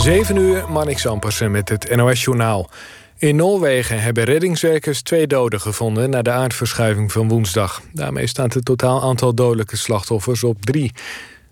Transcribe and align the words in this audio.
7 0.00 0.36
uur, 0.36 0.64
Marnik 0.70 0.98
Zampersen 0.98 1.50
met 1.50 1.68
het 1.68 1.96
NOS-journaal. 1.96 2.70
In 3.18 3.36
Noorwegen 3.36 4.02
hebben 4.02 4.24
reddingswerkers 4.24 5.02
twee 5.02 5.26
doden 5.26 5.60
gevonden... 5.60 6.10
na 6.10 6.22
de 6.22 6.30
aardverschuiving 6.30 7.12
van 7.12 7.28
woensdag. 7.28 7.82
Daarmee 7.92 8.26
staat 8.26 8.54
het 8.54 8.64
totaal 8.64 9.02
aantal 9.02 9.34
dodelijke 9.34 9.76
slachtoffers 9.76 10.44
op 10.44 10.64
drie. 10.64 10.92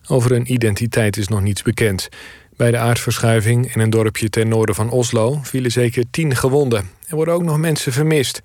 Over 0.06 0.30
hun 0.30 0.52
identiteit 0.52 1.16
is 1.16 1.28
nog 1.28 1.42
niets 1.42 1.62
bekend. 1.62 2.08
Bij 2.56 2.70
de 2.70 2.78
aardverschuiving 2.78 3.74
in 3.74 3.80
een 3.80 3.90
dorpje 3.90 4.30
ten 4.30 4.48
noorden 4.48 4.74
van 4.74 4.90
Oslo... 4.90 5.38
vielen 5.42 5.70
zeker 5.70 6.04
tien 6.10 6.36
gewonden. 6.36 6.90
Er 7.06 7.16
worden 7.16 7.34
ook 7.34 7.44
nog 7.44 7.58
mensen 7.58 7.92
vermist. 7.92 8.40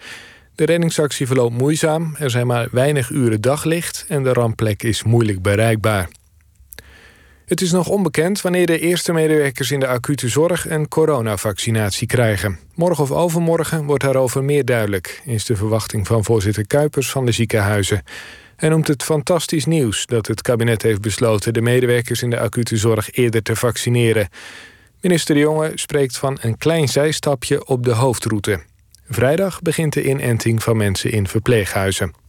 De 0.55 0.65
reddingsactie 0.65 1.27
verloopt 1.27 1.57
moeizaam. 1.57 2.15
Er 2.19 2.29
zijn 2.29 2.47
maar 2.47 2.67
weinig 2.71 3.09
uren 3.09 3.41
daglicht... 3.41 4.05
en 4.07 4.23
de 4.23 4.33
rampplek 4.33 4.83
is 4.83 5.03
moeilijk 5.03 5.41
bereikbaar. 5.41 6.09
Het 7.53 7.61
is 7.61 7.71
nog 7.71 7.89
onbekend 7.89 8.41
wanneer 8.41 8.65
de 8.65 8.79
eerste 8.79 9.13
medewerkers 9.13 9.71
in 9.71 9.79
de 9.79 9.87
acute 9.87 10.29
zorg 10.29 10.69
een 10.69 10.87
coronavaccinatie 10.87 12.07
krijgen. 12.07 12.59
Morgen 12.75 13.03
of 13.03 13.11
overmorgen 13.11 13.85
wordt 13.85 14.03
daarover 14.03 14.43
meer 14.43 14.65
duidelijk, 14.65 15.21
is 15.25 15.45
de 15.45 15.55
verwachting 15.55 16.07
van 16.07 16.23
voorzitter 16.23 16.67
Kuipers 16.67 17.09
van 17.09 17.25
de 17.25 17.31
ziekenhuizen. 17.31 18.03
Hij 18.55 18.69
noemt 18.69 18.87
het 18.87 19.03
fantastisch 19.03 19.65
nieuws 19.65 20.05
dat 20.05 20.27
het 20.27 20.41
kabinet 20.41 20.81
heeft 20.81 21.01
besloten 21.01 21.53
de 21.53 21.61
medewerkers 21.61 22.21
in 22.21 22.29
de 22.29 22.39
acute 22.39 22.77
zorg 22.77 23.11
eerder 23.11 23.41
te 23.41 23.55
vaccineren. 23.55 24.29
Minister 25.01 25.35
De 25.35 25.41
Jonge 25.41 25.71
spreekt 25.75 26.17
van 26.17 26.37
een 26.41 26.57
klein 26.57 26.87
zijstapje 26.87 27.65
op 27.67 27.83
de 27.83 27.93
hoofdroute. 27.93 28.61
Vrijdag 29.09 29.61
begint 29.61 29.93
de 29.93 30.03
inenting 30.03 30.63
van 30.63 30.77
mensen 30.77 31.11
in 31.11 31.27
verpleeghuizen. 31.27 32.22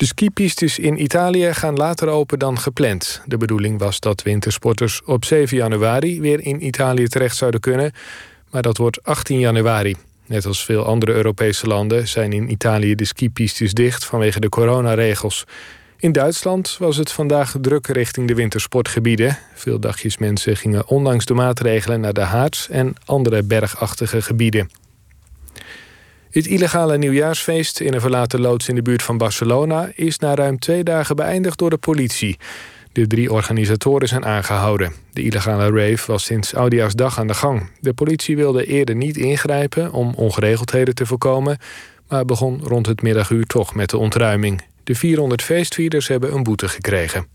De 0.00 0.06
skipistes 0.06 0.78
in 0.78 1.02
Italië 1.02 1.54
gaan 1.54 1.76
later 1.76 2.08
open 2.08 2.38
dan 2.38 2.58
gepland. 2.58 3.22
De 3.26 3.36
bedoeling 3.36 3.78
was 3.78 4.00
dat 4.00 4.22
wintersporters 4.22 5.02
op 5.04 5.24
7 5.24 5.56
januari 5.56 6.20
weer 6.20 6.40
in 6.40 6.66
Italië 6.66 7.08
terecht 7.08 7.36
zouden 7.36 7.60
kunnen, 7.60 7.92
maar 8.50 8.62
dat 8.62 8.76
wordt 8.76 9.04
18 9.04 9.38
januari. 9.38 9.96
Net 10.26 10.46
als 10.46 10.64
veel 10.64 10.84
andere 10.84 11.12
Europese 11.12 11.66
landen 11.66 12.08
zijn 12.08 12.32
in 12.32 12.50
Italië 12.50 12.94
de 12.94 13.04
skipistes 13.04 13.72
dicht 13.72 14.04
vanwege 14.04 14.40
de 14.40 14.48
coronaregels. 14.48 15.44
In 15.98 16.12
Duitsland 16.12 16.76
was 16.78 16.96
het 16.96 17.12
vandaag 17.12 17.54
druk 17.60 17.86
richting 17.86 18.28
de 18.28 18.34
wintersportgebieden. 18.34 19.38
Veel 19.54 19.80
dagjes 19.80 20.18
mensen 20.18 20.56
gingen 20.56 20.86
ondanks 20.86 21.24
de 21.24 21.34
maatregelen 21.34 22.00
naar 22.00 22.14
de 22.14 22.20
Harz 22.20 22.68
en 22.68 22.94
andere 23.04 23.42
bergachtige 23.42 24.22
gebieden. 24.22 24.70
Het 26.30 26.46
illegale 26.46 26.98
nieuwjaarsfeest 26.98 27.80
in 27.80 27.94
een 27.94 28.00
verlaten 28.00 28.40
loods 28.40 28.68
in 28.68 28.74
de 28.74 28.82
buurt 28.82 29.02
van 29.02 29.18
Barcelona 29.18 29.90
is 29.94 30.18
na 30.18 30.34
ruim 30.34 30.58
twee 30.58 30.82
dagen 30.82 31.16
beëindigd 31.16 31.58
door 31.58 31.70
de 31.70 31.78
politie. 31.78 32.38
De 32.92 33.06
drie 33.06 33.32
organisatoren 33.32 34.08
zijn 34.08 34.24
aangehouden. 34.24 34.92
De 35.12 35.22
illegale 35.22 35.70
rave 35.70 36.12
was 36.12 36.24
sinds 36.24 36.54
Oudejaarsdag 36.54 37.18
aan 37.18 37.26
de 37.26 37.34
gang. 37.34 37.70
De 37.80 37.92
politie 37.92 38.36
wilde 38.36 38.66
eerder 38.66 38.94
niet 38.94 39.16
ingrijpen 39.16 39.92
om 39.92 40.14
ongeregeldheden 40.14 40.94
te 40.94 41.06
voorkomen, 41.06 41.58
maar 42.08 42.24
begon 42.24 42.60
rond 42.62 42.86
het 42.86 43.02
middaguur 43.02 43.44
toch 43.44 43.74
met 43.74 43.90
de 43.90 43.98
ontruiming. 43.98 44.62
De 44.84 44.94
400 44.94 45.42
feestvierders 45.42 46.08
hebben 46.08 46.34
een 46.34 46.42
boete 46.42 46.68
gekregen. 46.68 47.26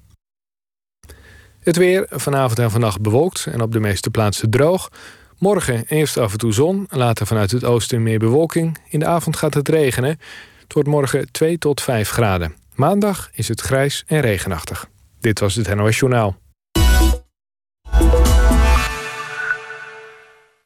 Het 1.60 1.76
weer 1.76 2.06
vanavond 2.10 2.60
en 2.60 2.72
vannacht 2.72 3.02
bewolkt 3.02 3.46
en 3.46 3.62
op 3.62 3.72
de 3.72 3.80
meeste 3.80 4.10
plaatsen 4.10 4.50
droog. 4.50 4.90
Morgen 5.38 5.86
eerst 5.88 6.18
af 6.18 6.32
en 6.32 6.38
toe 6.38 6.54
zon, 6.54 6.88
later 6.90 7.28
vanuit 7.28 7.52
het 7.52 7.64
oosten 7.64 8.04
meer 8.04 8.20
bewolking. 8.20 8.78
In 8.90 9.00
de 9.00 9.06
avond 9.06 9.36
gaat 9.36 9.54
het 9.54 9.70
regenen. 9.70 10.20
Het 10.62 10.74
wordt 10.74 10.90
morgen 10.90 11.32
2 11.32 11.58
tot 11.58 11.82
5 11.82 12.10
graden. 12.10 12.56
Maandag 12.76 13.30
is 13.34 13.48
het 13.48 13.62
grijs 13.62 14.04
en 14.08 14.22
regenachtig. 14.22 14.88
Dit 15.20 15.40
was 15.40 15.56
het 15.56 15.76
NOS 15.76 16.00
Journaal. 16.00 16.38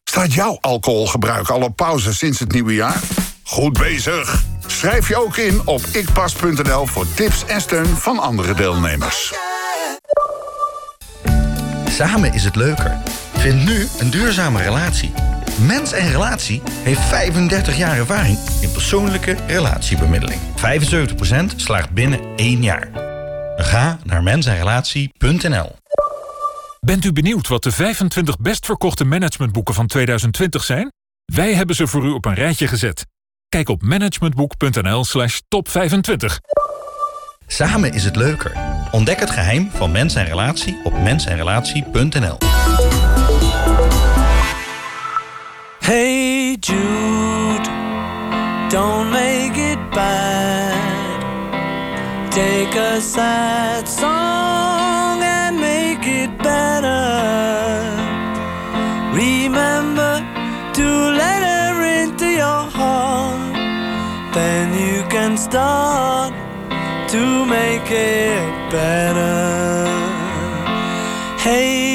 Staat 0.03 0.33
jouw 0.33 0.57
alcoholgebruik 0.61 1.49
al 1.49 1.61
op 1.61 1.75
pauze 1.75 2.13
sinds 2.13 2.39
het 2.39 2.51
nieuwe 2.51 2.73
jaar? 2.73 3.01
Goed 3.43 3.73
bezig! 3.73 4.43
Schrijf 4.67 5.07
je 5.07 5.25
ook 5.25 5.37
in 5.37 5.67
op 5.67 5.81
ikpas.nl 5.91 6.85
voor 6.85 7.05
tips 7.13 7.45
en 7.45 7.61
steun 7.61 7.85
van 7.85 8.19
andere 8.19 8.53
deelnemers. 8.53 9.33
Samen 11.89 12.33
is 12.33 12.43
het 12.43 12.55
leuker. 12.55 12.97
Vind 13.39 13.65
nu 13.65 13.87
een 13.99 14.09
duurzame 14.09 14.61
relatie. 14.61 15.11
Mens 15.65 15.91
en 15.91 16.11
Relatie 16.11 16.61
heeft 16.83 16.99
35 16.99 17.77
jaar 17.77 17.97
ervaring 17.97 18.37
in 18.61 18.71
persoonlijke 18.71 19.37
relatiebemiddeling. 19.47 20.39
75% 21.51 21.55
slaagt 21.55 21.91
binnen 21.91 22.19
één 22.35 22.63
jaar. 22.63 22.89
Ga 23.55 23.99
naar 24.03 24.23
mensenrelatie.nl 24.23 25.75
Bent 26.79 27.05
u 27.05 27.13
benieuwd 27.13 27.47
wat 27.47 27.63
de 27.63 27.71
25 27.71 28.37
best 28.37 28.65
verkochte 28.65 29.05
managementboeken 29.05 29.73
van 29.73 29.87
2020 29.87 30.63
zijn? 30.63 30.91
Wij 31.25 31.53
hebben 31.53 31.75
ze 31.75 31.87
voor 31.87 32.05
u 32.05 32.09
op 32.09 32.25
een 32.25 32.33
rijtje 32.33 32.67
gezet. 32.67 33.05
Kijk 33.49 33.69
op 33.69 33.81
managementboek.nl 33.81 35.05
slash 35.05 35.39
top 35.47 35.69
25. 35.69 36.39
Samen 37.47 37.93
is 37.93 38.03
het 38.03 38.15
leuker. 38.15 38.51
Ontdek 38.91 39.19
het 39.19 39.29
geheim 39.29 39.69
van 39.73 39.91
mens 39.91 40.15
en 40.15 40.25
relatie 40.25 40.77
op 40.83 40.93
mensenrelatie.nl 41.01 42.37
Hey 45.89 46.55
Jude, 46.61 47.67
don't 48.69 49.11
make 49.11 49.57
it 49.57 49.79
bad. 49.89 51.19
Take 52.31 52.75
a 52.75 53.01
sad 53.01 53.87
song 53.87 55.23
and 55.23 55.59
make 55.59 56.05
it 56.05 56.37
better. 56.43 57.01
Remember 59.17 60.21
to 60.75 60.87
let 61.21 61.41
her 61.49 62.03
into 62.03 62.27
your 62.43 62.69
heart. 62.77 63.55
Then 64.35 64.67
you 64.77 65.01
can 65.09 65.39
start 65.39 66.35
to 67.09 67.45
make 67.47 67.89
it 67.89 68.69
better. 68.69 69.87
Hey 71.39 71.88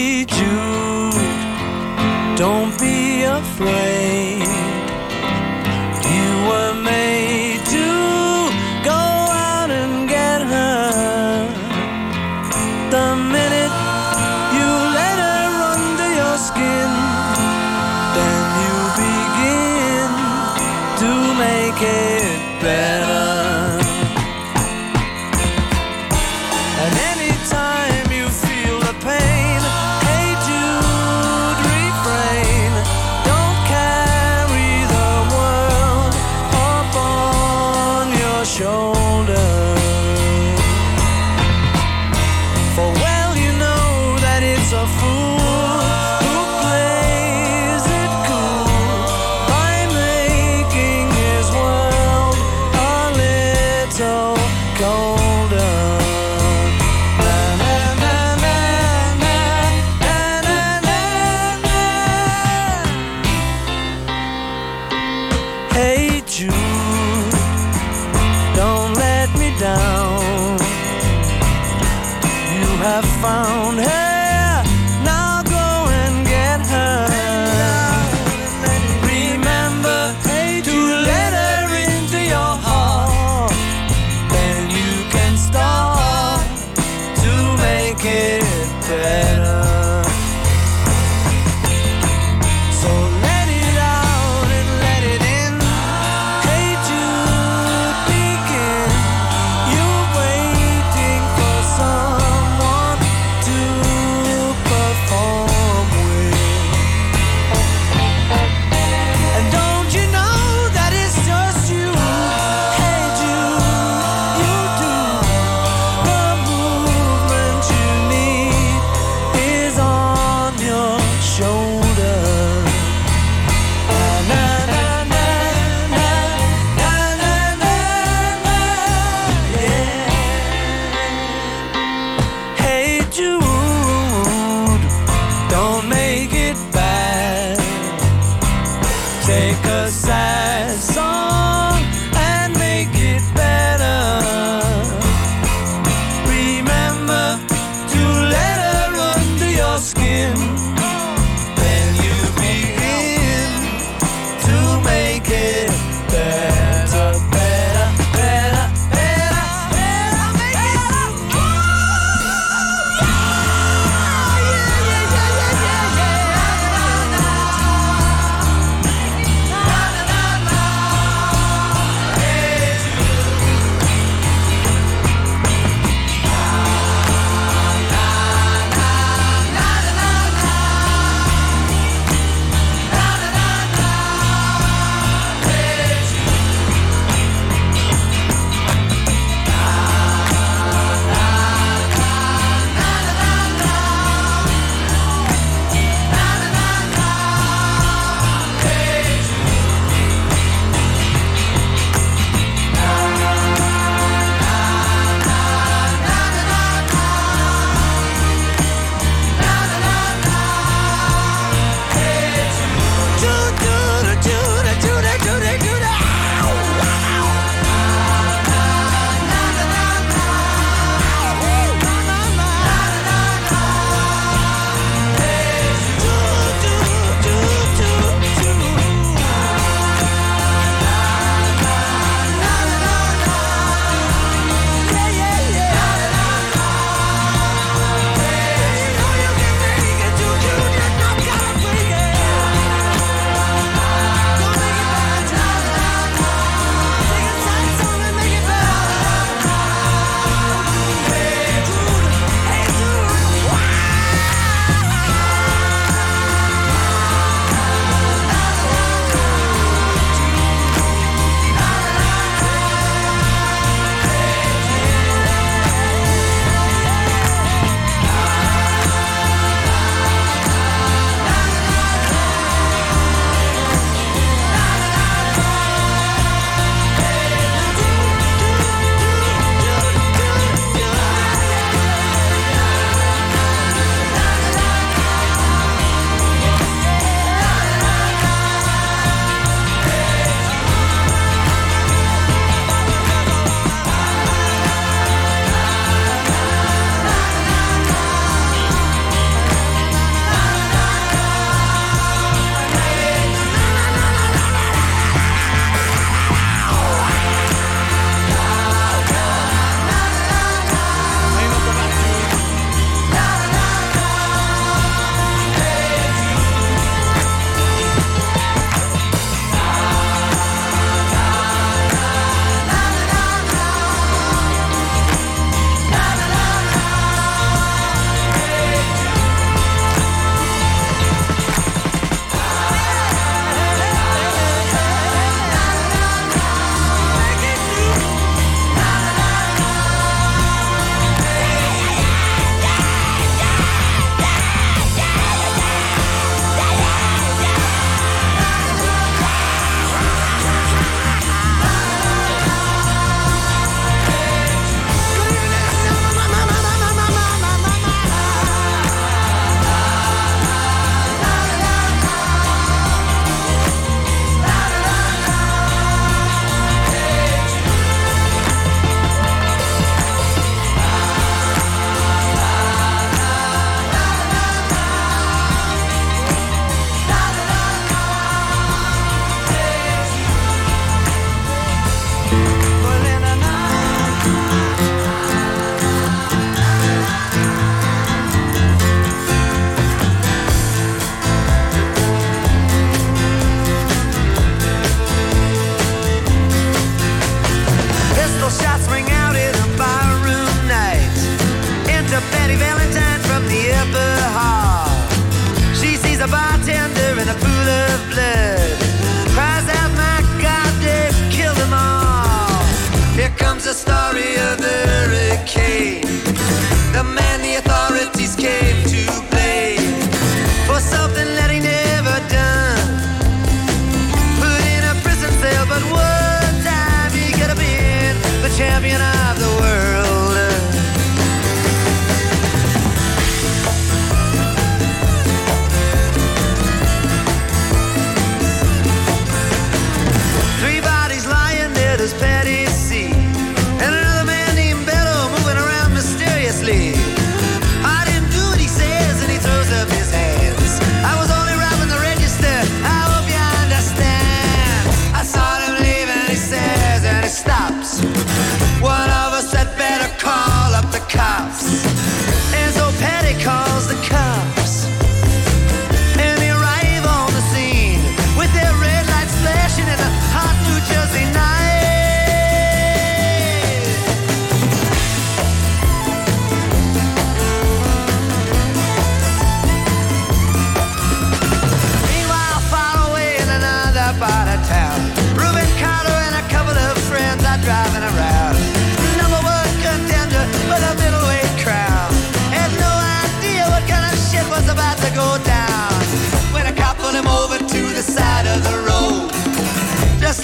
be 3.65 4.04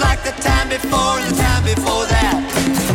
Like 0.01 0.23
the 0.25 0.33
time 0.43 0.69
before 0.69 1.21
and 1.21 1.29
the 1.31 1.37
time 1.37 1.65
before 1.65 2.07
that. 2.07 2.37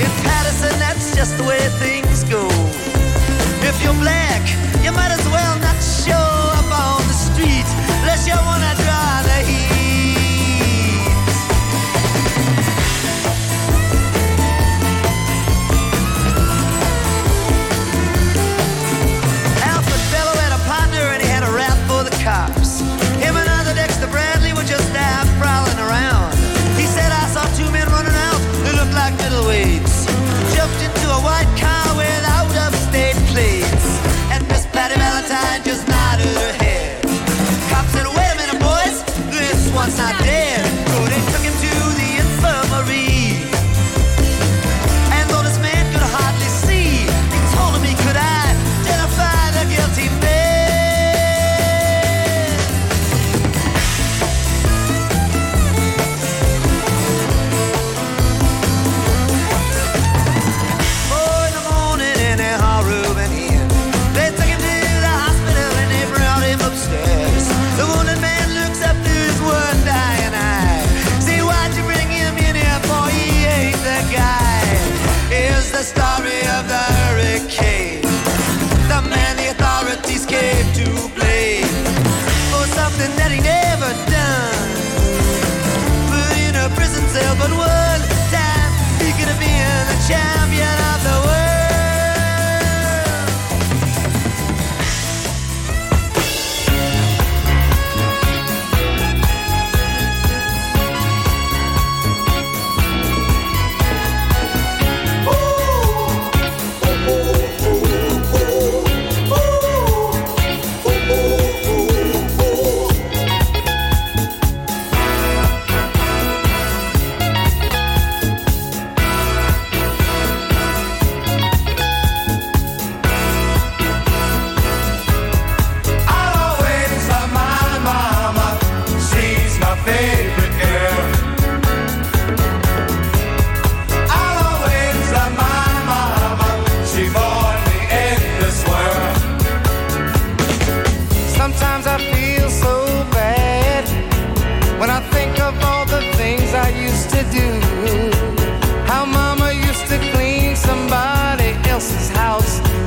In 0.01 0.11
Patterson, 0.25 0.73
that's 0.79 1.15
just 1.15 1.37
the 1.37 1.43
way 1.43 1.61
things 1.77 2.23
go. 2.25 2.43
If 3.61 3.77
you're 3.83 3.99
black, 4.01 4.41
you 4.83 4.91
might 4.91 5.11
as 5.11 5.25
well 5.29 5.55
not 5.59 5.77
show 5.81 6.25
up 6.59 6.69
on 6.73 7.01
the 7.07 7.13
street 7.13 7.67
unless 8.01 8.27
you 8.27 8.35
wanna. 8.35 8.84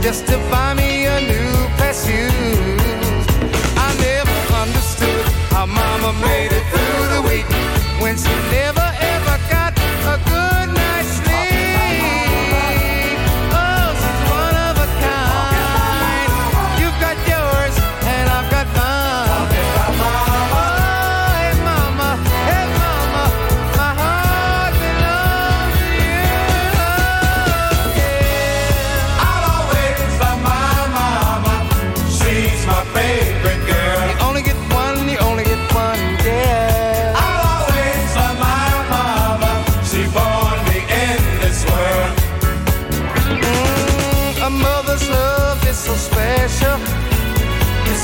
testify 0.09 0.73
me 0.73 0.88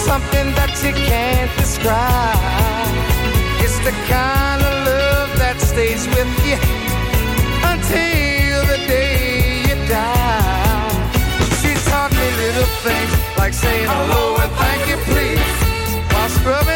something 0.04 0.52
that 0.52 0.72
you 0.84 0.92
can't 0.92 1.50
describe. 1.56 2.94
It's 3.64 3.78
the 3.88 3.94
kind 4.04 4.60
of 4.60 4.74
love 4.84 5.30
that 5.40 5.56
stays 5.60 6.04
with 6.12 6.32
you 6.44 6.60
until 7.72 8.58
the 8.72 8.80
day 8.84 9.64
you 9.68 9.76
die. 9.88 10.92
She 11.60 11.72
taught 11.88 12.12
me 12.12 12.26
little 12.44 12.70
things 12.84 13.12
like 13.38 13.54
saying 13.54 13.88
hello 13.88 14.36
and 14.42 14.52
thank 14.60 14.82
you, 14.90 14.98
please, 15.08 15.56
while 16.12 16.28
scrubbing. 16.28 16.73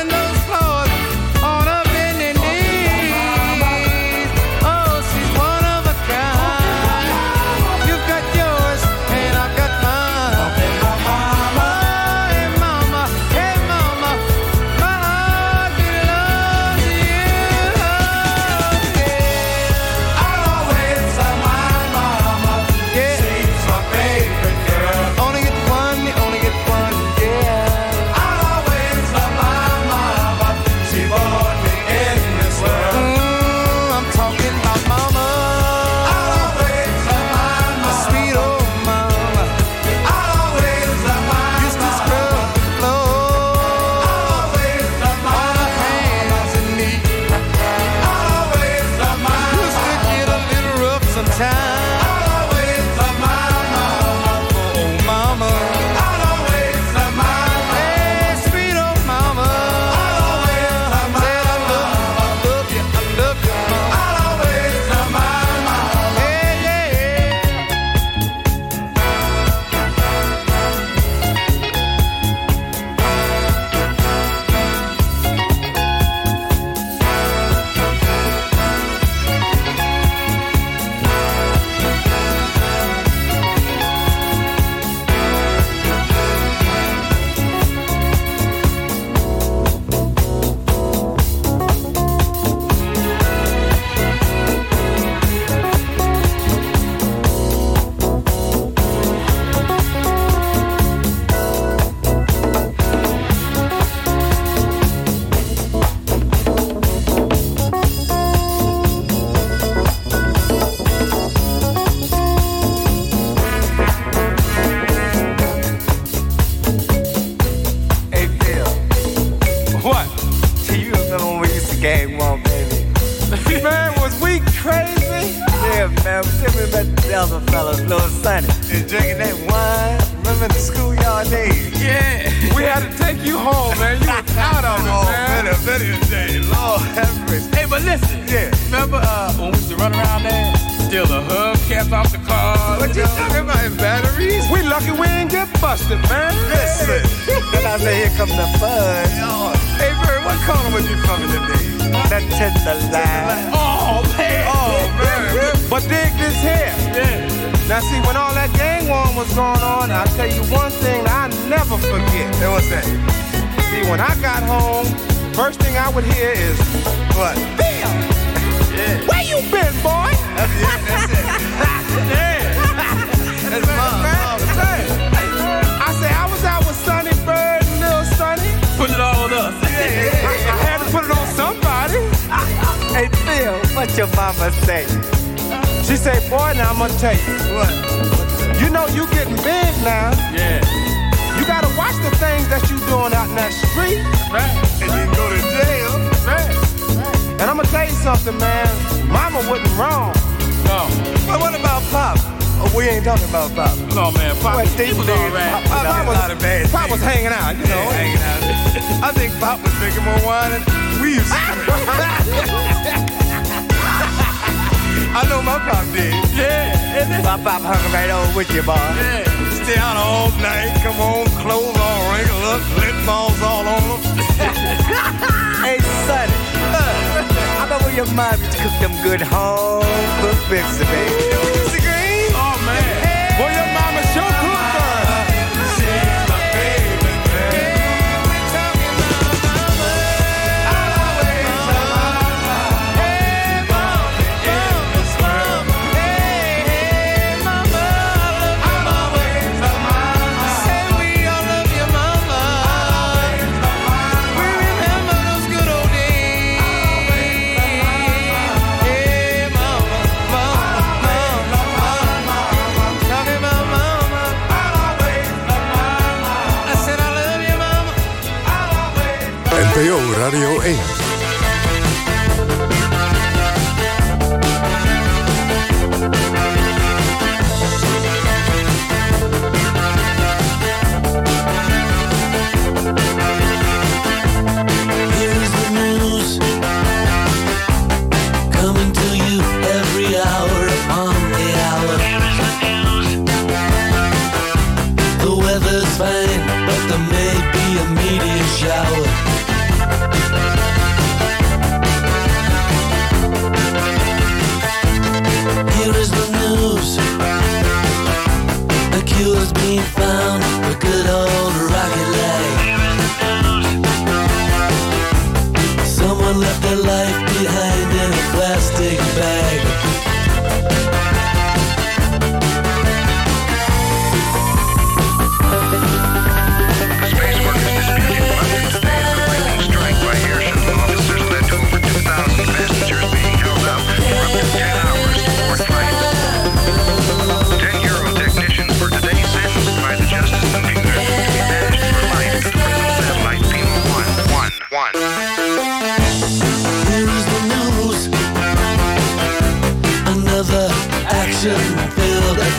NPO 269.79 270.19
Radio 270.19 270.59
1. 270.61 271.08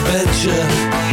betcha 0.04 1.09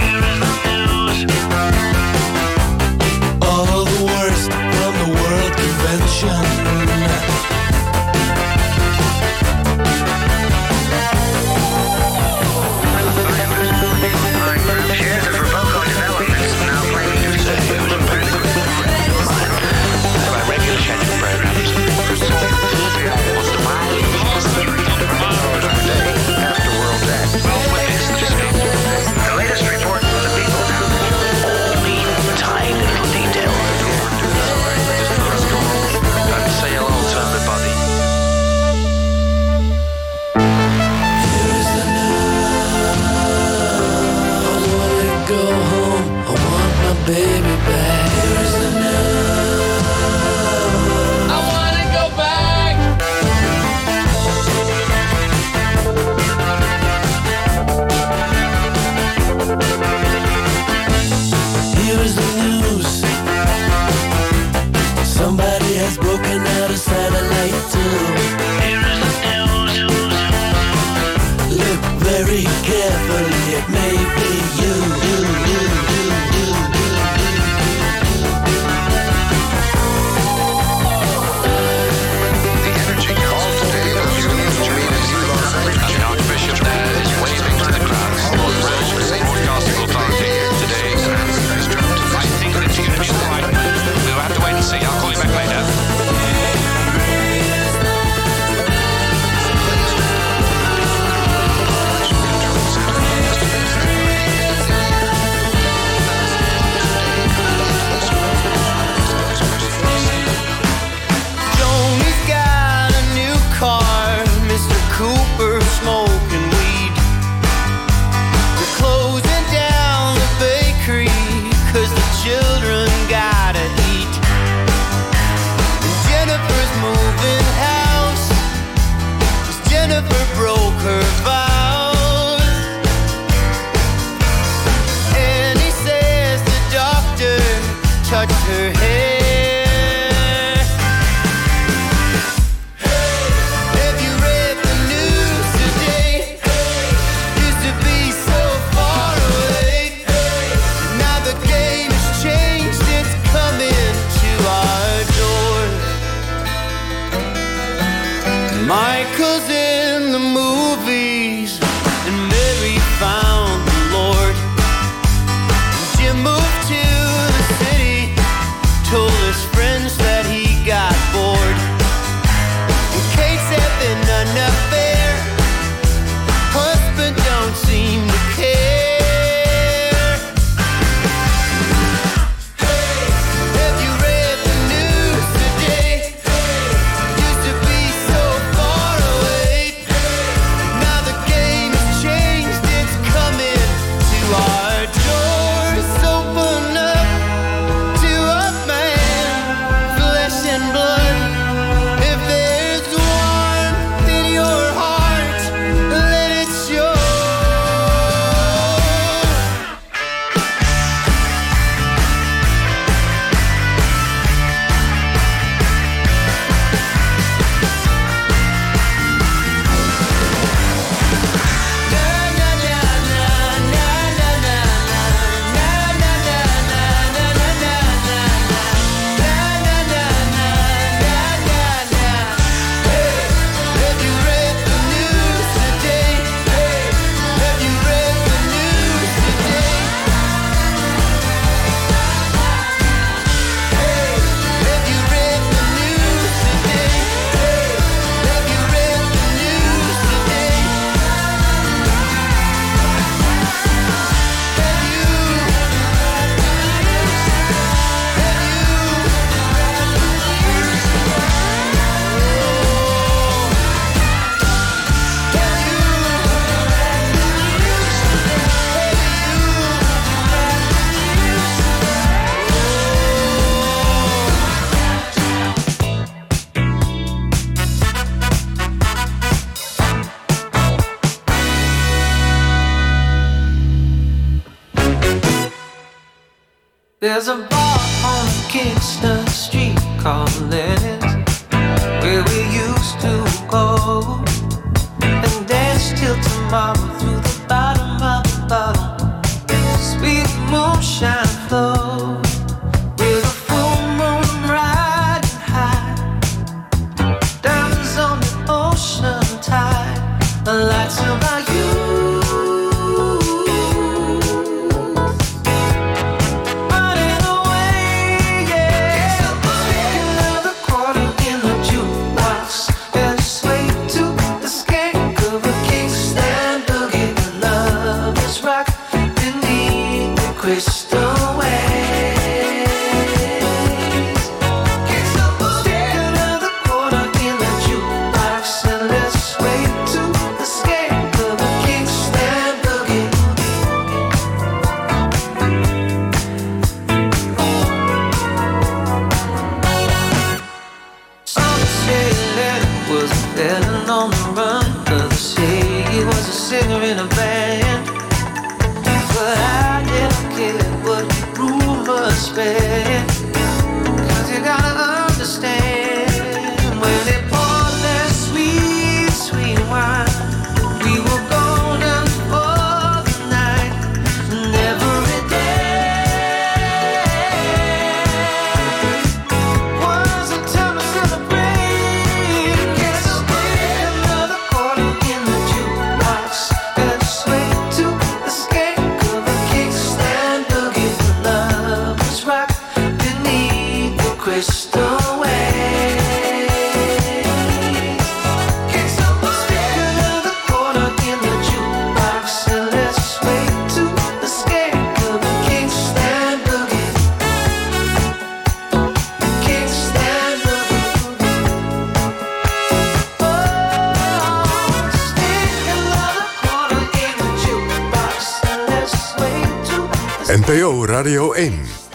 NPO 420.29 420.85
Radio 420.85 421.33
1. 421.33 421.86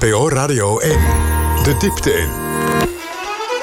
NPO 0.00 0.28
Radio 0.28 0.78
1. 0.78 0.98
De 1.62 1.76
diepte 1.78 2.12
in. 2.12 2.30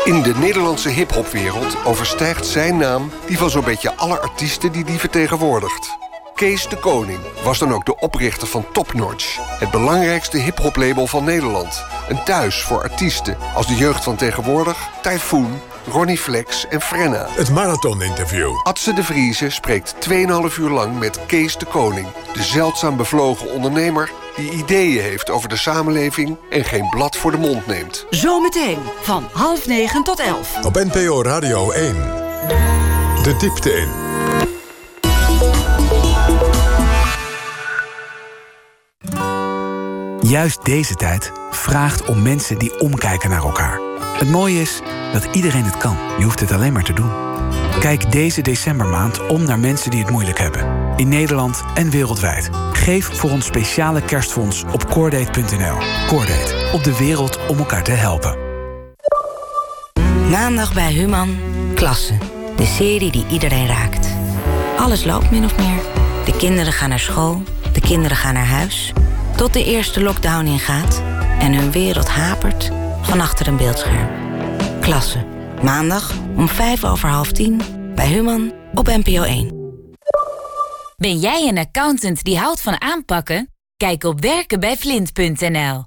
In 0.03 0.21
de 0.21 0.33
Nederlandse 0.35 0.89
hip-hopwereld 0.89 1.85
overstijgt 1.85 2.45
zijn 2.45 2.77
naam 2.77 3.11
die 3.25 3.37
van 3.37 3.49
zo'n 3.49 3.63
beetje 3.63 3.95
alle 3.95 4.19
artiesten 4.19 4.71
die 4.71 4.83
die 4.83 4.99
vertegenwoordigt. 4.99 5.97
Kees 6.35 6.67
de 6.67 6.75
Koning 6.75 7.19
was 7.43 7.59
dan 7.59 7.73
ook 7.73 7.85
de 7.85 7.99
oprichter 7.99 8.47
van 8.47 8.65
Top 8.71 8.93
Notch, 8.93 9.37
het 9.59 9.71
belangrijkste 9.71 10.37
hip-hoplabel 10.37 11.07
van 11.07 11.23
Nederland. 11.23 11.85
Een 12.09 12.23
thuis 12.23 12.61
voor 12.61 12.81
artiesten 12.81 13.37
als 13.55 13.67
de 13.67 13.75
jeugd 13.75 14.03
van 14.03 14.15
tegenwoordig, 14.15 14.77
Typhoon, 15.01 15.59
Ronnie 15.87 16.17
Flex 16.17 16.67
en 16.67 16.81
Frenna. 16.81 17.25
Het 17.29 17.49
Marathon-interview. 17.51 18.51
Atze 18.63 18.93
de 18.93 19.03
Vrieze 19.03 19.49
spreekt 19.49 19.95
2,5 20.09 20.15
uur 20.59 20.69
lang 20.69 20.99
met 20.99 21.19
Kees 21.25 21.57
de 21.57 21.65
Koning, 21.65 22.07
de 22.33 22.43
zeldzaam 22.43 22.97
bevlogen 22.97 23.51
ondernemer 23.51 24.11
die 24.37 24.51
ideeën 24.51 25.01
heeft 25.01 25.29
over 25.29 25.49
de 25.49 25.57
samenleving 25.57 26.37
en 26.49 26.63
geen 26.63 26.89
blad 26.89 27.17
voor 27.17 27.31
de 27.31 27.37
mond 27.37 27.67
neemt. 27.67 28.05
Zometeen 28.09 28.77
van 29.01 29.29
half 29.33 29.67
negen 29.67 30.03
tot 30.03 30.19
elf. 30.19 30.65
Op 30.65 30.73
NPO 30.73 31.21
Radio 31.21 31.71
1. 31.71 31.95
De 33.23 33.35
diepte 33.37 33.71
in. 33.73 34.05
Juist 40.29 40.65
deze 40.65 40.95
tijd 40.95 41.31
vraagt 41.51 42.05
om 42.05 42.21
mensen 42.21 42.57
die 42.57 42.79
omkijken 42.79 43.29
naar 43.29 43.43
elkaar. 43.43 43.79
Het 43.99 44.29
mooie 44.29 44.61
is 44.61 44.81
dat 45.13 45.27
iedereen 45.31 45.63
het 45.63 45.77
kan. 45.77 45.97
Je 46.17 46.23
hoeft 46.23 46.39
het 46.39 46.51
alleen 46.51 46.73
maar 46.73 46.83
te 46.83 46.93
doen. 46.93 47.11
Kijk 47.79 48.11
deze 48.11 48.41
decembermaand 48.41 49.27
om 49.27 49.43
naar 49.43 49.59
mensen 49.59 49.91
die 49.91 50.01
het 50.01 50.09
moeilijk 50.09 50.39
hebben. 50.39 50.86
In 50.97 51.07
Nederland 51.07 51.63
en 51.73 51.89
wereldwijd. 51.89 52.49
Geef 52.71 53.05
voor 53.05 53.29
ons 53.29 53.45
speciale 53.45 54.01
kerstfonds 54.01 54.63
op 54.73 54.89
coordate.nl. 54.89 55.77
Coordate, 56.07 56.69
op 56.73 56.83
de 56.83 56.97
wereld 56.97 57.39
om 57.47 57.57
elkaar 57.57 57.83
te 57.83 57.91
helpen. 57.91 58.37
Maandag 60.29 60.73
bij 60.73 60.91
Human, 60.91 61.37
Klasse. 61.75 62.17
De 62.55 62.65
serie 62.65 63.11
die 63.11 63.25
iedereen 63.31 63.67
raakt. 63.67 64.07
Alles 64.77 65.03
loopt 65.03 65.31
min 65.31 65.43
of 65.43 65.57
meer. 65.57 65.79
De 66.25 66.37
kinderen 66.37 66.73
gaan 66.73 66.89
naar 66.89 66.99
school, 66.99 67.41
de 67.73 67.81
kinderen 67.81 68.17
gaan 68.17 68.33
naar 68.33 68.45
huis. 68.45 68.93
Tot 69.35 69.53
de 69.53 69.63
eerste 69.63 70.01
lockdown 70.01 70.45
ingaat 70.45 71.01
en 71.39 71.53
hun 71.53 71.71
wereld 71.71 72.09
hapert 72.09 72.71
van 73.01 73.21
achter 73.21 73.47
een 73.47 73.57
beeldscherm. 73.57 74.07
Klasse. 74.79 75.25
Maandag 75.61 76.13
om 76.35 76.47
vijf 76.47 76.83
over 76.83 77.09
half 77.09 77.31
tien 77.31 77.61
bij 77.95 78.07
Human 78.07 78.53
op 78.73 78.87
NPO 78.87 79.23
1. 79.23 79.56
Ben 81.01 81.17
jij 81.19 81.47
een 81.47 81.57
accountant 81.57 82.23
die 82.23 82.37
houdt 82.37 82.61
van 82.61 82.81
aanpakken? 82.81 83.53
Kijk 83.75 84.03
op 84.03 84.21
werkenbijvlint.nl. 84.21 85.83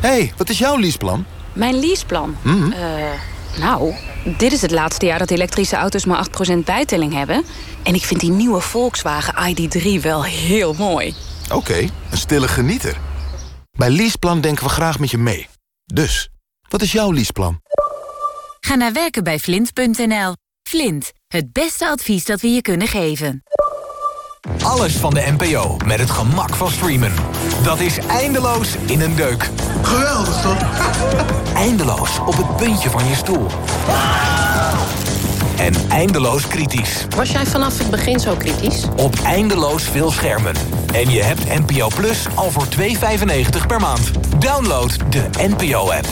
hey, 0.00 0.32
wat 0.36 0.48
is 0.48 0.58
jouw 0.58 0.78
leaseplan? 0.78 1.24
Mijn 1.52 1.78
leaseplan? 1.78 2.36
Eh, 2.44 3.12
nou, 3.58 3.94
dit 4.38 4.52
is 4.52 4.62
het 4.62 4.70
laatste 4.70 5.06
jaar 5.06 5.18
dat 5.18 5.30
elektrische 5.30 5.76
auto's 5.76 6.04
maar 6.04 6.26
8% 6.52 6.64
bijtelling 6.64 7.12
hebben. 7.12 7.44
En 7.82 7.94
ik 7.94 8.02
vind 8.02 8.20
die 8.20 8.30
nieuwe 8.30 8.60
Volkswagen 8.60 9.56
ID3 9.56 10.00
wel 10.02 10.24
heel 10.24 10.74
mooi. 10.74 11.14
Oké, 11.52 11.78
een 12.10 12.18
stille 12.18 12.48
genieter. 12.48 12.96
Bij 13.70 13.90
Leaseplan 13.90 14.40
denken 14.40 14.64
we 14.64 14.70
graag 14.70 14.98
met 14.98 15.10
je 15.10 15.18
mee. 15.18 15.46
Dus, 15.84 16.28
wat 16.68 16.82
is 16.82 16.92
jouw 16.92 17.12
leaseplan? 17.12 17.60
Ga 18.60 18.74
naar 18.74 18.92
werkenbijvlint.nl. 18.92 20.34
Flint, 20.68 21.12
het 21.36 21.52
beste 21.52 21.88
advies 21.88 22.24
dat 22.24 22.40
we 22.40 22.48
je 22.48 22.62
kunnen 22.62 22.86
geven. 22.86 23.42
Alles 24.62 24.96
van 24.96 25.14
de 25.14 25.34
NPO 25.38 25.76
met 25.86 25.98
het 25.98 26.10
gemak 26.10 26.54
van 26.54 26.70
streamen. 26.70 27.12
Dat 27.62 27.80
is 27.80 27.98
eindeloos 27.98 28.76
in 28.86 29.00
een 29.00 29.14
deuk. 29.14 29.50
Geweldig 29.82 30.40
toch? 30.40 30.58
eindeloos 31.66 32.18
op 32.18 32.36
het 32.36 32.56
puntje 32.56 32.90
van 32.90 33.08
je 33.08 33.14
stoel. 33.14 33.46
En 35.58 35.74
eindeloos 35.90 36.46
kritisch. 36.46 37.06
Was 37.16 37.30
jij 37.30 37.46
vanaf 37.46 37.78
het 37.78 37.90
begin 37.90 38.20
zo 38.20 38.34
kritisch? 38.34 38.84
Op 38.96 39.14
eindeloos 39.24 39.82
veel 39.82 40.10
schermen. 40.10 40.54
En 40.92 41.10
je 41.10 41.22
hebt 41.22 41.58
NPO 41.66 41.88
Plus 41.94 42.26
al 42.34 42.50
voor 42.50 42.66
2,95 42.66 43.66
per 43.66 43.80
maand. 43.80 44.10
Download 44.38 44.96
de 45.10 45.28
NPO-app. 45.38 46.06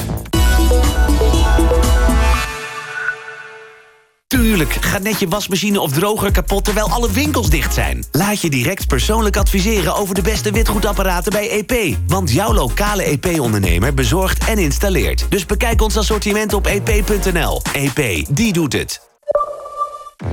Tuurlijk, 4.27 4.73
gaat 4.73 5.03
net 5.03 5.21
je 5.21 5.29
wasmachine 5.29 5.81
of 5.81 5.93
droger 5.93 6.33
kapot 6.33 6.65
terwijl 6.65 6.91
alle 6.91 7.11
winkels 7.13 7.51
dicht 7.51 7.75
zijn. 7.75 8.05
Laat 8.13 8.41
je 8.41 8.51
direct 8.51 8.87
persoonlijk 8.87 9.37
adviseren 9.37 9.95
over 9.95 10.15
de 10.15 10.23
beste 10.23 10.51
witgoedapparaten 10.51 11.33
bij 11.33 11.65
EP. 11.67 11.97
Want 12.07 12.31
jouw 12.31 12.53
lokale 12.53 13.03
EP-ondernemer 13.03 13.95
bezorgt 13.95 14.45
en 14.45 14.59
installeert. 14.59 15.27
Dus 15.29 15.47
bekijk 15.47 15.83
ons 15.83 15.97
assortiment 15.97 16.53
op 16.53 16.67
ep.nl. 16.67 17.63
EP, 17.73 18.27
die 18.29 18.53
doet 18.53 18.73
het. 18.73 19.01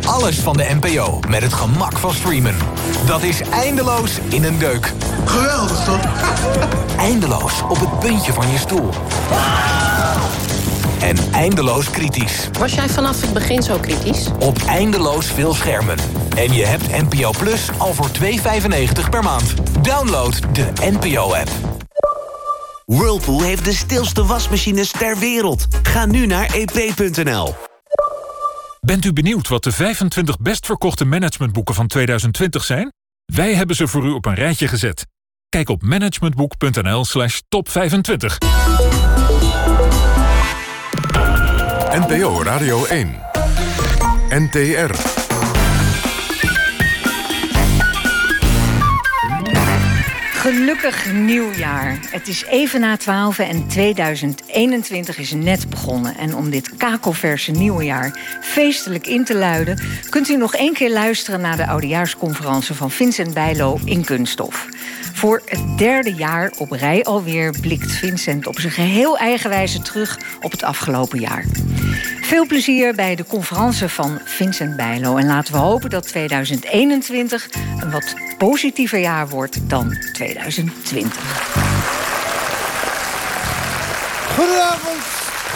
Alles 0.05 0.39
van 0.39 0.57
de 0.57 0.77
NPO 0.81 1.19
met 1.29 1.41
het 1.41 1.53
gemak 1.53 1.97
van 1.97 2.13
streamen. 2.13 2.55
Dat 3.05 3.23
is 3.23 3.41
eindeloos 3.41 4.19
in 4.29 4.43
een 4.43 4.59
deuk. 4.59 4.93
Geweldig 5.25 5.83
toch? 5.83 5.99
eindeloos 6.97 7.61
op 7.61 7.79
het 7.79 7.99
puntje 7.99 8.33
van 8.33 8.51
je 8.51 8.57
stoel. 8.57 8.89
En 11.01 11.17
eindeloos 11.33 11.89
kritisch. 11.89 12.49
Was 12.59 12.73
jij 12.73 12.89
vanaf 12.89 13.21
het 13.21 13.33
begin 13.33 13.63
zo 13.63 13.77
kritisch? 13.77 14.27
Op 14.39 14.57
eindeloos 14.67 15.25
veel 15.25 15.53
schermen. 15.53 15.97
En 16.37 16.53
je 16.53 16.65
hebt 16.65 16.87
NPO 16.87 17.31
Plus 17.39 17.69
al 17.77 17.93
voor 17.93 18.09
2,95 18.09 19.09
per 19.09 19.23
maand. 19.23 19.53
Download 19.83 20.55
de 20.55 20.71
NPO-app. 20.91 21.49
Whirlpool 22.85 23.41
heeft 23.41 23.65
de 23.65 23.73
stilste 23.73 24.25
wasmachines 24.25 24.91
ter 24.91 25.17
wereld. 25.17 25.67
Ga 25.83 26.05
nu 26.05 26.25
naar 26.25 26.55
ep.nl. 26.55 27.55
Bent 28.79 29.05
u 29.05 29.13
benieuwd 29.13 29.47
wat 29.47 29.63
de 29.63 29.71
25 29.71 30.37
best 30.37 30.65
verkochte 30.65 31.05
managementboeken 31.05 31.75
van 31.75 31.87
2020 31.87 32.63
zijn? 32.63 32.91
Wij 33.25 33.53
hebben 33.53 33.75
ze 33.75 33.87
voor 33.87 34.05
u 34.05 34.11
op 34.11 34.25
een 34.25 34.35
rijtje 34.35 34.67
gezet. 34.67 35.05
Kijk 35.49 35.69
op 35.69 35.81
managementboek.nl 35.81 37.05
slash 37.05 37.39
top 37.49 37.69
25. 37.69 38.37
NPO 41.91 42.43
Radio 42.43 42.85
1. 42.85 43.19
NTR. 44.29 44.91
Gelukkig 50.31 51.13
nieuwjaar. 51.13 51.97
Het 52.11 52.27
is 52.27 52.45
even 52.45 52.79
na 52.79 52.97
12 52.97 53.39
en 53.39 53.67
2021 53.67 55.17
is 55.17 55.33
net 55.33 55.69
begonnen. 55.69 56.17
En 56.17 56.35
om 56.35 56.49
dit 56.49 56.77
kakelverse 56.77 57.51
nieuwjaar 57.51 58.17
feestelijk 58.41 59.07
in 59.07 59.23
te 59.23 59.35
luiden... 59.35 59.79
kunt 60.09 60.29
u 60.29 60.37
nog 60.37 60.55
één 60.55 60.73
keer 60.73 60.91
luisteren 60.91 61.41
naar 61.41 61.57
de 61.57 61.67
oudejaarsconferentie 61.67 62.75
van 62.75 62.91
Vincent 62.91 63.33
Bijlo 63.33 63.79
in 63.85 64.05
Kunststof. 64.05 64.67
Voor 65.13 65.41
het 65.45 65.77
derde 65.77 66.13
jaar 66.13 66.51
op 66.57 66.71
rij 66.71 67.03
alweer 67.03 67.53
blikt 67.61 67.91
Vincent 67.91 68.47
op 68.47 68.59
zijn 68.59 68.73
geheel 68.73 69.17
eigen 69.17 69.49
wijze 69.49 69.81
terug 69.81 70.19
op 70.41 70.51
het 70.51 70.63
afgelopen 70.63 71.19
jaar. 71.19 71.45
Veel 72.21 72.45
plezier 72.45 72.95
bij 72.95 73.15
de 73.15 73.25
conferentie 73.25 73.87
van 73.87 74.19
Vincent 74.25 74.75
Bijlo. 74.75 75.17
En 75.17 75.25
laten 75.25 75.53
we 75.53 75.59
hopen 75.59 75.89
dat 75.89 76.07
2021 76.07 77.49
een 77.79 77.91
wat 77.91 78.15
positiever 78.37 78.99
jaar 78.99 79.29
wordt 79.29 79.69
dan 79.69 79.97
2020. 80.13 81.13
Goedenavond, 84.35 85.03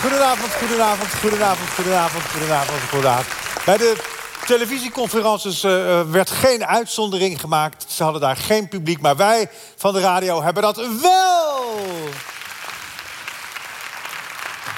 goedenavond, 0.01 0.53
goedenavond, 0.53 1.13
goedenavond, 1.13 1.69
goedenavond, 1.69 2.23
goedenavond, 2.23 2.81
goedenavond. 2.89 3.65
Bij 3.65 3.77
de 3.77 4.14
televisieconferences 4.45 5.63
eh, 5.63 6.01
werd 6.01 6.29
geen 6.29 6.65
uitzondering 6.65 7.39
gemaakt. 7.39 7.85
Ze 7.87 8.03
hadden 8.03 8.21
daar 8.21 8.37
geen 8.37 8.67
publiek, 8.67 9.01
maar 9.01 9.15
wij 9.15 9.49
van 9.75 9.93
de 9.93 9.99
radio 9.99 10.43
hebben 10.43 10.63
dat 10.63 10.75
wel. 11.01 11.63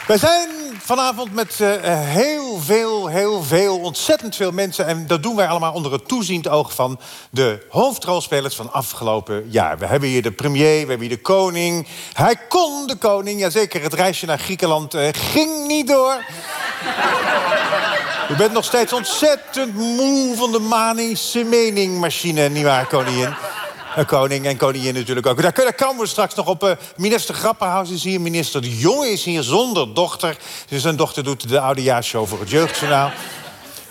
Wij 0.07 0.17
zijn 0.17 0.49
vanavond 0.79 1.33
met 1.33 1.61
eh, 1.61 1.77
heel 1.99 2.57
veel, 2.59 3.07
heel 3.07 3.43
veel, 3.43 3.79
ontzettend 3.79 4.35
veel 4.35 4.51
mensen. 4.51 4.85
En 4.85 5.07
dat 5.07 5.23
doen 5.23 5.35
wij 5.35 5.47
allemaal 5.47 5.73
onder 5.73 5.91
het 5.91 6.07
toeziend 6.07 6.47
oog 6.47 6.73
van 6.73 6.99
de 7.29 7.65
hoofdrolspelers 7.69 8.55
van 8.55 8.73
afgelopen 8.73 9.49
jaar. 9.49 9.77
We 9.77 9.85
hebben 9.85 10.09
hier 10.09 10.21
de 10.21 10.31
premier, 10.31 10.81
we 10.81 10.89
hebben 10.89 11.07
hier 11.07 11.15
de 11.15 11.21
koning. 11.21 11.87
Hij 12.13 12.35
kon 12.49 12.87
de 12.87 12.95
koning, 12.95 13.39
jazeker. 13.39 13.81
Het 13.81 13.93
reisje 13.93 14.25
naar 14.25 14.39
Griekenland 14.39 14.95
ging 15.11 15.67
niet 15.67 15.87
door. 15.87 16.25
U 18.31 18.35
bent 18.35 18.51
nog 18.51 18.65
steeds 18.65 18.93
ontzettend 18.93 19.73
moe 19.73 20.35
van 20.35 20.51
de 20.51 20.59
manische 20.59 21.43
meningmachine, 21.43 22.49
nietwaar, 22.49 22.87
koningin? 22.87 23.33
Een 23.95 24.05
koning 24.05 24.45
en 24.45 24.57
koningin 24.57 24.93
natuurlijk 24.93 25.27
ook. 25.27 25.41
Daar, 25.41 25.53
daar 25.53 25.73
komen 25.73 26.01
we 26.01 26.07
straks 26.07 26.35
nog 26.35 26.47
op. 26.47 26.63
Uh, 26.63 26.71
minister 26.95 27.35
Grapperhaus 27.35 27.89
is 27.89 28.03
hier. 28.03 28.21
Minister 28.21 28.61
De 28.61 28.77
Jonge 28.77 29.09
is 29.09 29.23
hier 29.23 29.43
zonder 29.43 29.93
dochter. 29.93 30.37
Zijn 30.69 30.95
dochter 30.95 31.23
doet 31.23 31.49
de 31.49 31.59
oudejaarsshow 31.59 32.27
voor 32.27 32.39
het 32.39 32.49
Jeugdjournaal. 32.49 33.11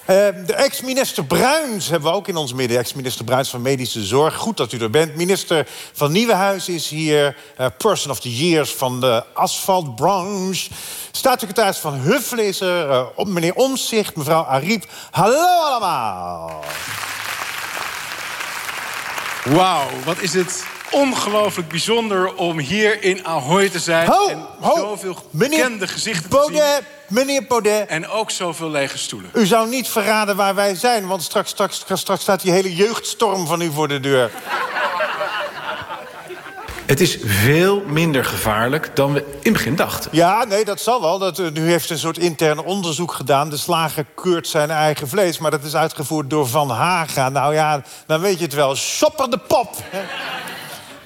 Uh, 0.07 0.17
de 0.47 0.55
ex-minister 0.55 1.25
Bruins 1.25 1.89
hebben 1.89 2.11
we 2.11 2.17
ook 2.17 2.29
in 2.29 2.37
ons 2.37 2.53
midden. 2.53 2.79
Ex-minister 2.79 3.25
Bruins 3.25 3.51
van 3.51 3.63
Medische 3.63 4.05
Zorg. 4.05 4.35
Goed 4.35 4.57
dat 4.57 4.73
u 4.73 4.79
er 4.79 4.91
bent. 4.91 5.17
Minister 5.17 5.69
van 5.93 6.13
Nieuwenhuis 6.13 6.69
is 6.69 6.89
hier. 6.89 7.37
Uh, 7.61 7.67
person 7.79 8.11
of 8.11 8.21
the 8.21 8.37
Years 8.37 8.71
van 8.71 9.01
de 9.01 9.25
asfaltbranche. 9.33 10.71
Staatssecretaris 11.11 11.79
van 11.79 11.95
Huffelen 11.95 12.47
is 12.47 12.61
er. 12.61 13.07
meneer 13.25 13.55
Omzicht, 13.55 14.17
mevrouw 14.17 14.45
Ariep. 14.45 14.85
Hallo 15.11 15.63
allemaal. 15.65 16.65
Wauw, 19.45 19.89
wat 20.05 20.19
is 20.21 20.33
het 20.33 20.65
ongelooflijk 20.91 21.69
bijzonder 21.69 22.35
om 22.35 22.59
hier 22.59 23.03
in 23.03 23.27
Ahoy 23.27 23.69
te 23.69 23.79
zijn. 23.79 24.09
Ho, 24.09 24.29
en 24.29 24.47
ho, 24.61 24.75
zoveel 24.75 25.17
bekende 25.31 25.87
gezichten 25.87 26.31
Baudet, 26.31 26.77
te 26.77 26.83
zien. 27.07 27.17
Meneer 27.17 27.45
Baudet. 27.47 27.89
En 27.89 28.09
ook 28.09 28.31
zoveel 28.31 28.71
lege 28.71 28.99
stoelen. 28.99 29.31
U 29.35 29.47
zou 29.47 29.69
niet 29.69 29.89
verraden 29.89 30.37
waar 30.37 30.55
wij 30.55 30.75
zijn, 30.75 31.07
want 31.07 31.23
straks, 31.23 31.51
straks, 31.51 31.85
straks 31.95 32.23
staat 32.23 32.43
die 32.43 32.53
hele 32.53 32.75
jeugdstorm 32.75 33.47
van 33.47 33.61
u 33.61 33.71
voor 33.73 33.89
de 33.89 34.01
deur. 34.01 34.31
Het 36.87 37.01
is 37.01 37.19
veel 37.25 37.83
minder 37.87 38.25
gevaarlijk 38.25 38.91
dan 38.95 39.13
we 39.13 39.19
in 39.19 39.35
het 39.43 39.53
begin 39.53 39.77
dachten. 39.77 40.11
Ja, 40.13 40.45
nee, 40.45 40.65
dat 40.65 40.81
zal 40.81 41.01
wel. 41.01 41.19
Dat, 41.19 41.39
uh, 41.39 41.47
u 41.55 41.71
heeft 41.71 41.91
een 41.91 41.99
soort 41.99 42.19
intern 42.19 42.59
onderzoek 42.59 43.13
gedaan. 43.13 43.51
De 43.51 43.57
slager 43.57 44.07
keurt 44.15 44.49
zijn 44.49 44.71
eigen 44.71 45.09
vlees, 45.09 45.39
maar 45.39 45.51
dat 45.51 45.65
is 45.65 45.77
uitgevoerd 45.77 46.31
door 46.31 46.47
Van 46.47 46.71
Haga. 46.71 47.29
Nou 47.29 47.55
ja, 47.55 47.83
dan 48.07 48.21
weet 48.21 48.39
je 48.39 48.45
het 48.45 48.55
wel. 48.55 48.77
Shopper 48.77 49.31
de 49.31 49.39
pop. 49.39 49.77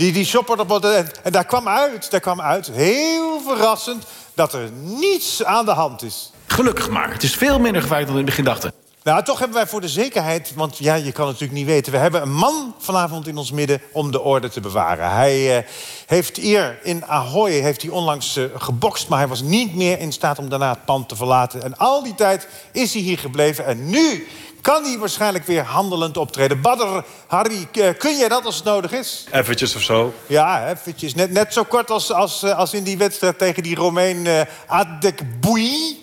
Die, 0.00 0.12
die 0.12 0.24
shopper 0.24 0.66
pop. 0.66 0.84
En, 0.84 1.08
en 1.22 1.32
daar 1.32 1.44
kwam 1.44 1.68
uit, 1.68 2.10
daar 2.10 2.20
kwam 2.20 2.40
uit, 2.40 2.70
heel 2.72 3.40
verrassend... 3.40 4.04
dat 4.34 4.52
er 4.52 4.70
niets 4.82 5.44
aan 5.44 5.64
de 5.64 5.70
hand 5.70 6.02
is. 6.02 6.32
Gelukkig 6.46 6.90
maar. 6.90 7.12
Het 7.12 7.22
is 7.22 7.34
veel 7.34 7.58
minder 7.58 7.82
gevaarlijk 7.82 8.06
dan 8.06 8.16
we 8.16 8.22
in 8.22 8.26
het 8.26 8.36
begin 8.36 8.44
dachten. 8.44 8.72
Nou, 9.02 9.24
toch 9.24 9.38
hebben 9.38 9.56
wij 9.56 9.66
voor 9.66 9.80
de 9.80 9.88
zekerheid, 9.88 10.52
want 10.54 10.78
ja, 10.78 10.94
je 10.94 11.12
kan 11.12 11.26
het 11.26 11.32
natuurlijk 11.32 11.52
niet 11.52 11.66
weten... 11.66 11.92
we 11.92 11.98
hebben 11.98 12.22
een 12.22 12.32
man 12.32 12.74
vanavond 12.78 13.26
in 13.26 13.36
ons 13.36 13.52
midden 13.52 13.80
om 13.92 14.10
de 14.10 14.20
orde 14.20 14.48
te 14.48 14.60
bewaren. 14.60 15.10
Hij 15.10 15.56
eh, 15.56 15.64
heeft 16.06 16.36
hier 16.36 16.78
in 16.82 17.06
Ahoy 17.06 17.50
heeft 17.50 17.82
hij 17.82 17.90
onlangs 17.90 18.36
eh, 18.36 18.44
gebokst... 18.54 19.08
maar 19.08 19.18
hij 19.18 19.28
was 19.28 19.42
niet 19.42 19.74
meer 19.74 19.98
in 19.98 20.12
staat 20.12 20.38
om 20.38 20.48
daarna 20.48 20.70
het 20.70 20.84
pand 20.84 21.08
te 21.08 21.16
verlaten. 21.16 21.62
En 21.62 21.76
al 21.76 22.02
die 22.02 22.14
tijd 22.14 22.48
is 22.72 22.92
hij 22.92 23.02
hier 23.02 23.18
gebleven. 23.18 23.66
En 23.66 23.90
nu 23.90 24.28
kan 24.60 24.84
hij 24.84 24.98
waarschijnlijk 24.98 25.46
weer 25.46 25.62
handelend 25.62 26.16
optreden. 26.16 26.60
Badr, 26.60 27.06
Harry, 27.26 27.68
eh, 27.72 27.88
kun 27.98 28.16
jij 28.18 28.28
dat 28.28 28.44
als 28.44 28.56
het 28.56 28.64
nodig 28.64 28.92
is? 28.92 29.24
Eventjes 29.32 29.74
of 29.74 29.82
zo. 29.82 30.14
Ja, 30.26 30.68
eventjes. 30.68 31.14
Net, 31.14 31.30
net 31.30 31.52
zo 31.52 31.64
kort 31.64 31.90
als, 31.90 32.12
als, 32.12 32.42
eh, 32.42 32.58
als 32.58 32.74
in 32.74 32.82
die 32.82 32.98
wedstrijd 32.98 33.38
tegen 33.38 33.62
die 33.62 33.74
Romein 33.74 34.24
uh, 34.24 34.40
Adekboui. 34.66 36.02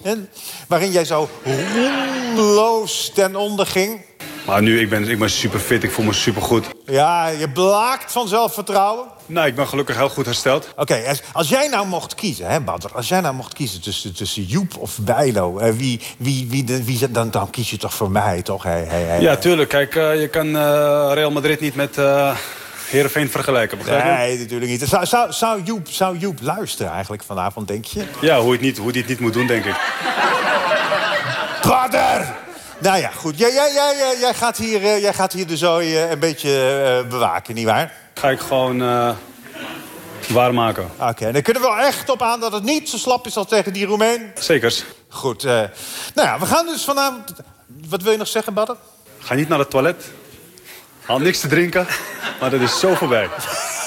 Waarin 0.68 0.92
jij 0.92 1.06
zo 1.06 1.30
roemloos 1.44 3.12
ten 3.14 3.36
onder 3.36 3.66
ging. 3.66 4.02
Maar 4.48 4.62
nu, 4.62 4.80
ik 4.80 4.90
ben, 4.90 5.10
ik 5.10 5.20
ben 5.20 5.30
super 5.30 5.60
fit, 5.60 5.84
ik 5.84 5.92
voel 5.92 6.06
me 6.06 6.14
super 6.14 6.42
goed. 6.42 6.66
Ja, 6.86 7.28
je 7.28 7.50
blaakt 7.50 8.12
van 8.12 8.28
zelfvertrouwen. 8.28 9.06
Nou, 9.26 9.48
ik 9.48 9.56
ben 9.56 9.68
gelukkig 9.68 9.96
heel 9.98 10.10
goed 10.10 10.26
hersteld. 10.26 10.68
Oké, 10.76 11.04
als, 11.08 11.22
als 11.34 11.50
jij 11.50 11.68
nou 11.68 11.88
mocht 11.88 12.16
kiezen, 12.16 12.48
hè, 12.50 12.60
Badr, 12.62 12.88
als 12.96 13.08
jij 13.08 13.22
nou 13.22 13.34
mocht 13.36 13.54
kiezen 13.54 13.82
tussen, 13.82 14.14
tussen 14.16 14.44
Joep 14.44 14.78
of 14.78 14.98
Bijlo, 15.02 15.58
eh, 15.58 15.72
wie, 15.74 16.02
wie, 16.18 16.48
wie, 16.50 16.64
de- 16.64 16.84
wie, 16.84 17.12
dan, 17.12 17.32
dan 17.32 17.50
kies 17.50 17.70
je 17.70 17.78
toch 17.78 17.94
voor 17.94 18.12
mij, 18.12 18.42
toch? 18.42 18.64
Hey, 18.64 18.84
hey, 18.88 19.02
hey. 19.02 19.22
Ja, 19.22 19.36
tuurlijk. 19.36 19.70
Kijk, 19.70 19.96
eh, 19.96 20.22
je 20.22 20.28
kan 20.28 20.48
eh, 20.58 21.12
Real 21.14 21.32
Madrid 21.32 21.60
niet 21.60 21.76
met 21.76 21.98
eh 21.98 22.36
Heerenveen 22.90 23.30
vergelijken, 23.30 23.78
begrijp 23.78 24.04
je? 24.04 24.10
Nee, 24.12 24.38
natuurlijk 24.38 24.72
niet. 24.72 24.82
Zou, 24.88 25.06
zou, 25.06 25.32
zou, 25.34 25.62
Joep, 25.64 25.88
zou 25.90 26.18
Joep 26.18 26.38
luisteren 26.42 26.92
eigenlijk 26.92 27.24
vanavond, 27.24 27.68
denk 27.68 27.86
je? 27.86 28.04
Ja, 28.22 28.38
hoe 28.40 28.46
je, 28.48 28.52
het 28.52 28.62
niet, 28.62 28.78
hoe 28.78 28.92
het 28.98 29.08
niet 29.08 29.20
moet 29.20 29.34
doen, 29.34 29.48
denk 29.48 29.66
ik. 29.66 29.76
Badr! 31.62 32.46
Nou 32.80 32.98
ja, 33.00 33.10
goed. 33.10 33.38
Jij, 33.38 33.54
jij, 33.54 33.74
jij, 33.74 34.18
jij, 34.20 34.34
gaat, 34.34 34.58
hier, 34.58 34.84
eh, 34.84 35.02
jij 35.02 35.14
gaat 35.14 35.34
hier 35.34 35.48
de 35.48 35.58
zooi 35.58 35.96
eh, 35.96 36.10
een 36.12 36.20
beetje 36.20 36.50
eh, 37.04 37.10
bewaken, 37.10 37.56
nietwaar? 37.56 37.94
Ga 38.14 38.30
ik 38.30 38.40
gewoon 38.40 38.82
eh 38.82 39.10
waarmaken. 40.28 40.90
Oké, 41.00 41.26
en 41.26 41.34
dan 41.34 41.42
kunnen 41.42 41.62
we 41.62 41.68
wel 41.68 41.78
echt 41.78 42.10
op 42.10 42.22
aan 42.22 42.40
dat 42.40 42.52
het 42.52 42.64
niet 42.64 42.90
zo 42.90 42.98
slap 42.98 43.26
is 43.26 43.38
als 43.38 43.48
tegen 43.48 43.74
die 43.74 43.86
Roemeen. 43.86 44.32
Zekers. 44.40 44.84
Goed. 45.10 45.44
eh, 45.44 45.52
nou 46.14 46.28
ja, 46.28 46.40
we 46.40 46.46
gaan 46.46 46.66
dus 46.66 46.84
vanavond... 46.84 47.34
Wat 47.90 48.02
wil 48.02 48.12
je 48.12 48.18
nog 48.18 48.28
zeggen, 48.28 48.54
Badr? 48.54 48.72
Ga 49.20 49.34
niet 49.34 49.50
naar 49.50 49.60
het 49.60 49.70
toilet. 49.70 50.04
Haal 51.02 51.20
niks 51.20 51.40
te 51.40 51.48
drinken. 51.48 51.88
Maar 52.40 52.50
dat 52.50 52.62
is 52.62 52.80
zo 52.80 52.94
voorbij. 52.96 53.30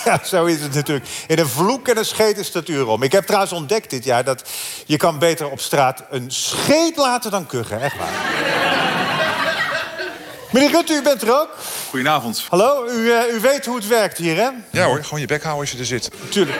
Ja, 0.04 0.20
zo 0.24 0.44
is 0.44 0.60
het 0.60 0.74
natuurlijk. 0.74 1.08
In 1.26 1.38
een 1.38 1.48
vloek 1.48 1.88
en 1.88 1.96
een 1.96 2.04
scheet 2.04 2.38
is 2.38 2.46
statuur 2.46 2.86
om. 2.86 3.02
Ik 3.02 3.12
heb 3.12 3.26
trouwens 3.26 3.52
ontdekt 3.52 3.90
dit 3.90 4.04
jaar 4.04 4.24
dat 4.24 4.42
je 4.86 4.96
kan 4.96 5.18
beter 5.18 5.50
op 5.50 5.60
straat 5.60 6.04
een 6.10 6.30
scheet 6.30 6.96
laten 6.96 7.30
dan 7.30 7.46
kuchen. 7.46 7.80
Echt 7.80 7.96
waar. 7.96 8.08
Meneer 10.52 10.70
Rutte, 10.70 10.92
u 10.92 11.02
bent 11.02 11.22
er 11.22 11.40
ook. 11.40 11.48
Goedenavond. 11.88 12.46
Hallo, 12.48 12.86
u, 12.88 13.12
eh, 13.12 13.34
u 13.34 13.40
weet 13.40 13.66
hoe 13.66 13.76
het 13.76 13.86
werkt 13.86 14.18
hier, 14.18 14.36
hè? 14.36 14.48
Ja 14.70 14.84
hoor, 14.86 15.04
gewoon 15.04 15.20
je 15.20 15.26
bek 15.26 15.42
houden 15.42 15.62
als 15.62 15.72
je 15.72 15.78
er 15.78 15.86
zit. 15.86 16.10
Tuurlijk. 16.28 16.58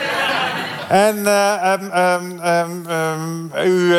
En 0.89 1.25
eh, 1.27 1.73
ehm, 1.73 1.91
ehm, 1.91 2.39
ehm, 2.41 2.87
ehm, 2.87 3.67
u... 3.67 3.95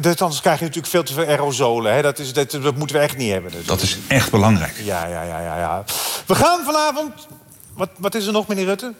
dat, 0.00 0.22
anders 0.22 0.40
krijg 0.40 0.58
je 0.58 0.64
natuurlijk 0.64 0.92
veel 0.92 1.02
te 1.02 1.12
veel 1.12 1.26
aerosolen. 1.26 1.94
Hè? 1.94 2.02
Dat, 2.02 2.18
is, 2.18 2.32
dat, 2.32 2.50
dat 2.50 2.76
moeten 2.76 2.96
we 2.96 3.02
echt 3.02 3.16
niet 3.16 3.32
hebben. 3.32 3.52
Dus. 3.52 3.66
Dat 3.66 3.82
is 3.82 3.98
echt 4.08 4.30
belangrijk. 4.30 4.74
Ja, 4.84 5.06
ja, 5.06 5.22
ja, 5.22 5.40
ja, 5.40 5.58
ja. 5.58 5.84
We 6.26 6.34
gaan 6.34 6.64
vanavond... 6.64 7.12
Wat, 7.74 7.88
wat 7.98 8.14
is 8.14 8.26
er 8.26 8.32
nog, 8.32 8.46
meneer 8.46 8.64
Rutte? 8.64 8.92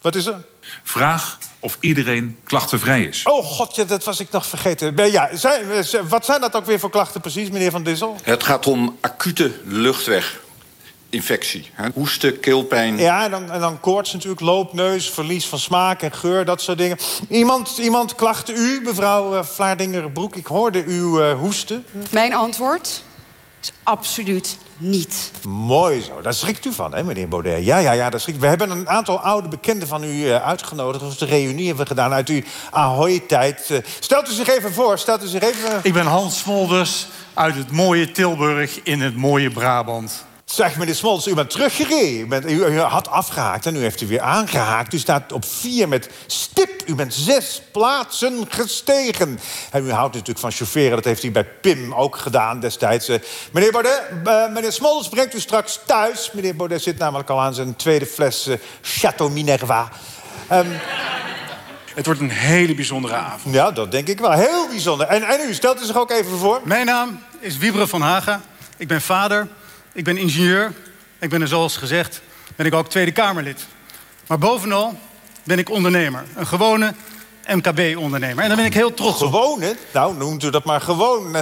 Wat 0.00 0.14
is 0.14 0.26
er? 0.26 0.42
Vraag 0.82 1.38
of 1.60 1.76
iedereen 1.80 2.38
klachtenvrij 2.44 3.02
is. 3.02 3.22
Oh 3.24 3.44
god, 3.44 3.74
ja, 3.76 3.84
dat 3.84 4.04
was 4.04 4.20
ik 4.20 4.30
nog 4.30 4.46
vergeten. 4.46 4.96
Eh, 4.96 5.12
Ja, 5.12 5.36
zijn, 5.36 5.70
eh, 5.70 6.00
wat 6.08 6.24
zijn 6.24 6.40
dat 6.40 6.54
ook 6.56 6.66
weer 6.66 6.78
voor 6.80 6.90
klachten 6.90 7.20
precies, 7.20 7.50
meneer 7.50 7.70
Van 7.70 7.82
Dissel? 7.82 8.16
Het 8.22 8.42
gaat 8.42 8.66
om 8.66 8.96
acute 9.00 9.52
luchtweginfectie. 9.64 11.70
hè. 11.72 11.88
Hoesten, 11.94 12.40
keelpijn. 12.40 12.98
Ja, 12.98 13.24
en 13.24 13.30
dan, 13.30 13.50
en 13.50 13.60
dan 13.60 13.80
koorts 13.80 14.12
natuurlijk, 14.12 14.40
loopneus, 14.40 15.10
verlies 15.10 15.46
van 15.46 15.58
smaak 15.58 16.02
en 16.02 16.12
geur, 16.12 16.44
dat 16.44 16.60
soort 16.60 16.78
dingen. 16.78 16.98
Iemand, 17.28 17.78
iemand 17.78 18.14
klachten 18.14 18.56
u, 18.56 18.80
mevrouw 18.84 19.34
uh, 19.34 19.42
Vlaardingerbroek? 19.44 20.36
Ik 20.36 20.46
hoorde 20.46 20.84
u 20.84 21.20
eh, 21.20 21.38
hoesten. 21.38 21.84
Mijn 22.10 22.34
antwoord 22.34 23.02
absoluut 23.82 24.56
niet. 24.76 25.30
Mooi 25.48 26.02
zo, 26.02 26.20
daar 26.20 26.34
schrikt 26.34 26.64
u 26.64 26.72
van, 26.72 26.94
hè, 26.94 27.04
meneer 27.04 27.28
Baudet? 27.28 27.64
Ja, 27.64 27.78
ja, 27.78 27.92
ja, 27.92 28.10
daar 28.10 28.20
schrikt. 28.20 28.38
We 28.38 28.46
hebben 28.46 28.70
een 28.70 28.88
aantal 28.88 29.20
oude 29.20 29.48
bekenden 29.48 29.88
van 29.88 30.04
u 30.04 30.28
eh, 30.28 30.46
uitgenodigd. 30.46 31.18
De 31.18 31.24
reunie 31.24 31.66
hebben 31.66 31.82
we 31.82 31.90
gedaan 31.90 32.12
uit 32.12 32.28
uw 32.28 32.42
Ahoy-tijd. 32.70 33.70
Eh, 33.70 33.78
stelt 34.00 34.30
u 34.30 34.32
zich 34.32 34.48
even 34.48 34.72
voor, 34.72 34.98
stelt 34.98 35.24
u 35.24 35.26
zich 35.26 35.42
even... 35.42 35.80
Ik 35.82 35.92
ben 35.92 36.06
Hans 36.06 36.38
Smolders 36.38 37.06
uit 37.34 37.54
het 37.54 37.70
mooie 37.70 38.10
Tilburg 38.10 38.82
in 38.82 39.00
het 39.00 39.16
mooie 39.16 39.50
Brabant. 39.50 40.24
Zeg, 40.52 40.76
meneer 40.76 40.94
Smols, 40.94 41.26
u 41.26 41.34
bent 41.34 41.50
teruggereden. 41.50 42.20
U, 42.20 42.26
bent, 42.26 42.50
u, 42.50 42.64
u 42.64 42.78
had 42.78 43.08
afgehaakt 43.08 43.66
en 43.66 43.72
nu 43.72 43.80
heeft 43.80 44.00
u 44.00 44.06
weer 44.06 44.20
aangehaakt. 44.20 44.94
U 44.94 44.98
staat 44.98 45.32
op 45.32 45.44
vier 45.44 45.88
met 45.88 46.08
stip. 46.26 46.70
U 46.86 46.94
bent 46.94 47.14
zes 47.14 47.62
plaatsen 47.72 48.46
gestegen. 48.48 49.40
En 49.70 49.86
u 49.86 49.90
houdt 49.90 50.12
natuurlijk 50.12 50.38
van 50.38 50.50
chaufferen. 50.52 50.90
Dat 50.90 51.04
heeft 51.04 51.22
u 51.22 51.30
bij 51.30 51.44
Pim 51.44 51.94
ook 51.94 52.16
gedaan 52.16 52.60
destijds. 52.60 53.08
Eh, 53.08 53.18
meneer 53.52 53.72
Baudet, 53.72 54.02
eh, 54.24 54.48
meneer 54.52 54.72
Smolders 54.72 55.08
brengt 55.08 55.34
u 55.34 55.40
straks 55.40 55.80
thuis. 55.86 56.30
Meneer 56.32 56.56
Baudet 56.56 56.82
zit 56.82 56.98
namelijk 56.98 57.30
al 57.30 57.40
aan 57.40 57.54
zijn 57.54 57.76
tweede 57.76 58.06
fles 58.06 58.46
eh, 58.46 58.56
Chateau 58.82 59.30
Minerva. 59.30 59.88
Ehm, 60.48 60.66
Het 61.94 62.06
wordt 62.06 62.20
een 62.20 62.30
hele 62.30 62.74
bijzondere 62.74 63.14
avond. 63.14 63.54
ja, 63.54 63.70
dat 63.70 63.90
denk 63.90 64.08
ik 64.08 64.18
wel. 64.20 64.32
Heel 64.32 64.68
bijzonder. 64.68 65.06
En, 65.06 65.22
en 65.22 65.48
u, 65.48 65.54
stelt 65.54 65.82
u 65.82 65.84
zich 65.84 65.96
ook 65.96 66.10
even 66.10 66.38
voor. 66.38 66.60
Mijn 66.64 66.86
naam 66.86 67.22
is 67.40 67.58
Wiebre 67.58 67.86
van 67.86 68.00
Haga. 68.00 68.40
Ik 68.76 68.88
ben 68.88 69.00
vader, 69.00 69.48
ik 69.92 70.04
ben 70.04 70.16
ingenieur. 70.16 70.72
Ik 71.18 71.30
ben 71.30 71.40
er 71.40 71.48
zoals 71.48 71.76
gezegd, 71.76 72.20
ben 72.56 72.66
ik 72.66 72.74
ook 72.74 72.88
Tweede 72.88 73.12
Kamerlid. 73.12 73.66
Maar 74.26 74.38
bovenal 74.38 74.98
ben 75.44 75.58
ik 75.58 75.70
ondernemer. 75.70 76.24
Een 76.36 76.46
gewone 76.46 76.94
MKB-ondernemer. 77.46 78.42
En 78.42 78.48
daar 78.48 78.56
ben 78.56 78.66
ik 78.66 78.74
heel 78.74 78.94
trots 78.94 79.22
op. 79.22 79.32
Gewone? 79.32 79.76
Nou, 79.92 80.16
noemt 80.16 80.42
u 80.42 80.50
dat 80.50 80.64
maar 80.64 80.80
gewoon. 80.80 81.36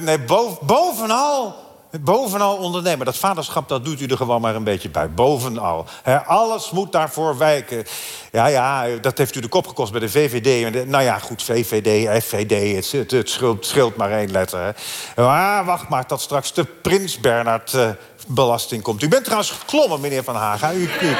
Nee, 0.00 0.18
bo- 0.18 0.58
bovenal... 0.62 1.66
Bovenal 2.00 2.56
ondernemer. 2.56 3.04
Dat 3.04 3.16
vaderschap, 3.16 3.68
dat 3.68 3.84
doet 3.84 4.00
u 4.00 4.06
er 4.06 4.16
gewoon 4.16 4.40
maar 4.40 4.54
een 4.54 4.64
beetje 4.64 4.90
bij. 4.90 5.10
Bovenal. 5.10 5.86
Alles 6.26 6.70
moet 6.70 6.92
daarvoor 6.92 7.38
wijken. 7.38 7.84
Ja, 8.32 8.46
ja, 8.46 8.86
dat 9.00 9.18
heeft 9.18 9.34
u 9.34 9.40
de 9.40 9.48
kop 9.48 9.66
gekost 9.66 9.92
bij 9.92 10.00
de 10.00 10.08
VVD. 10.08 10.86
Nou 10.86 11.04
ja, 11.04 11.18
goed, 11.18 11.42
VVD, 11.42 12.22
FVD, 12.24 12.92
het, 12.92 13.10
het, 13.10 13.38
scheelt, 13.60 13.96
maar 13.96 14.10
één 14.10 14.30
letter. 14.30 14.76
Maar 15.16 15.64
wacht 15.64 15.88
maar 15.88 16.06
tot 16.06 16.20
straks 16.20 16.52
de 16.52 16.64
Prins 16.64 17.20
Bernhard 17.20 17.74
eh, 17.74 17.90
belasting 18.26 18.82
komt. 18.82 19.02
U 19.02 19.08
bent 19.08 19.24
trouwens 19.24 19.50
geklommen, 19.50 20.00
meneer 20.00 20.24
Van 20.24 20.36
Haga. 20.36 20.72
U, 20.72 20.90
u, 21.00 21.16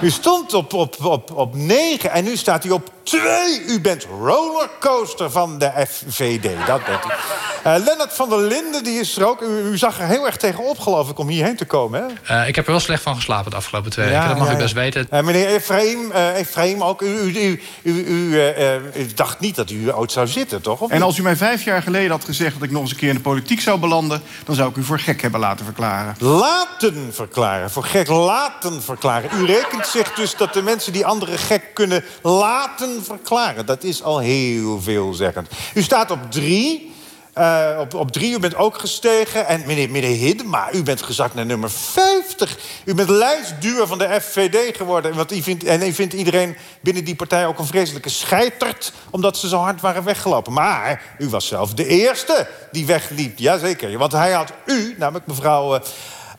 u 0.00 0.10
stond 0.10 0.54
op, 0.54 0.72
op, 0.72 1.04
op, 1.04 1.32
op 1.34 1.54
negen 1.54 2.10
en 2.10 2.24
nu 2.24 2.36
staat 2.36 2.64
u 2.64 2.70
op 2.70 2.90
twee. 3.04 3.64
U 3.66 3.80
bent 3.80 4.06
rollercoaster 4.20 5.30
van 5.30 5.58
de 5.58 5.72
FVD. 5.88 6.66
Dat 6.66 6.84
bent 6.84 7.04
u. 7.04 7.08
Eh, 7.64 7.74
Lennart 7.84 8.12
van 8.12 8.28
der 8.28 8.40
Linden, 8.40 8.84
die 8.84 9.00
is 9.00 9.16
er 9.16 9.26
ook. 9.26 9.42
U, 9.42 9.46
u 9.46 9.78
zag 9.78 10.00
er 10.00 10.06
heel 10.06 10.26
erg 10.26 10.36
tegenop, 10.36 10.78
geloof 10.78 11.10
ik, 11.10 11.18
om 11.18 11.28
hierheen 11.28 11.56
te 11.56 11.64
komen. 11.64 12.02
Hè? 12.02 12.40
Eh, 12.40 12.48
ik 12.48 12.54
heb 12.54 12.64
er 12.64 12.70
wel 12.70 12.80
slecht 12.80 13.02
van 13.02 13.14
geslapen 13.14 13.50
de 13.50 13.56
afgelopen 13.56 13.90
twee 13.90 14.06
weken. 14.06 14.20
Ja, 14.20 14.28
dat 14.28 14.36
mag 14.36 14.46
ja, 14.46 14.52
u 14.52 14.56
ja. 14.56 14.62
best 14.62 14.74
weten. 14.74 15.06
Eh, 15.10 15.22
meneer 15.22 15.46
Efraim, 15.46 16.10
eh 16.12 16.36
Efraim 16.36 16.82
ook. 16.82 17.02
U, 17.02 17.06
u, 17.06 17.40
u, 17.40 17.60
u, 17.82 17.92
u, 17.92 18.38
u 18.94 19.14
dacht 19.14 19.40
niet 19.40 19.56
dat 19.56 19.70
u 19.70 19.92
ooit 19.92 20.12
zou 20.12 20.26
zitten, 20.26 20.62
toch? 20.62 20.80
Of 20.80 20.90
En 20.90 21.02
als 21.02 21.18
u 21.18 21.22
mij 21.22 21.36
vijf 21.36 21.64
jaar 21.64 21.82
geleden 21.82 22.10
had 22.10 22.24
gezegd 22.24 22.54
dat 22.54 22.62
ik 22.62 22.70
nog 22.70 22.82
eens 22.82 22.90
een 22.90 22.96
keer 22.96 23.08
in 23.08 23.14
de 23.14 23.20
politiek 23.20 23.60
zou 23.60 23.78
belanden... 23.78 24.22
dan 24.44 24.54
zou 24.54 24.70
ik 24.70 24.76
u 24.76 24.82
voor 24.82 24.98
gek 24.98 25.22
hebben 25.22 25.40
laten 25.40 25.64
verklaren. 25.64 26.14
Laten 26.18 27.10
verklaren. 27.12 27.70
Voor 27.70 27.84
gek 27.84 28.08
laten 28.08 28.82
verklaren. 28.82 29.30
U 29.40 29.46
rekent 29.46 29.86
zich 29.86 30.14
dus 30.14 30.36
dat 30.36 30.52
de 30.52 30.62
mensen 30.62 30.92
die 30.92 31.06
anderen 31.06 31.38
gek 31.38 31.74
kunnen 31.74 32.04
laten 32.22 32.93
verklaren. 33.02 33.66
Dat 33.66 33.82
is 33.82 34.02
al 34.02 34.18
heel 34.18 34.80
veelzeggend. 34.80 35.48
U 35.74 35.82
staat 35.82 36.10
op 36.10 36.30
drie. 36.30 36.92
Eh, 37.34 37.76
op, 37.80 37.94
op 37.94 38.12
drie, 38.12 38.34
u 38.34 38.38
bent 38.38 38.56
ook 38.56 38.78
gestegen. 38.78 39.46
En 39.46 39.62
meneer, 39.66 39.90
meneer 39.90 40.16
Hiddema, 40.16 40.72
u 40.72 40.82
bent 40.82 41.02
gezakt 41.02 41.34
naar 41.34 41.46
nummer 41.46 41.70
50. 41.70 42.58
U 42.84 42.94
bent 42.94 43.08
lijstduur 43.08 43.86
van 43.86 43.98
de 43.98 44.20
FVD 44.20 44.76
geworden. 44.76 45.14
Want 45.14 45.32
u 45.32 45.42
vindt, 45.42 45.64
en 45.64 45.82
u 45.82 45.92
vindt 45.92 46.12
iedereen 46.12 46.56
binnen 46.80 47.04
die 47.04 47.14
partij 47.14 47.46
ook 47.46 47.58
een 47.58 47.66
vreselijke 47.66 48.08
scheiterd... 48.08 48.92
omdat 49.10 49.36
ze 49.36 49.48
zo 49.48 49.58
hard 49.58 49.80
waren 49.80 50.04
weggelopen. 50.04 50.52
Maar 50.52 51.02
u 51.18 51.28
was 51.28 51.46
zelf 51.46 51.74
de 51.74 51.86
eerste 51.86 52.48
die 52.72 52.86
wegliep. 52.86 53.38
Jazeker, 53.38 53.98
want 53.98 54.12
hij 54.12 54.32
had 54.32 54.52
u, 54.66 54.94
namelijk 54.98 55.26
mevrouw... 55.26 55.74
eh, 55.74 55.80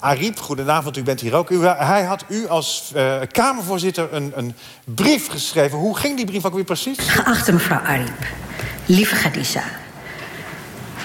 Ariep, 0.05 0.39
goedenavond, 0.39 0.97
u 0.97 1.03
bent 1.03 1.21
hier 1.21 1.35
ook. 1.35 1.49
U, 1.49 1.65
hij 1.65 2.03
had 2.03 2.25
u 2.27 2.47
als 2.47 2.91
eh, 2.95 3.15
Kamervoorzitter 3.31 4.13
een, 4.13 4.31
een 4.35 4.55
brief 4.83 5.29
geschreven. 5.29 5.77
Hoe 5.77 5.97
ging 5.97 6.15
die 6.17 6.25
brief 6.25 6.45
ook 6.45 6.53
weer 6.53 6.63
precies? 6.63 6.97
Geachte 6.99 7.53
mevrouw 7.53 7.79
Ariep, 7.79 8.27
lieve 8.85 9.15
Khadija. 9.15 9.63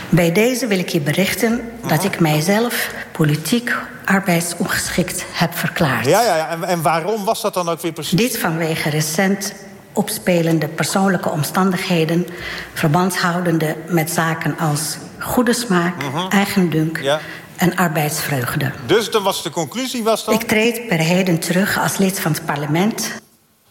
Bij 0.09 0.33
deze 0.33 0.67
wil 0.67 0.79
ik 0.79 0.89
je 0.89 1.01
berichten 1.01 1.61
dat 1.87 2.05
ik 2.05 2.21
mijzelf 2.21 2.95
politiek 3.13 3.77
arbeidsongeschikt 4.05 5.25
heb 5.33 5.55
verklaard. 5.55 6.07
Ja, 6.07 6.23
ja, 6.23 6.37
ja. 6.37 6.49
En, 6.49 6.65
en 6.65 6.83
waarom 6.83 7.25
was 7.25 7.41
dat 7.41 7.55
dan 7.55 7.69
ook 7.69 7.81
weer 7.81 7.93
precies? 7.93 8.19
Dit 8.19 8.39
vanwege 8.39 8.91
recent 8.91 9.55
opspelende 9.93 10.69
persoonlijke 10.69 11.29
omstandigheden... 11.29 12.27
verband 12.75 13.19
houdende 13.19 13.77
met 13.87 14.11
zaken 14.11 14.59
als 14.59 14.97
goede 15.19 15.53
smaak, 15.53 15.95
eigendunk 16.29 16.97
Mhm. 16.97 17.05
Ja. 17.05 17.21
En 17.61 17.77
arbeidsvreugde. 17.77 18.73
Dus 18.87 19.11
dan 19.11 19.23
was 19.23 19.43
de 19.43 19.51
conclusie 19.51 20.03
was 20.05 20.25
dan... 20.25 20.35
Ik 20.35 20.43
treed 20.43 20.87
per 20.89 20.99
heden 20.99 21.39
terug 21.39 21.79
als 21.79 21.97
lid 21.97 22.21
van 22.21 22.33
het 22.33 22.45
parlement... 22.47 23.19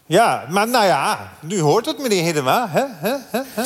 Ja, 0.06 0.44
maar 0.48 0.68
nou 0.68 0.84
ja, 0.84 1.32
nu 1.40 1.60
hoort 1.60 1.86
het, 1.86 1.98
meneer 1.98 2.22
Hiddema. 2.22 2.68
Hè? 2.70 2.84
Hè? 3.00 3.16
Hè? 3.30 3.62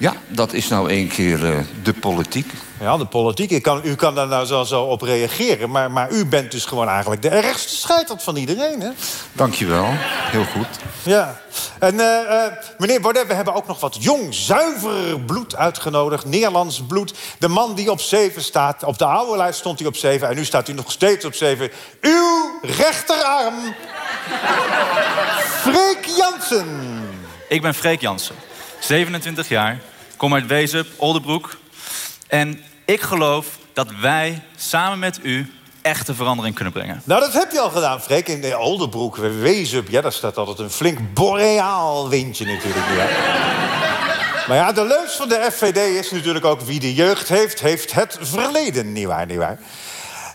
Ja, 0.00 0.14
dat 0.28 0.52
is 0.52 0.68
nou 0.68 0.92
een 0.92 1.08
keer 1.08 1.52
eh, 1.52 1.58
de 1.82 1.92
politiek. 1.92 2.52
Ja, 2.80 2.96
de 2.96 3.06
politiek. 3.06 3.50
Ik 3.50 3.62
kan, 3.62 3.80
u 3.84 3.94
kan 3.94 4.14
daar 4.14 4.26
nou 4.26 4.46
zo, 4.46 4.64
zo 4.64 4.82
op 4.82 5.02
reageren. 5.02 5.70
Maar, 5.70 5.90
maar 5.90 6.10
u 6.10 6.26
bent 6.26 6.50
dus 6.50 6.64
gewoon 6.64 6.88
eigenlijk 6.88 7.22
de 7.22 7.28
ergste 7.28 7.76
scheiterd 7.76 8.22
van 8.22 8.36
iedereen, 8.36 8.80
hè? 8.80 8.90
Dankjewel, 9.32 9.84
heel 9.90 10.44
goed. 10.44 10.66
Ja. 11.02 11.40
En 11.78 12.00
eh, 12.00 12.44
eh, 12.44 12.52
meneer 12.78 13.00
Baudet, 13.00 13.26
we 13.26 13.34
hebben 13.34 13.54
ook 13.54 13.66
nog 13.66 13.80
wat 13.80 13.96
jong, 14.00 14.34
zuiver 14.34 15.20
bloed 15.20 15.56
uitgenodigd. 15.56 16.24
Nederlands 16.24 16.82
bloed. 16.88 17.14
De 17.38 17.48
man 17.48 17.74
die 17.74 17.90
op 17.90 18.00
zeven 18.00 18.42
staat. 18.42 18.84
Op 18.84 18.98
de 18.98 19.04
oude 19.04 19.36
lijst 19.36 19.58
stond 19.58 19.78
hij 19.78 19.88
op 19.88 19.96
zeven. 19.96 20.28
En 20.28 20.36
nu 20.36 20.44
staat 20.44 20.66
hij 20.66 20.76
nog 20.76 20.92
steeds 20.92 21.24
op 21.24 21.34
zeven. 21.34 21.70
Uw 22.00 22.58
rechterarm. 22.62 23.54
Freek 25.62 26.04
Jansen. 26.16 26.68
Ik 27.48 27.62
ben 27.62 27.74
Freek 27.74 28.00
Jansen, 28.00 28.34
27 28.80 29.48
jaar, 29.48 29.78
kom 30.16 30.34
uit 30.34 30.46
Wezup, 30.46 30.86
Oldenbroek. 30.96 31.56
En 32.28 32.62
ik 32.84 33.00
geloof 33.00 33.46
dat 33.72 33.88
wij 34.00 34.42
samen 34.56 34.98
met 34.98 35.18
u 35.22 35.52
echte 35.82 36.14
verandering 36.14 36.54
kunnen 36.54 36.72
brengen. 36.72 37.02
Nou, 37.04 37.20
dat 37.20 37.32
heb 37.32 37.52
je 37.52 37.60
al 37.60 37.70
gedaan, 37.70 38.00
Freek. 38.00 38.28
In 38.28 38.40
de 38.40 38.58
Oldenbroek, 38.58 39.16
Wezup. 39.16 39.88
Ja, 39.88 40.00
daar 40.00 40.12
staat 40.12 40.36
altijd 40.36 40.58
een 40.58 40.70
flink 40.70 40.98
boreaal 41.14 42.08
windje 42.08 42.44
natuurlijk. 42.44 42.86
Maar 44.48 44.56
ja, 44.56 44.72
de 44.72 44.84
leus 44.84 45.12
van 45.12 45.28
de 45.28 45.48
FVD 45.52 45.76
is 45.76 46.10
natuurlijk 46.10 46.44
ook... 46.44 46.60
wie 46.60 46.80
de 46.80 46.94
jeugd 46.94 47.28
heeft, 47.28 47.60
heeft 47.60 47.92
het 47.92 48.18
verleden, 48.20 48.92
nietwaar, 48.92 49.26
nietwaar? 49.26 49.58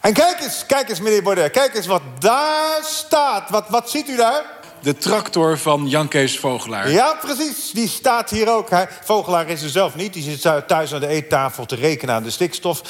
En 0.02 0.14
kijk 0.14 0.40
eens, 0.40 0.66
kijk 0.66 0.90
eens, 0.90 1.00
meneer 1.00 1.24
Baudet. 1.24 1.52
Kijk 1.52 1.76
eens 1.76 1.86
wat 1.86 2.02
daar 2.20 2.80
staat. 2.84 3.50
Wat, 3.50 3.66
wat 3.70 3.90
ziet 3.90 4.10
u 4.10 4.16
daar? 4.16 4.44
De 4.86 4.98
tractor 4.98 5.58
van 5.58 5.88
Jan 5.88 6.08
Kees 6.08 6.40
Vogelaar. 6.40 6.90
Ja, 6.90 7.18
precies. 7.22 7.72
Die 7.72 7.88
staat 7.88 8.30
hier 8.30 8.50
ook. 8.50 8.70
Hij, 8.70 8.88
Vogelaar 9.04 9.50
is 9.50 9.62
er 9.62 9.70
zelf 9.70 9.96
niet. 9.96 10.14
Die 10.14 10.24
zit 10.38 10.68
thuis 10.68 10.94
aan 10.94 11.00
de 11.00 11.08
eettafel 11.08 11.66
te 11.66 11.76
rekenen 11.76 12.16
aan 12.16 12.24
de 12.24 12.30
stikstof. 12.30 12.82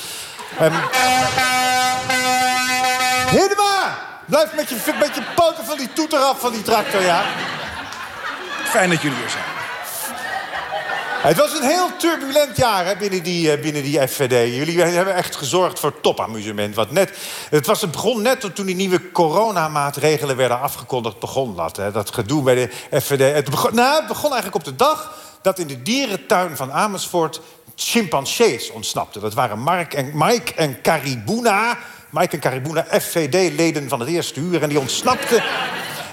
Ehm 0.60 0.74
Hiddema! 3.30 3.98
Blijf 4.26 4.56
met 4.56 4.70
je, 4.70 4.76
met 5.00 5.16
je 5.16 5.22
poten 5.36 5.66
van 5.66 5.78
die 5.78 5.94
toeter 5.94 6.20
af 6.20 6.40
van 6.40 6.52
die 6.52 6.62
tractor, 6.62 7.02
ja. 7.02 7.24
Fijn 8.64 8.90
dat 8.90 9.02
jullie 9.02 9.24
er 9.24 9.30
zijn. 9.30 9.55
Het 11.32 11.38
was 11.38 11.60
een 11.60 11.68
heel 11.68 11.96
turbulent 11.98 12.58
jaar 12.58 12.86
hè, 12.86 12.96
binnen, 12.96 13.24
die, 13.24 13.52
eh, 13.52 13.62
binnen 13.62 13.84
die 13.84 14.08
FVD. 14.08 14.56
Jullie 14.56 14.82
hebben 14.82 15.16
echt 15.16 15.36
gezorgd 15.36 15.80
voor 15.80 16.02
topamusement. 16.02 16.76
Want 16.76 16.92
net, 16.92 17.18
het, 17.50 17.66
was, 17.66 17.90
begon 17.90 18.22
net 18.22 18.56
toen 18.56 18.66
die 18.66 18.76
nieuwe 18.76 19.12
coronamaatregelen 19.12 20.36
werden 20.36 20.60
afgekondigd. 20.60 21.20
Begon 21.20 21.56
dat, 21.56 21.78
hè, 21.78 21.92
dat 21.92 22.14
gedoe 22.14 22.44
bij 22.44 22.56
de 22.56 22.70
FVD. 23.02 23.36
Het 23.36 23.50
begon, 23.50 23.76
nou, 23.76 24.08
begon 24.08 24.32
eigenlijk 24.32 24.56
op 24.56 24.64
de 24.64 24.76
dag 24.76 25.14
dat 25.42 25.60
in 25.60 25.68
de 25.68 25.82
dierentuin 25.82 26.56
van 26.56 26.72
Amersfoort 26.72 27.42
chimpansees 27.76 28.72
ontsnapten. 28.72 29.22
Dat 29.22 29.34
waren 29.34 29.60
Mark 29.60 29.94
en, 29.94 30.12
Mike 30.14 30.54
en 30.54 30.82
Caribuna. 30.82 31.78
Mike 32.10 32.36
en 32.36 32.40
Caribuna, 32.40 32.86
FVD-leden 32.90 33.90
van 33.90 34.00
het 34.00 34.10
eerste 34.10 34.40
uur. 34.40 34.62
En 34.62 34.70
die 34.70 34.80
ontsnapten 34.80 35.44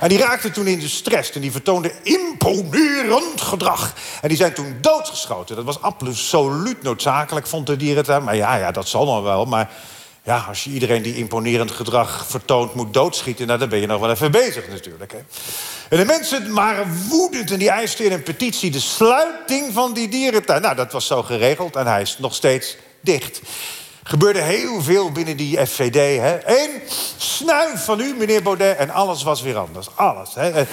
en 0.03 0.09
die 0.09 0.19
raakten 0.19 0.53
toen 0.53 0.67
in 0.67 0.79
de 0.79 0.89
stress 0.89 1.33
en 1.33 1.41
die 1.41 1.53
vertoonden 1.53 1.93
imponerend 2.03 3.41
gedrag. 3.41 3.95
En 4.21 4.29
die 4.29 4.37
zijn 4.37 4.53
toen 4.53 4.77
doodgeschoten. 4.81 5.57
Dat 5.57 5.65
was 5.65 5.83
absoluut 5.83 6.83
noodzakelijk, 6.83 7.47
vond 7.47 7.67
de 7.67 7.77
dierentuin. 7.77 8.25
Maar 8.25 8.37
ja, 8.37 8.57
ja, 8.57 8.71
dat 8.71 8.89
zal 8.89 9.05
nog 9.05 9.23
wel. 9.23 9.45
Maar 9.45 9.71
ja, 10.23 10.45
als 10.49 10.65
je 10.65 10.71
iedereen 10.71 11.03
die 11.03 11.17
imponerend 11.17 11.71
gedrag 11.71 12.27
vertoont 12.27 12.75
moet 12.75 12.95
doodschieten... 12.95 13.47
Nou, 13.47 13.59
dan 13.59 13.69
ben 13.69 13.79
je 13.79 13.87
nog 13.87 14.01
wel 14.01 14.11
even 14.11 14.31
bezig 14.31 14.69
natuurlijk. 14.69 15.13
Hè. 15.13 15.19
En 15.89 15.99
de 15.99 16.05
mensen 16.05 16.55
waren 16.55 17.07
woedend 17.09 17.51
en 17.51 17.59
die 17.59 17.71
eisten 17.71 18.05
in 18.05 18.13
een 18.13 18.23
petitie... 18.23 18.71
de 18.71 18.81
sluiting 18.81 19.73
van 19.73 19.93
die 19.93 20.09
dierentuin. 20.09 20.63
Nou, 20.63 20.75
dat 20.75 20.93
was 20.93 21.07
zo 21.07 21.23
geregeld 21.23 21.77
en 21.77 21.87
hij 21.87 22.03
is 22.03 22.17
nog 22.19 22.35
steeds 22.35 22.77
dicht 23.01 23.41
gebeurde 24.03 24.41
heel 24.41 24.83
veel 24.83 25.13
binnen 25.13 25.37
die 25.37 25.67
FVD. 25.67 26.21
Hè? 26.21 26.39
Eén 26.45 26.83
snuif 27.17 27.85
van 27.85 28.01
u, 28.01 28.15
meneer 28.19 28.43
Baudet, 28.43 28.77
en 28.77 28.91
alles 28.91 29.23
was 29.23 29.43
weer 29.43 29.57
anders. 29.57 29.87
Alles. 29.95 30.35
Hè? 30.35 30.61
U, 30.61 30.65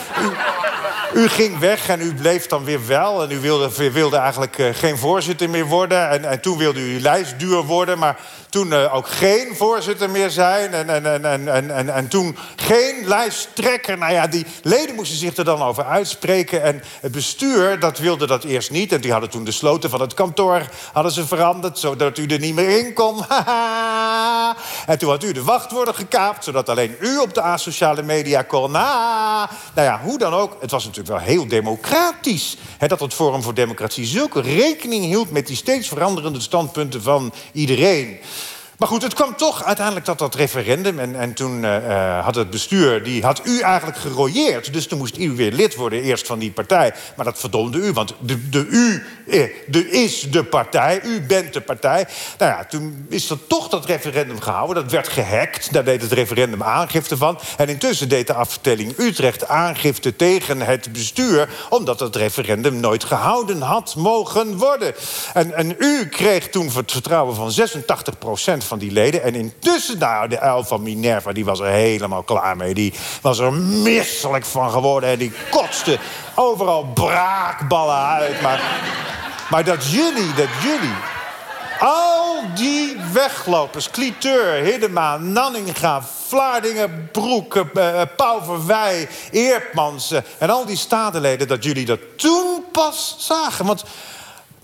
u, 1.21 1.27
ging 1.27 1.59
weg 1.59 1.89
en 1.89 2.01
u 2.01 2.13
bleef 2.13 2.47
dan 2.47 2.63
weer 2.63 2.87
wel. 2.87 3.23
En 3.23 3.31
u 3.31 3.39
wilde, 3.39 3.91
wilde 3.91 4.17
eigenlijk 4.17 4.57
uh, 4.57 4.69
geen 4.73 4.97
voorzitter 4.97 5.49
meer 5.49 5.65
worden. 5.65 6.09
En, 6.09 6.25
en 6.25 6.41
toen 6.41 6.57
wilde 6.57 6.79
u 6.79 7.01
lijstduur 7.01 7.63
worden. 7.63 7.99
Maar 7.99 8.19
toen 8.49 8.67
uh, 8.67 8.95
ook 8.95 9.07
geen 9.07 9.55
voorzitter 9.55 10.09
meer 10.09 10.29
zijn. 10.29 10.73
En, 10.73 10.89
en, 10.89 11.05
en, 11.05 11.47
en, 11.47 11.75
en, 11.75 11.93
en, 11.93 12.07
toen 12.07 12.37
geen 12.55 13.07
lijsttrekker. 13.07 13.97
Nou 13.97 14.13
ja, 14.13 14.27
die 14.27 14.45
leden 14.63 14.95
moesten 14.95 15.17
zich 15.17 15.35
er 15.35 15.43
dan 15.43 15.61
over 15.61 15.85
uitspreken. 15.85 16.63
En 16.63 16.83
het 17.01 17.11
bestuur, 17.11 17.79
dat 17.79 17.97
wilde 17.97 18.27
dat 18.27 18.43
eerst 18.43 18.71
niet. 18.71 18.91
En 18.91 19.01
die 19.01 19.11
hadden 19.11 19.29
toen 19.29 19.43
de 19.43 19.51
sloten 19.51 19.89
van 19.89 20.01
het 20.01 20.13
kantoor 20.13 20.61
hadden 20.93 21.11
ze 21.11 21.27
veranderd... 21.27 21.79
zodat 21.79 22.17
u 22.17 22.25
er 22.25 22.39
niet 22.39 22.55
meer 22.55 22.85
in 22.85 22.93
kon. 22.93 23.17
en 24.87 24.97
toen 24.97 25.09
had 25.09 25.23
u 25.23 25.31
de 25.31 25.43
wachtwoorden 25.43 25.95
gekaapt... 25.95 26.43
zodat 26.43 26.69
alleen 26.69 26.95
u 26.99 27.17
op 27.17 27.33
de 27.33 27.41
asociale 27.41 28.01
media 28.01 28.41
kon. 28.41 28.71
nou 28.71 29.47
ja, 29.73 29.99
hoe 30.03 30.17
dan 30.17 30.33
ook. 30.33 30.57
Het 30.61 30.71
was 30.71 30.85
natuurlijk 30.85 31.17
wel 31.17 31.27
heel 31.27 31.47
democratisch... 31.47 32.57
Hè, 32.77 32.87
dat 32.87 32.99
het 32.99 33.13
Forum 33.13 33.41
voor 33.41 33.53
Democratie 33.53 34.05
zulke 34.05 34.41
rekening 34.41 35.05
hield... 35.05 35.31
met 35.31 35.47
die 35.47 35.55
steeds 35.55 35.87
veranderende 35.87 36.39
standpunten 36.39 37.01
van 37.01 37.33
iedereen. 37.51 38.19
Maar 38.79 38.87
goed, 38.87 39.01
het 39.01 39.13
kwam 39.13 39.35
toch 39.35 39.63
uiteindelijk 39.63 40.05
tot 40.05 40.19
dat 40.19 40.35
referendum. 40.35 40.99
En, 40.99 41.15
en 41.15 41.33
toen 41.33 41.63
uh, 41.63 42.23
had 42.23 42.35
het 42.35 42.49
bestuur, 42.49 43.03
die 43.03 43.23
had 43.23 43.41
u 43.43 43.59
eigenlijk 43.59 43.97
gerooieerd. 43.97 44.73
Dus 44.73 44.87
toen 44.87 44.97
moest 44.97 45.17
u 45.17 45.31
weer 45.31 45.51
lid 45.51 45.75
worden, 45.75 46.01
eerst 46.01 46.27
van 46.27 46.39
die 46.39 46.51
partij. 46.51 46.93
Maar 47.15 47.25
dat 47.25 47.39
verdomde 47.39 47.77
u, 47.77 47.91
want 47.91 48.13
de, 48.19 48.49
de 48.49 48.67
u 48.69 49.03
eh, 49.27 49.43
de, 49.67 49.89
is 49.89 50.31
de 50.31 50.43
partij. 50.43 51.01
U 51.03 51.21
bent 51.21 51.53
de 51.53 51.61
partij. 51.61 52.07
Nou 52.37 52.51
ja, 52.51 52.65
toen 52.65 53.05
is 53.09 53.29
er 53.29 53.47
toch 53.47 53.69
dat 53.69 53.85
referendum 53.85 54.39
gehouden. 54.41 54.83
Dat 54.83 54.91
werd 54.91 55.07
gehackt. 55.07 55.73
Daar 55.73 55.83
deed 55.83 56.01
het 56.01 56.11
referendum 56.11 56.63
aangifte 56.63 57.17
van. 57.17 57.39
En 57.57 57.69
intussen 57.69 58.09
deed 58.09 58.27
de 58.27 58.33
aftelling 58.33 58.97
Utrecht 58.97 59.47
aangifte 59.47 60.15
tegen 60.15 60.61
het 60.61 60.91
bestuur... 60.91 61.49
omdat 61.69 61.99
het 61.99 62.15
referendum 62.15 62.79
nooit 62.79 63.03
gehouden 63.03 63.61
had 63.61 63.95
mogen 63.95 64.57
worden. 64.57 64.93
En, 65.33 65.53
en 65.53 65.75
u 65.77 66.07
kreeg 66.07 66.49
toen 66.49 66.69
het 66.69 66.91
vertrouwen 66.91 67.35
van 67.35 67.51
86 67.51 68.17
procent 68.17 68.67
van 68.69 68.79
die 68.79 68.91
leden. 68.91 69.23
En 69.23 69.35
intussen, 69.35 69.97
nou, 69.97 70.27
de 70.27 70.39
uil 70.39 70.63
van 70.63 70.83
Minerva, 70.83 71.31
die 71.31 71.45
was 71.45 71.59
er 71.59 71.71
helemaal 71.71 72.23
klaar 72.23 72.57
mee. 72.57 72.73
Die 72.73 72.93
was 73.21 73.39
er 73.39 73.53
misselijk 73.53 74.45
van 74.45 74.71
geworden. 74.71 75.09
En 75.09 75.17
die 75.17 75.33
kotste 75.51 75.97
overal 76.35 76.85
braakballen 76.93 78.05
uit. 78.05 78.41
Maar, 78.41 78.61
maar 79.49 79.63
dat 79.63 79.91
jullie, 79.91 80.33
dat 80.33 80.49
jullie... 80.63 80.95
Al 81.79 82.41
die 82.55 82.97
weglopers, 83.13 83.89
Cliteur, 83.89 84.63
Hiddema, 84.63 85.17
Nanninga, 85.17 86.01
Vlaardingen, 86.27 87.09
Broek, 87.11 87.55
uh, 87.73 88.01
Eerpmans... 89.31 90.13
en 90.37 90.49
al 90.49 90.65
die 90.65 90.77
statenleden, 90.77 91.47
dat 91.47 91.63
jullie 91.63 91.85
dat 91.85 91.99
toen 92.15 92.65
pas 92.71 93.15
zagen. 93.17 93.65
Want 93.65 93.83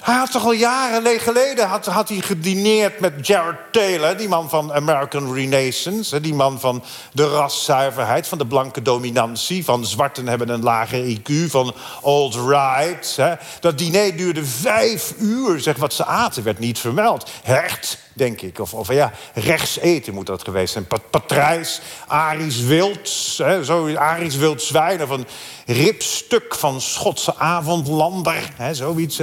hij 0.06 0.16
had 0.16 0.32
toch 0.32 0.46
al 0.46 0.52
jaren 0.52 1.20
geleden 1.20 1.68
had, 1.68 1.86
had 1.86 2.10
hij 2.10 2.20
gedineerd 2.20 3.00
met 3.00 3.28
Jared 3.28 3.58
Taylor... 3.72 4.18
die 4.18 4.28
man 4.28 4.50
van 4.50 4.74
American 4.74 5.34
Renaissance. 5.34 6.22
Die 6.22 6.34
man 6.34 6.60
van 6.60 6.84
de 7.12 7.30
raszuiverheid, 7.30 8.28
van 8.28 8.38
de 8.38 8.46
blanke 8.46 8.82
dominantie... 8.82 9.66
van 9.66 9.86
zwarten 9.86 10.28
hebben 10.28 10.50
een 10.50 10.64
lager 10.64 11.18
IQ, 11.18 11.50
van 11.50 11.74
old 12.02 12.36
right. 12.36 13.20
Dat 13.60 13.78
diner 13.78 14.18
duurde 14.18 14.46
vijf 14.46 15.14
uur. 15.20 15.60
Zeg, 15.60 15.78
wat 15.78 15.94
ze 15.94 16.06
aten 16.06 16.44
werd 16.44 16.60
niet 16.60 16.80
vermeld. 16.80 17.30
Hert, 17.44 17.98
denk 18.14 18.42
ik. 18.42 18.60
Of, 18.60 18.74
of 18.74 18.94
ja, 18.94 19.12
rechts 19.34 19.80
eten 19.80 20.14
moet 20.14 20.26
dat 20.26 20.44
geweest 20.44 20.74
zijn. 20.74 20.88
Pat 20.88 21.10
Patrijs, 21.10 21.82
Aries 22.08 22.60
Wild, 22.60 23.38
hè, 23.38 23.64
zo, 23.64 23.96
Aries 23.96 24.36
Wild 24.36 24.62
Zwijn... 24.62 25.04
of 25.04 25.10
een 25.10 25.28
ripstuk 25.66 26.56
van 26.56 26.82
Schotse 26.82 27.38
avondlander, 27.38 28.52
hè, 28.56 28.74
zoiets... 28.74 29.22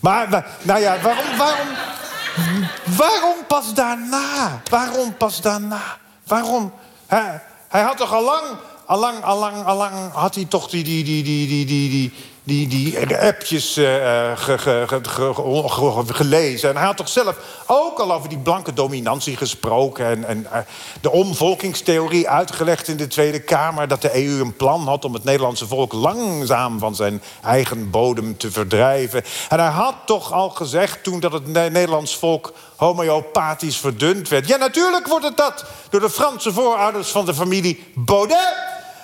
Maar, 0.00 0.46
nou 0.62 0.80
ja, 0.80 1.00
waarom, 1.00 1.36
waarom, 1.36 1.68
waarom 2.84 3.46
pas 3.46 3.74
daarna? 3.74 4.60
Waarom 4.70 5.16
pas 5.16 5.40
daarna? 5.40 5.82
Waarom? 6.26 6.72
Hij, 7.06 7.42
hij 7.68 7.82
had 7.82 7.96
toch 7.96 8.12
al 8.12 8.24
lang, 8.24 8.44
al 8.86 8.98
lang, 8.98 9.22
al 9.22 9.38
lang, 9.38 9.64
al 9.64 9.76
lang 9.76 10.12
had 10.12 10.34
hij 10.34 10.44
toch 10.44 10.68
die, 10.68 10.84
die, 10.84 11.04
die, 11.04 11.22
die, 11.22 11.46
die, 11.46 11.66
die, 11.66 11.90
die 11.90 12.12
die, 12.48 12.68
die 12.68 13.16
appjes 13.18 13.72
ge, 13.72 14.84
gelezen. 16.06 16.68
En 16.68 16.76
hij 16.76 16.86
had 16.86 16.96
toch 16.96 17.08
zelf 17.08 17.36
ook 17.66 17.98
al 17.98 18.12
over 18.12 18.28
die 18.28 18.38
blanke 18.38 18.72
dominantie 18.72 19.36
gesproken... 19.36 20.06
en, 20.06 20.24
en 20.24 20.46
uh, 20.52 20.58
de 21.00 21.10
omvolkingstheorie 21.10 22.28
uitgelegd 22.28 22.88
in 22.88 22.96
de 22.96 23.06
Tweede 23.06 23.40
Kamer... 23.40 23.88
dat 23.88 24.02
de 24.02 24.24
EU 24.24 24.40
een 24.40 24.56
plan 24.56 24.86
had 24.86 25.04
om 25.04 25.14
het 25.14 25.24
Nederlandse 25.24 25.66
volk 25.66 25.92
langzaam... 25.92 26.78
van 26.78 26.94
zijn 26.94 27.22
eigen 27.42 27.90
bodem 27.90 28.36
te 28.36 28.50
verdrijven. 28.50 29.24
En 29.48 29.58
hij 29.58 29.70
had 29.70 29.94
toch 30.06 30.32
al 30.32 30.50
gezegd 30.50 31.02
toen 31.02 31.20
dat 31.20 31.32
het 31.32 31.46
Nederlands 31.46 32.16
volk 32.16 32.52
homeopathisch 32.76 33.76
verdund 33.76 34.28
werd. 34.28 34.48
Ja, 34.48 34.56
natuurlijk 34.56 35.06
wordt 35.06 35.24
het 35.24 35.36
dat 35.36 35.64
door 35.90 36.00
de 36.00 36.10
Franse 36.10 36.52
voorouders 36.52 37.08
van 37.08 37.24
de 37.24 37.34
familie 37.34 37.84
Baudet. 37.94 38.56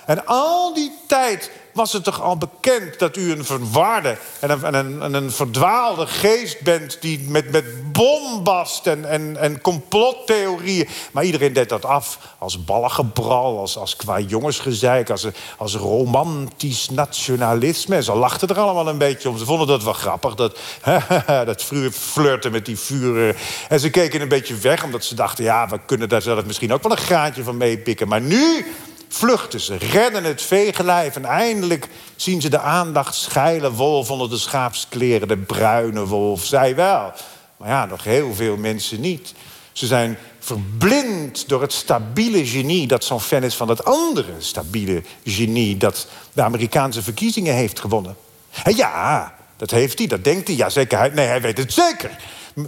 En 0.05 0.25
al 0.25 0.73
die 0.73 0.91
tijd 1.07 1.51
was 1.75 1.93
het 1.93 2.03
toch 2.03 2.21
al 2.21 2.37
bekend 2.37 2.99
dat 2.99 3.17
u 3.17 3.31
een 3.31 3.45
verwarde 3.45 4.17
en 4.39 4.49
een, 4.49 4.73
een, 5.03 5.13
een 5.13 5.31
verdwaalde 5.31 6.07
geest 6.07 6.61
bent... 6.61 6.97
die 7.01 7.19
met, 7.19 7.51
met 7.51 7.91
bombast 7.91 8.87
en, 8.87 9.05
en, 9.09 9.37
en 9.37 9.61
complottheorieën... 9.61 10.87
maar 11.11 11.23
iedereen 11.23 11.53
deed 11.53 11.69
dat 11.69 11.85
af 11.85 12.19
als 12.37 12.63
ballengebral, 12.63 13.59
als, 13.59 13.77
als 13.77 13.95
qua 13.95 14.19
jongensgezeik... 14.19 15.09
Als, 15.09 15.27
als 15.57 15.75
romantisch 15.75 16.89
nationalisme. 16.89 17.95
En 17.95 18.03
ze 18.03 18.13
lachten 18.13 18.47
er 18.47 18.59
allemaal 18.59 18.87
een 18.87 18.97
beetje 18.97 19.29
om. 19.29 19.37
Ze 19.37 19.45
vonden 19.45 19.67
dat 19.67 19.83
wel 19.83 19.93
grappig, 19.93 20.35
dat, 20.35 20.59
dat 21.45 21.63
flirten 21.91 22.51
met 22.51 22.65
die 22.65 22.79
vuren. 22.79 23.35
En 23.69 23.79
ze 23.79 23.89
keken 23.89 24.21
een 24.21 24.27
beetje 24.27 24.55
weg, 24.55 24.83
omdat 24.83 25.03
ze 25.03 25.15
dachten... 25.15 25.43
ja, 25.43 25.67
we 25.67 25.79
kunnen 25.85 26.09
daar 26.09 26.21
zelf 26.21 26.45
misschien 26.45 26.73
ook 26.73 26.83
wel 26.83 26.91
een 26.91 26.97
graantje 26.97 27.43
van 27.43 27.57
meepikken. 27.57 28.07
Maar 28.07 28.21
nu 28.21 28.65
vluchten 29.07 29.59
ze, 29.59 29.77
redden 29.77 30.23
het 30.23 30.41
vegenlijf... 30.41 31.15
en 31.15 31.25
eindelijk 31.25 31.87
zien 32.15 32.41
ze 32.41 32.49
de 32.49 32.59
aandacht 32.59 33.15
scheilen 33.15 33.71
wolf 33.71 34.11
onder 34.11 34.29
de 34.29 34.37
schaapskleren. 34.37 35.27
De 35.27 35.37
bruine 35.37 36.05
wolf, 36.05 36.45
zij 36.45 36.75
wel. 36.75 37.13
Maar 37.57 37.69
ja, 37.69 37.85
nog 37.85 38.03
heel 38.03 38.33
veel 38.33 38.57
mensen 38.57 39.01
niet. 39.01 39.33
Ze 39.71 39.85
zijn 39.85 40.17
verblind 40.39 41.47
door 41.47 41.61
het 41.61 41.73
stabiele 41.73 42.45
genie 42.45 42.87
dat 42.87 43.03
zo'n 43.03 43.21
fan 43.21 43.43
is 43.43 43.55
van 43.55 43.69
het 43.69 43.85
andere 43.85 44.33
stabiele 44.39 45.03
genie 45.23 45.77
dat 45.77 46.07
de 46.33 46.41
Amerikaanse 46.41 47.01
verkiezingen 47.01 47.53
heeft 47.53 47.79
gewonnen. 47.79 48.15
En 48.63 48.75
ja, 48.75 49.33
dat 49.57 49.71
heeft 49.71 49.97
hij, 49.97 50.07
dat 50.07 50.23
denkt 50.23 50.47
hij. 50.47 50.57
Ja, 50.57 50.69
zeker. 50.69 51.13
Nee, 51.13 51.27
hij 51.27 51.41
weet 51.41 51.57
het 51.57 51.73
zeker. 51.73 52.17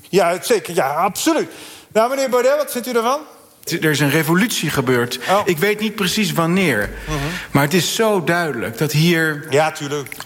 Ja, 0.09 0.43
zeker. 0.43 0.75
Ja, 0.75 0.93
absoluut. 0.93 1.49
Nou, 1.93 2.09
meneer 2.09 2.29
Baudet, 2.29 2.57
wat 2.57 2.71
vindt 2.71 2.88
u 2.88 2.91
ervan? 2.91 3.19
Er 3.72 3.91
is 3.91 3.99
een 3.99 4.09
revolutie 4.09 4.70
gebeurd. 4.70 5.20
Oh. 5.30 5.39
Ik 5.45 5.57
weet 5.57 5.80
niet 5.80 5.95
precies 5.95 6.32
wanneer. 6.34 6.89
Mhm. 7.05 7.15
Maar 7.51 7.63
het 7.63 7.74
is 7.74 7.95
zo 7.95 8.24
duidelijk 8.24 8.78
dat 8.78 8.91
hier 8.91 9.45
ja, 9.49 9.74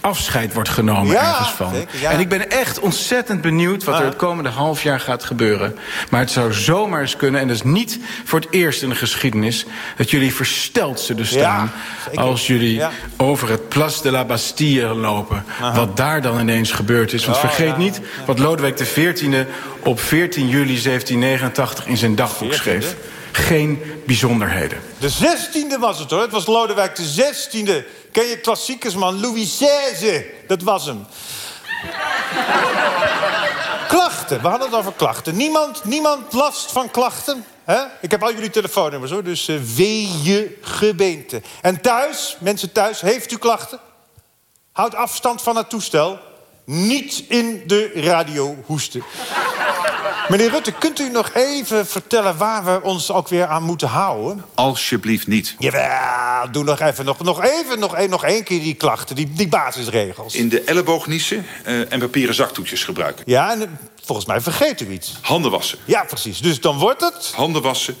afscheid 0.00 0.54
wordt 0.54 0.68
genomen 0.68 1.12
Ja, 1.12 1.28
ergens 1.28 1.50
van. 1.50 1.74
zeker, 1.74 2.00
ja. 2.00 2.10
En 2.10 2.20
ik 2.20 2.28
ben 2.28 2.50
echt 2.50 2.80
ontzettend 2.80 3.40
benieuwd 3.40 3.84
wat 3.84 3.98
er 3.98 4.04
het 4.04 4.16
komende 4.16 4.50
half 4.50 4.82
jaar 4.82 5.00
gaat 5.00 5.24
gebeuren. 5.24 5.76
Maar 6.10 6.20
het 6.20 6.30
zou 6.30 6.52
zomaar 6.52 7.00
eens 7.00 7.16
kunnen, 7.16 7.40
en 7.40 7.46
dat 7.46 7.56
is 7.56 7.62
niet 7.62 7.98
voor 8.24 8.40
het 8.40 8.48
eerst 8.50 8.82
in 8.82 8.88
de 8.88 8.94
geschiedenis... 8.94 9.64
dat 9.96 10.10
jullie 10.10 10.34
versteld 10.34 11.00
zullen 11.00 11.26
staan 11.26 11.72
zeker. 12.04 12.20
als 12.20 12.46
jullie 12.46 12.82
over 13.16 13.50
het 13.50 13.68
Place 13.68 14.02
de 14.02 14.10
la 14.10 14.24
Bastille 14.24 14.94
lopen. 14.94 15.44
Wat 15.74 15.96
daar 15.96 16.22
dan 16.22 16.40
ineens 16.40 16.72
gebeurd 16.72 17.12
is. 17.12 17.24
Want 17.24 17.36
Oh, 17.36 17.44
vergeet 17.44 17.76
niet 17.76 18.00
wat 18.26 18.38
Lodewijk 18.38 18.76
XIV 18.76 19.44
op 19.82 20.00
14 20.00 20.48
juli 20.48 20.82
1789 20.82 21.86
in 21.86 21.96
zijn 21.96 22.14
dagboek 22.14 22.52
schreef. 22.54 22.96
Geen 23.32 24.02
bijzonderheden. 24.06 24.80
De 24.98 25.10
16e 25.10 25.78
was 25.78 25.98
het 25.98 26.10
hoor. 26.10 26.20
Het 26.20 26.30
was 26.30 26.46
Lodewijk 26.46 26.96
de 26.96 27.04
16e. 27.04 28.10
Ken 28.12 28.26
je 28.26 28.38
klassiekers 28.42 28.94
man? 28.94 29.20
Louis 29.20 29.56
XVI. 29.56 30.24
Dat 30.46 30.62
was 30.62 30.86
hem. 30.86 31.06
klachten. 33.88 34.42
We 34.42 34.48
hadden 34.48 34.68
het 34.68 34.78
over 34.78 34.92
klachten. 34.92 35.36
Niemand, 35.36 35.84
niemand 35.84 36.32
last 36.32 36.72
van 36.72 36.90
klachten? 36.90 37.44
Ik 38.00 38.10
heb 38.10 38.22
al 38.22 38.32
jullie 38.32 38.50
telefoonnummers 38.50 39.12
hoor. 39.12 39.24
Dus 39.24 39.48
uh, 39.48 39.60
wee 39.76 40.58
gebeente. 40.60 41.42
En 41.60 41.80
thuis, 41.80 42.36
mensen 42.40 42.72
thuis, 42.72 43.00
heeft 43.00 43.32
u 43.32 43.36
klachten? 43.36 43.80
Houd 44.72 44.94
afstand 44.94 45.42
van 45.42 45.56
het 45.56 45.70
toestel. 45.70 46.18
Niet 46.64 47.24
in 47.28 47.62
de 47.66 47.90
radio 47.94 48.56
hoesten. 48.66 49.02
Meneer 50.28 50.50
Rutte, 50.50 50.72
kunt 50.72 51.00
u 51.00 51.08
nog 51.10 51.30
even 51.34 51.86
vertellen 51.86 52.36
waar 52.36 52.64
we 52.64 52.82
ons 52.82 53.10
ook 53.12 53.28
weer 53.28 53.46
aan 53.46 53.62
moeten 53.62 53.88
houden? 53.88 54.44
Alsjeblieft 54.54 55.26
niet. 55.26 55.54
Jawel, 55.58 56.50
doe 56.52 56.64
nog 56.64 56.80
even, 56.80 57.04
nog, 57.04 57.18
nog 57.22 57.42
even, 57.44 57.78
nog, 57.78 57.94
één- 57.94 58.10
nog 58.10 58.24
één 58.24 58.44
keer 58.44 58.60
die 58.60 58.74
klachten, 58.74 59.16
die, 59.16 59.32
die 59.32 59.48
basisregels. 59.48 60.34
In 60.34 60.48
de 60.48 60.60
elleboog 60.62 61.06
niezen 61.06 61.46
eh, 61.64 61.92
en 61.92 61.98
papieren 62.00 62.34
zaktoetjes 62.34 62.84
gebruiken. 62.84 63.24
Ja, 63.26 63.50
en 63.52 63.78
volgens 64.04 64.26
mij 64.26 64.40
vergeet 64.40 64.80
u 64.80 64.90
iets. 64.90 65.14
Handen 65.20 65.50
wassen. 65.50 65.78
Ja, 65.84 66.04
precies. 66.04 66.40
Dus 66.40 66.60
dan 66.60 66.78
wordt 66.78 67.00
het... 67.00 67.32
Handen 67.34 67.62
wassen, 67.62 67.96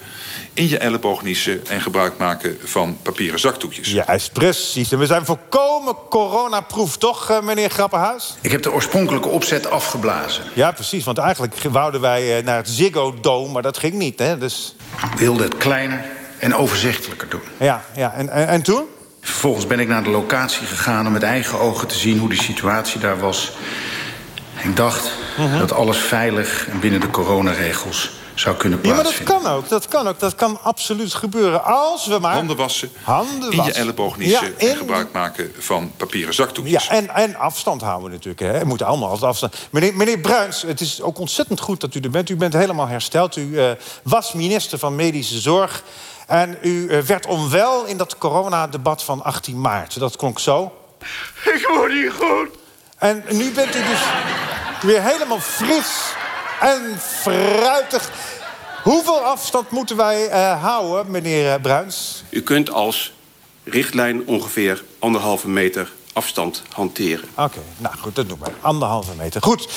in 0.52 0.68
je 0.68 0.78
elleboog 0.78 1.22
niezen 1.22 1.66
en 1.66 1.80
gebruik 1.80 2.18
maken 2.18 2.58
van 2.64 2.98
papieren 3.02 3.40
zaktoetjes. 3.40 3.90
Juist, 3.90 4.32
precies. 4.32 4.92
En 4.92 4.98
we 4.98 5.06
zijn 5.06 5.24
volkomen 5.24 5.94
coronaproof, 6.10 6.96
toch, 6.96 7.30
eh, 7.30 7.40
meneer 7.40 7.70
Grappenhuis? 7.70 8.34
Ik 8.40 8.50
heb 8.50 8.62
de 8.62 8.72
oorspronkelijke 8.72 9.28
opzet 9.28 9.70
afgeblazen. 9.70 10.44
Ja, 10.54 10.72
precies. 10.72 11.04
Want 11.04 11.18
eigenlijk 11.18 11.54
wouden 11.62 12.00
wij 12.00 12.38
eh, 12.38 12.44
naar 12.44 12.56
het 12.56 12.68
Ziggo 12.68 13.14
Dome, 13.20 13.52
maar 13.52 13.62
dat 13.62 13.78
ging 13.78 13.94
niet, 13.94 14.18
hè? 14.18 14.38
Dus... 14.38 14.74
Ik 15.12 15.18
wilde 15.18 15.42
het 15.42 15.56
kleiner 15.56 16.04
en 16.38 16.54
overzichtelijker 16.54 17.28
doen. 17.28 17.42
Ja, 17.56 17.84
ja. 17.96 18.12
En, 18.12 18.28
en, 18.28 18.48
en 18.48 18.62
toen? 18.62 18.84
Vervolgens 19.20 19.66
ben 19.66 19.80
ik 19.80 19.88
naar 19.88 20.04
de 20.04 20.10
locatie 20.10 20.66
gegaan 20.66 21.06
om 21.06 21.12
met 21.12 21.22
eigen 21.22 21.58
ogen 21.58 21.88
te 21.88 21.94
zien 21.94 22.18
hoe 22.18 22.28
de 22.28 22.42
situatie 22.42 23.00
daar 23.00 23.18
was. 23.18 23.52
Ik 24.62 24.76
dacht 24.76 25.10
Mhm. 25.38 25.58
dat 25.58 25.72
alles 25.72 25.98
veilig 25.98 26.68
en 26.68 26.80
binnen 26.80 27.00
de 27.00 27.10
coronaregels 27.10 28.10
zou 28.34 28.56
kunnen 28.56 28.78
Ja, 28.82 28.86
maar 28.94 28.94
dat 28.96 29.02
plaatsvinden. 29.14 29.42
kan 29.44 29.52
ook. 29.52 29.68
Dat 29.68 29.88
kan 29.88 30.08
ook. 30.08 30.18
Dat 30.20 30.34
kan 30.34 30.58
absoluut 30.62 31.14
gebeuren. 31.14 31.64
Als 31.64 32.06
we 32.06 32.18
maar... 32.18 32.34
Handen 32.34 32.56
wassen, 32.56 32.90
Handen 33.02 33.44
in 33.44 33.50
je 33.50 33.56
wassen. 33.56 33.74
elleboog 33.74 34.16
niezen 34.16 34.54
Ja, 34.58 34.66
en 34.68 34.76
gebruik 34.76 35.12
maken 35.12 35.52
van 35.58 35.92
papieren 35.96 36.34
zaktoetjes. 36.34 36.84
Ja, 36.86 36.90
en, 36.90 37.08
en 37.08 37.36
afstand 37.36 37.80
houden 37.80 38.10
natuurlijk. 38.10 38.40
Hè. 38.40 38.58
We 38.58 38.64
moeten 38.64 38.86
allemaal 38.86 39.08
altijd 39.08 39.30
afstand. 39.30 39.56
Meneer, 39.70 39.94
meneer 39.96 40.18
Bruins, 40.18 40.62
het 40.62 40.80
is 40.80 41.02
ook 41.02 41.18
ontzettend 41.18 41.60
goed 41.60 41.80
dat 41.80 41.94
u 41.94 42.00
er 42.00 42.10
bent. 42.10 42.28
U 42.30 42.36
bent 42.36 42.52
helemaal 42.52 42.86
hersteld. 42.88 43.36
U 43.36 43.58
eh, 43.58 43.70
was 44.02 44.32
minister 44.32 44.78
van 44.78 44.94
Medische 44.94 45.38
Zorg. 45.40 45.82
En 46.26 46.58
u 46.62 46.88
eh, 46.88 46.98
werd 46.98 47.26
onwel 47.26 47.84
in 47.86 47.96
dat 47.96 48.18
coronadebat 48.18 49.02
van 49.02 49.22
18 49.24 49.60
maart. 49.60 49.98
Dat 49.98 50.16
klonk 50.16 50.38
zo. 50.38 50.72
Ik 51.44 51.68
word 51.74 51.92
niet 51.92 52.12
goed. 52.18 52.48
En 52.98 53.24
nu 53.30 53.50
bent 53.52 53.74
u 53.76 53.78
dus 53.78 54.00
weer 54.82 55.02
helemaal 55.02 55.40
fris 55.40 56.12
en 56.60 56.98
fruitig. 56.98 58.10
Hoeveel 58.82 59.18
afstand 59.18 59.70
moeten 59.70 59.96
wij 59.96 60.28
eh, 60.28 60.62
houden, 60.62 61.10
meneer 61.10 61.52
eh, 61.52 61.60
Bruins? 61.60 62.22
U 62.30 62.42
kunt 62.42 62.70
als 62.70 63.12
richtlijn 63.64 64.26
ongeveer 64.26 64.84
anderhalve 64.98 65.48
meter 65.48 65.92
afstand 66.12 66.62
hanteren. 66.72 67.28
Oké, 67.36 67.58
nou 67.78 67.96
goed, 67.96 68.14
dat 68.14 68.28
doen 68.28 68.38
we. 68.42 68.50
Anderhalve 68.60 69.10
meter. 69.16 69.42
Goed. 69.42 69.68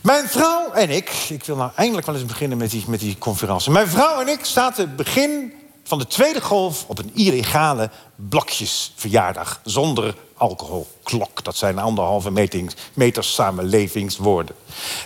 Mijn 0.00 0.28
vrouw 0.28 0.72
en 0.72 0.90
ik, 0.90 1.10
ik 1.28 1.44
wil 1.44 1.56
nou 1.56 1.70
eindelijk 1.76 2.06
wel 2.06 2.14
eens 2.14 2.24
beginnen 2.24 2.58
met 2.58 2.70
die, 2.70 2.84
met 2.86 3.00
die 3.00 3.18
conferentie. 3.18 3.72
Mijn 3.72 3.88
vrouw 3.88 4.20
en 4.20 4.28
ik 4.28 4.44
zaten 4.44 4.96
begin 4.96 5.52
van 5.84 5.98
de 5.98 6.06
tweede 6.06 6.40
golf 6.40 6.84
op 6.86 6.98
een 6.98 7.10
illegale 7.14 7.90
blokjesverjaardag 8.16 9.60
zonder 9.64 10.14
alcoholklok. 10.36 11.44
Dat 11.44 11.56
zijn 11.56 11.78
anderhalve 11.78 12.30
metings, 12.30 12.74
meters 12.94 13.34
samenlevingswoorden. 13.34 14.56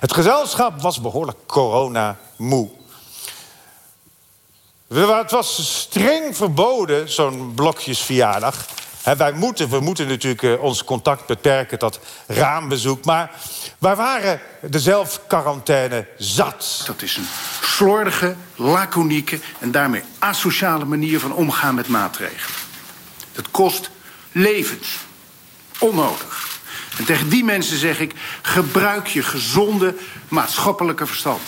Het 0.01 0.13
gezelschap 0.13 0.81
was 0.81 1.01
behoorlijk 1.01 1.39
corona-moe. 1.47 2.69
Het 4.89 5.31
was 5.31 5.79
streng 5.81 6.37
verboden, 6.37 7.11
zo'n 7.11 7.53
blokjesverjaardag. 7.55 8.67
Hè, 9.07 9.17
wij 9.17 9.33
moeten, 9.33 9.69
we 9.69 9.81
moeten 9.81 10.09
natuurlijk 10.09 10.43
eh, 10.43 10.63
ons 10.63 10.85
contact 10.85 11.27
beperken 11.27 11.79
tot 11.79 12.01
raambezoek. 12.27 13.05
Maar 13.05 13.31
wij 13.79 13.97
waren 13.97 14.41
de 14.61 14.81
zelfquarantaine 14.81 16.07
zat. 16.19 16.83
Dat 16.87 17.03
is 17.03 17.17
een 17.17 17.27
slordige, 17.63 18.37
laconieke 18.55 19.41
en 19.59 19.71
daarmee 19.71 20.03
asociale 20.19 20.85
manier 20.85 21.21
van 21.21 21.35
omgaan 21.35 21.75
met 21.75 21.89
maatregelen. 21.89 22.57
Het 23.33 23.51
kost 23.51 23.91
levens. 24.33 24.97
Onnodig. 25.79 26.61
En 26.99 27.05
tegen 27.05 27.29
die 27.29 27.45
mensen 27.45 27.79
zeg 27.79 28.01
ik: 28.01 28.15
gebruik 28.43 29.07
je 29.07 29.23
gezonde 29.23 29.95
maatschappelijke 30.29 31.07
verstand. 31.07 31.43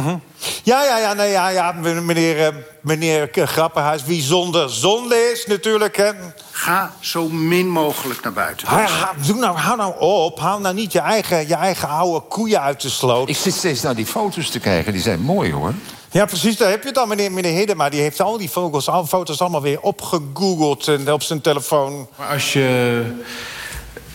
Mhm. 0.00 0.16
Ja, 0.62 0.84
ja, 0.84 0.98
ja, 0.98 1.12
nee, 1.12 1.30
ja, 1.30 1.48
ja, 1.48 1.72
meneer, 1.72 2.46
eh, 2.46 2.54
meneer 2.80 3.28
Grappenhuis. 3.32 4.04
Wie 4.04 4.22
zonder 4.22 4.70
zonde 4.70 5.30
is 5.32 5.46
natuurlijk. 5.46 5.96
Hè. 5.96 6.10
Ga 6.50 6.92
zo 7.00 7.28
min 7.28 7.68
mogelijk 7.68 8.22
naar 8.22 8.32
buiten. 8.32 8.68
Ha, 8.68 8.80
ha, 8.80 9.12
doe 9.26 9.36
nou, 9.36 9.56
hou 9.56 9.76
nou 9.76 9.94
op. 9.98 10.38
Haal 10.38 10.60
nou 10.60 10.74
niet 10.74 10.92
je 10.92 11.00
eigen, 11.00 11.48
je 11.48 11.54
eigen 11.54 11.88
oude 11.88 12.26
koeien 12.28 12.60
uit 12.60 12.80
de 12.80 12.88
sloot. 12.88 13.28
Ik 13.28 13.36
zit 13.36 13.54
steeds 13.54 13.82
naar 13.82 13.94
die 13.94 14.06
foto's 14.06 14.50
te 14.50 14.60
kijken, 14.60 14.92
die 14.92 15.02
zijn 15.02 15.20
mooi 15.20 15.52
hoor. 15.52 15.74
Ja, 16.10 16.24
precies, 16.24 16.56
daar 16.56 16.70
heb 16.70 16.82
je 16.82 16.88
het 16.88 16.98
al. 16.98 17.06
Meneer, 17.06 17.32
meneer 17.32 17.52
Hiddema 17.52 17.88
die 17.88 18.00
heeft 18.00 18.20
al 18.20 18.38
die 18.38 18.48
foto's, 18.48 18.88
al, 18.88 19.06
foto's 19.06 19.40
allemaal 19.40 19.62
weer 19.62 19.80
opgegoogeld 19.80 20.88
en 20.88 21.12
op 21.12 21.22
zijn 21.22 21.40
telefoon. 21.40 22.08
Maar 22.16 22.28
als 22.28 22.52
je 22.52 23.02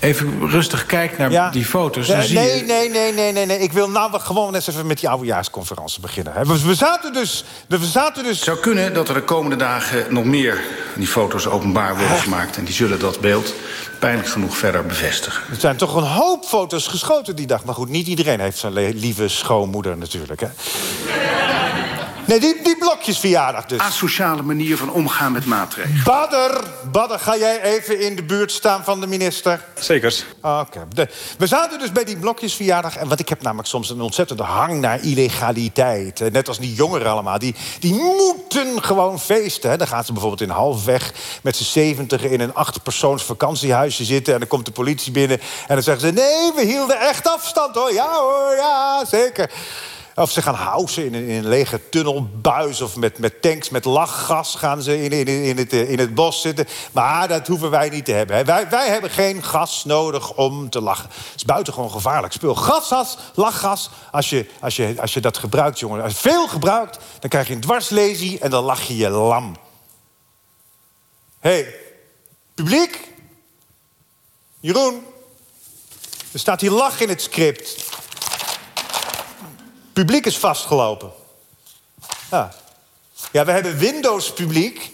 even 0.02 0.50
rustig 0.50 0.86
kijkt 0.86 1.18
naar 1.18 1.52
die 1.52 1.66
foto's, 1.66 2.08
dan 2.08 2.18
nee, 2.18 2.28
zie 2.28 2.38
nee, 2.38 2.58
je... 2.58 2.64
nee, 2.64 2.90
nee, 2.90 3.14
nee, 3.14 3.32
nee, 3.32 3.46
nee. 3.46 3.60
Ik 3.60 3.72
wil 3.72 3.90
nou 3.90 4.20
gewoon 4.20 4.56
eens 4.56 4.68
even 4.68 4.88
met 4.88 5.00
die 5.00 5.10
oudejaarsconferentie 5.10 6.02
beginnen. 6.02 6.34
hè. 6.34 6.46
We, 6.46 6.62
we 6.62 6.76
zaten 6.76 7.14
dus... 7.14 7.44
We 7.68 7.86
zaten 7.86 8.24
dus... 8.24 8.36
Het 8.36 8.44
zou 8.44 8.60
kunnen 8.60 8.94
dat 8.94 9.08
er 9.08 9.14
de 9.14 9.24
komende 9.24 9.56
dagen 9.56 10.14
nog 10.14 10.24
meer 10.24 10.54
van 10.92 11.02
die 11.02 11.08
foto's 11.08 11.48
openbaar 11.48 11.98
worden 11.98 12.18
gemaakt. 12.18 12.58
En 12.58 12.64
die 12.64 12.74
zullen 12.74 13.00
dat 13.00 13.20
beeld 13.20 13.54
pijnlijk 14.00 14.28
genoeg 14.28 14.58
verder 14.58 14.86
bevestigen. 14.86 15.42
Er 15.50 15.60
zijn 15.60 15.78
toch 15.78 15.96
een 15.96 16.04
hoop 16.04 16.46
foto's 16.46 16.88
geschoten 16.88 17.36
die 17.36 17.48
dag. 17.48 17.66
Maar 17.66 17.76
goed, 17.76 17.90
niet 17.90 18.08
iedereen 18.08 18.40
heeft 18.40 18.58
zijn 18.58 18.74
lieve 18.74 19.28
schoonmoeder 19.28 19.98
natuurlijk. 19.98 20.40
Hè? 20.40 20.48
Nee, 22.26 22.40
die, 22.40 22.62
die 22.64 22.78
blokjesverjaardag 22.78 23.66
dus. 23.66 23.80
Asociale 23.80 24.42
manier 24.42 24.78
van 24.78 24.92
omgaan 24.92 25.32
met 25.32 25.46
maatregelen. 25.46 26.04
Badder, 26.04 26.64
Badder, 26.92 27.20
ga 27.20 27.38
jij 27.38 27.62
even 27.62 28.00
in 28.00 28.16
de 28.16 28.24
buurt 28.24 28.52
staan 28.52 28.84
van 28.84 29.00
de 29.00 29.08
minister? 29.08 29.64
Zeker. 29.80 30.24
Oké. 30.42 30.88
De- 30.94 31.08
We 31.38 31.48
zaten 31.48 31.80
dus 31.80 31.92
bij 31.92 32.04
die 32.04 32.18
blokjesverjaardag. 32.18 32.96
En 32.98 33.08
wat 33.08 33.20
ik 33.20 33.30
heb 33.30 33.42
namelijk 33.42 33.68
soms 33.68 33.90
een 33.90 34.02
ontzettende 34.02 34.44
hang 34.44 34.80
naar 34.82 35.00
illegaliteit. 35.04 36.22
Eh, 36.22 36.32
Net 36.32 36.48
als 36.48 36.60
die 36.60 36.74
jongeren 36.74 37.12
allemaal. 37.12 37.40
Die, 37.40 37.56
die 37.80 37.94
moeten 37.94 38.84
gewoon 38.84 39.20
feesten. 39.20 39.70
Hè. 39.70 39.78
Dan 39.78 39.88
gaan 39.88 40.04
ze 40.04 40.12
bijvoorbeeld 40.12 40.42
in 40.50 40.56
halfweg 40.56 41.12
met 41.44 41.56
z'n 41.56 41.64
zeventig 41.64 42.24
in 42.24 42.40
een 42.40 42.54
achtpersoons 42.54 43.24
vakantiehuisje 43.24 44.04
zitten. 44.04 44.34
En 44.34 44.40
dan 44.40 44.48
komt 44.48 44.66
de 44.66 44.72
politie 44.72 45.12
binnen. 45.12 45.40
En 45.68 45.76
dan 45.76 45.84
zeggen 45.84 46.08
ze: 46.08 46.14
Nee, 46.14 46.52
we 46.56 46.62
hielden 46.72 47.00
echt 47.00 47.28
afstand 47.28 47.76
hoor. 47.76 47.94
Ja 47.94 48.12
hoor, 48.14 48.56
ja, 48.58 49.06
zeker. 49.06 49.52
Of 50.22 50.32
ze 50.32 50.42
gaan 50.42 50.56
housen 50.56 51.06
in 51.06 51.14
in 51.14 51.30
een 51.30 51.48
lege 51.48 51.90
tunnelbuis 51.90 52.82
of 52.82 52.96
met, 52.96 53.18
met 53.18 53.42
tanks 53.42 53.70
met 53.70 53.86
lachgas 53.86 54.56
gaan 54.56 54.82
ze 54.82 55.04
in, 55.04 55.12
in, 55.12 55.28
in, 55.28 55.58
het, 55.58 55.74
eh, 55.74 55.90
in 55.90 56.00
het 56.00 56.14
bos 56.14 56.42
zitten. 56.42 56.68
Maar 56.92 57.28
dat 57.28 57.48
hoeven 57.48 57.70
wij 57.70 57.90
niet 57.90 58.06
te 58.06 58.12
hebben. 58.12 58.46
Wij, 58.46 58.70
wij 58.70 58.88
hebben 58.88 59.10
geen 59.10 59.44
gas 59.44 59.86
nodig 59.86 60.34
om 60.36 60.70
te 60.70 60.82
lachen. 60.82 61.10
Het 61.10 61.36
is 61.36 61.46
buitengewoon 61.46 61.92
gevaarlijk 61.92 62.34
spul. 62.34 62.56
Gasgas, 62.56 63.18
lachgas, 63.36 63.90
als 64.12 64.30
je, 64.30 64.46
als, 64.60 64.76
je, 64.76 64.96
als 65.00 65.14
je 65.14 65.20
dat 65.20 65.38
gebruikt, 65.38 65.80
jongen. 65.80 66.04
Als 66.04 66.14
je 66.14 66.20
veel 66.20 66.48
gebruikt, 66.48 67.00
dan 67.20 67.30
krijg 67.30 67.48
je 67.48 67.54
een 67.54 67.60
dwarslesie 67.60 68.40
en 68.40 68.50
dan 68.50 68.64
lach 68.64 68.82
je 68.82 68.98
je 68.98 69.10
lam. 69.10 69.56
Hey, 71.40 71.76
publiek? 72.54 73.08
Jeroen? 74.60 75.04
Er 76.32 76.40
staat 76.40 76.62
hier 76.62 76.72
lach 76.72 77.02
in 77.02 77.10
het 77.10 77.22
script. 77.22 77.91
Publiek 79.94 80.26
is 80.26 80.38
vastgelopen. 80.38 81.12
Ja. 82.32 82.52
Ja, 83.32 83.46
we 83.46 83.52
hebben 83.52 83.78
Windows-publiek. 83.78 84.92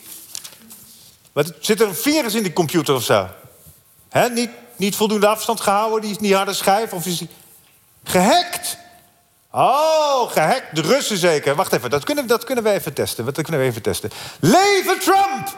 Zit 1.59 1.81
er 1.81 1.87
een 1.87 1.95
virus 1.95 2.33
in 2.33 2.43
die 2.43 2.53
computer 2.53 2.95
of 2.95 3.03
zo? 3.03 3.27
Niet, 4.31 4.49
niet 4.75 4.95
voldoende 4.95 5.27
afstand 5.27 5.61
gehouden, 5.61 6.01
die 6.01 6.11
is 6.11 6.19
niet 6.19 6.33
harde 6.33 6.53
schijf? 6.53 6.93
Of 6.93 7.05
is 7.05 7.17
die 7.17 7.29
gehackt? 8.03 8.77
Oh, 9.51 10.31
gehackt. 10.31 10.75
De 10.75 10.81
Russen 10.81 11.17
zeker. 11.17 11.55
Wacht 11.55 11.73
even, 11.73 11.89
dat 11.89 12.03
kunnen, 12.03 12.27
dat 12.27 12.43
kunnen 12.43 12.63
we 12.63 12.71
even 12.71 12.93
testen. 12.93 13.25
Dat 13.25 13.41
kunnen 13.41 13.61
we 13.61 13.67
even 13.67 13.81
testen. 13.81 14.11
Leven 14.39 14.99
Trump! 14.99 15.55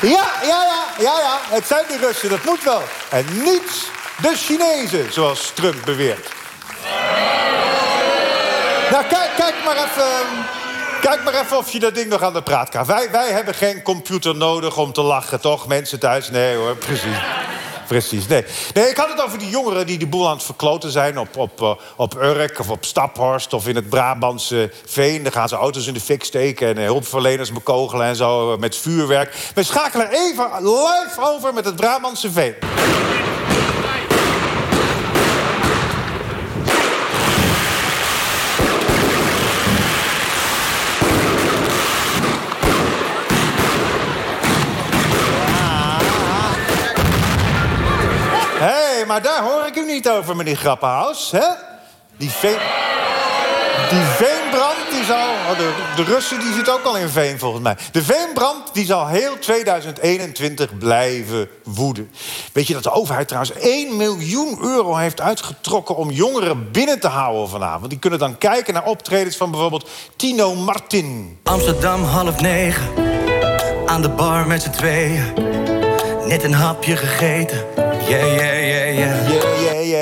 Ja, 0.00 0.32
ja, 0.42 0.64
ja, 0.64 0.86
ja, 0.98 1.20
ja. 1.20 1.40
Het 1.42 1.66
zijn 1.66 1.84
de 1.88 1.96
Russen, 1.96 2.28
dat 2.28 2.44
moet 2.44 2.62
wel. 2.62 2.82
En 3.10 3.42
niet 3.42 3.90
de 4.22 4.32
Chinezen, 4.36 5.12
zoals 5.12 5.50
Trump 5.54 5.84
beweert. 5.84 6.28
Nou, 8.90 9.04
kijk, 9.04 9.30
kijk 9.36 9.54
maar 9.64 9.76
even... 9.76 10.46
Kijk 11.00 11.24
maar 11.24 11.34
even 11.34 11.56
of 11.56 11.70
je 11.70 11.78
dat 11.78 11.94
ding 11.94 12.08
nog 12.08 12.22
aan 12.22 12.32
de 12.32 12.42
praat 12.42 12.68
kan. 12.68 12.84
Wij, 12.84 13.10
wij 13.10 13.30
hebben 13.30 13.54
geen 13.54 13.82
computer 13.82 14.36
nodig 14.36 14.76
om 14.76 14.92
te 14.92 15.02
lachen, 15.02 15.40
toch? 15.40 15.66
Mensen 15.66 15.98
thuis? 15.98 16.30
Nee 16.30 16.56
hoor, 16.56 16.76
precies. 16.76 17.16
Precies, 17.86 18.26
nee. 18.26 18.44
Nee, 18.74 18.88
ik 18.88 18.96
had 18.96 19.08
het 19.08 19.22
over 19.22 19.38
die 19.38 19.48
jongeren 19.48 19.86
die 19.86 19.98
de 19.98 20.06
boel 20.06 20.26
aan 20.26 20.34
het 20.34 20.42
verkloten 20.42 20.90
zijn... 20.90 21.18
op, 21.18 21.36
op, 21.36 21.60
uh, 21.60 21.74
op 21.96 22.14
Urk 22.14 22.58
of 22.58 22.70
op 22.70 22.84
Staphorst 22.84 23.52
of 23.52 23.68
in 23.68 23.76
het 23.76 23.88
Brabantse 23.88 24.70
Veen. 24.86 25.22
Dan 25.22 25.32
gaan 25.32 25.48
ze 25.48 25.56
auto's 25.56 25.86
in 25.86 25.94
de 25.94 26.00
fik 26.00 26.24
steken 26.24 26.68
en 26.68 26.78
uh, 26.78 26.84
hulpverleners 26.84 27.52
bekogelen 27.52 28.06
en 28.06 28.16
zo 28.16 28.52
uh, 28.52 28.58
met 28.58 28.76
vuurwerk. 28.76 29.34
We 29.54 29.62
schakelen 29.62 30.10
even 30.10 30.48
live 30.60 31.16
over 31.18 31.54
met 31.54 31.64
het 31.64 31.76
Brabantse 31.76 32.30
Veen. 32.30 32.54
Hé, 48.58 48.94
hey, 48.94 49.06
maar 49.06 49.22
niet 49.98 50.08
over, 50.08 50.36
meneer 50.36 50.56
Grappenhaus. 50.56 51.30
Hè? 51.30 51.46
Die, 52.16 52.30
veen... 52.30 52.58
die 53.90 54.02
veenbrand, 54.02 54.76
die 54.90 55.04
zal... 55.04 55.28
Oh, 55.50 55.58
de, 55.58 55.72
de 55.96 56.02
Russen 56.02 56.40
die 56.40 56.52
zitten 56.52 56.72
ook 56.72 56.84
al 56.84 56.96
in 56.96 57.08
veen, 57.08 57.38
volgens 57.38 57.62
mij. 57.62 57.76
De 57.92 58.02
veenbrand, 58.02 58.74
die 58.74 58.84
zal 58.84 59.06
heel 59.06 59.38
2021 59.38 60.78
blijven 60.78 61.48
woeden. 61.64 62.10
Weet 62.52 62.66
je 62.66 62.72
dat 62.74 62.82
de 62.82 62.90
overheid 62.90 63.28
trouwens 63.28 63.54
1 63.58 63.96
miljoen 63.96 64.58
euro 64.62 64.96
heeft 64.96 65.20
uitgetrokken... 65.20 65.96
om 65.96 66.10
jongeren 66.10 66.70
binnen 66.70 67.00
te 67.00 67.08
houden 67.08 67.48
vanavond? 67.48 67.90
Die 67.90 67.98
kunnen 67.98 68.18
dan 68.18 68.38
kijken 68.38 68.74
naar 68.74 68.86
optredens 68.86 69.36
van 69.36 69.50
bijvoorbeeld 69.50 69.88
Tino 70.16 70.54
Martin. 70.54 71.38
Amsterdam, 71.44 72.04
half 72.04 72.40
negen. 72.40 72.86
Aan 73.86 74.02
de 74.02 74.10
bar 74.10 74.46
met 74.46 74.62
z'n 74.62 74.70
tweeën. 74.70 75.22
Net 76.26 76.42
een 76.42 76.54
hapje 76.54 76.96
gegeten. 76.96 77.64
Yeah, 78.08 78.36
yeah, 78.36 78.68
yeah, 78.68 78.98
yeah. 78.98 79.37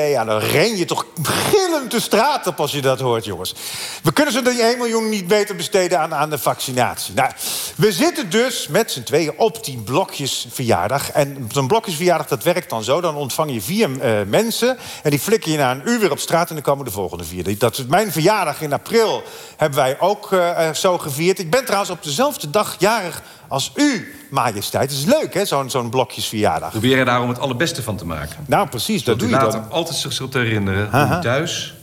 Ja, 0.05 0.25
dan 0.25 0.39
ren 0.39 0.77
je 0.77 0.85
toch 0.85 1.07
gillend 1.23 1.91
de 1.91 2.01
straat 2.01 2.47
op 2.47 2.61
als 2.61 2.73
je 2.73 2.81
dat 2.81 3.01
hoort, 3.01 3.25
jongens. 3.25 3.55
We 4.03 4.13
kunnen 4.13 4.33
ze 4.33 4.43
die 4.43 4.63
1 4.63 4.79
miljoen 4.79 5.09
niet 5.09 5.27
beter 5.27 5.57
besteden 5.57 6.01
aan, 6.01 6.15
aan 6.15 6.31
de 6.31 6.39
vaccinatie. 6.39 7.15
Nou, 7.15 7.31
we 7.77 7.93
zitten 7.93 8.31
dus 8.31 8.69
met 8.69 8.91
z'n 8.91 9.03
tweeën 9.03 9.33
op 9.37 9.65
die 9.65 9.79
blokjesverjaardag. 9.79 11.11
En 11.11 11.49
zo'n 11.53 11.67
blokjesverjaardag, 11.67 12.27
dat 12.27 12.43
werkt 12.43 12.71
dan 12.71 12.85
zo. 12.85 13.01
Dan 13.01 13.17
ontvang 13.17 13.53
je 13.53 13.61
vier 13.61 13.89
uh, 13.89 14.27
mensen 14.27 14.79
en 15.03 15.11
die 15.11 15.19
flikken 15.19 15.51
je 15.53 15.59
na 15.59 15.71
een 15.71 15.89
uur 15.89 15.99
weer 15.99 16.11
op 16.11 16.19
straat... 16.19 16.49
en 16.49 16.55
dan 16.55 16.65
komen 16.65 16.85
de 16.85 16.91
volgende 16.91 17.25
vier. 17.25 17.59
Dat 17.59 17.79
is 17.79 17.87
mijn 17.87 18.13
verjaardag 18.13 18.61
in 18.61 18.73
april 18.73 19.23
hebben 19.57 19.79
wij 19.79 20.01
ook 20.01 20.31
uh, 20.31 20.73
zo 20.73 20.99
gevierd. 20.99 21.39
Ik 21.39 21.51
ben 21.51 21.65
trouwens 21.65 21.91
op 21.91 22.03
dezelfde 22.03 22.51
dag 22.51 22.77
jarig 22.79 23.23
als 23.49 23.73
u, 23.75 24.15
majesteit. 24.31 24.91
Het 24.91 24.99
is 24.99 25.05
leuk, 25.05 25.35
hè, 25.35 25.45
zo'n 25.45 25.71
zo'n 25.71 25.91
blokjesverjaardag. 25.91 26.71
Probeer 26.71 26.99
er 26.99 27.05
daarom 27.05 27.29
het 27.29 27.39
allerbeste 27.39 27.83
van 27.83 27.97
te 27.97 28.07
maken. 28.07 28.37
Nou, 28.47 28.69
precies, 28.69 29.05
dat 29.05 29.19
doe 29.19 29.29
je 29.29 29.35
later 29.35 29.61
dan. 29.61 29.71
altijd 29.71 29.97
zich 29.97 30.13
zult 30.13 30.35
herinneren 30.35 30.91
hoe 30.91 31.17
u 31.19 31.21
thuis 31.21 31.75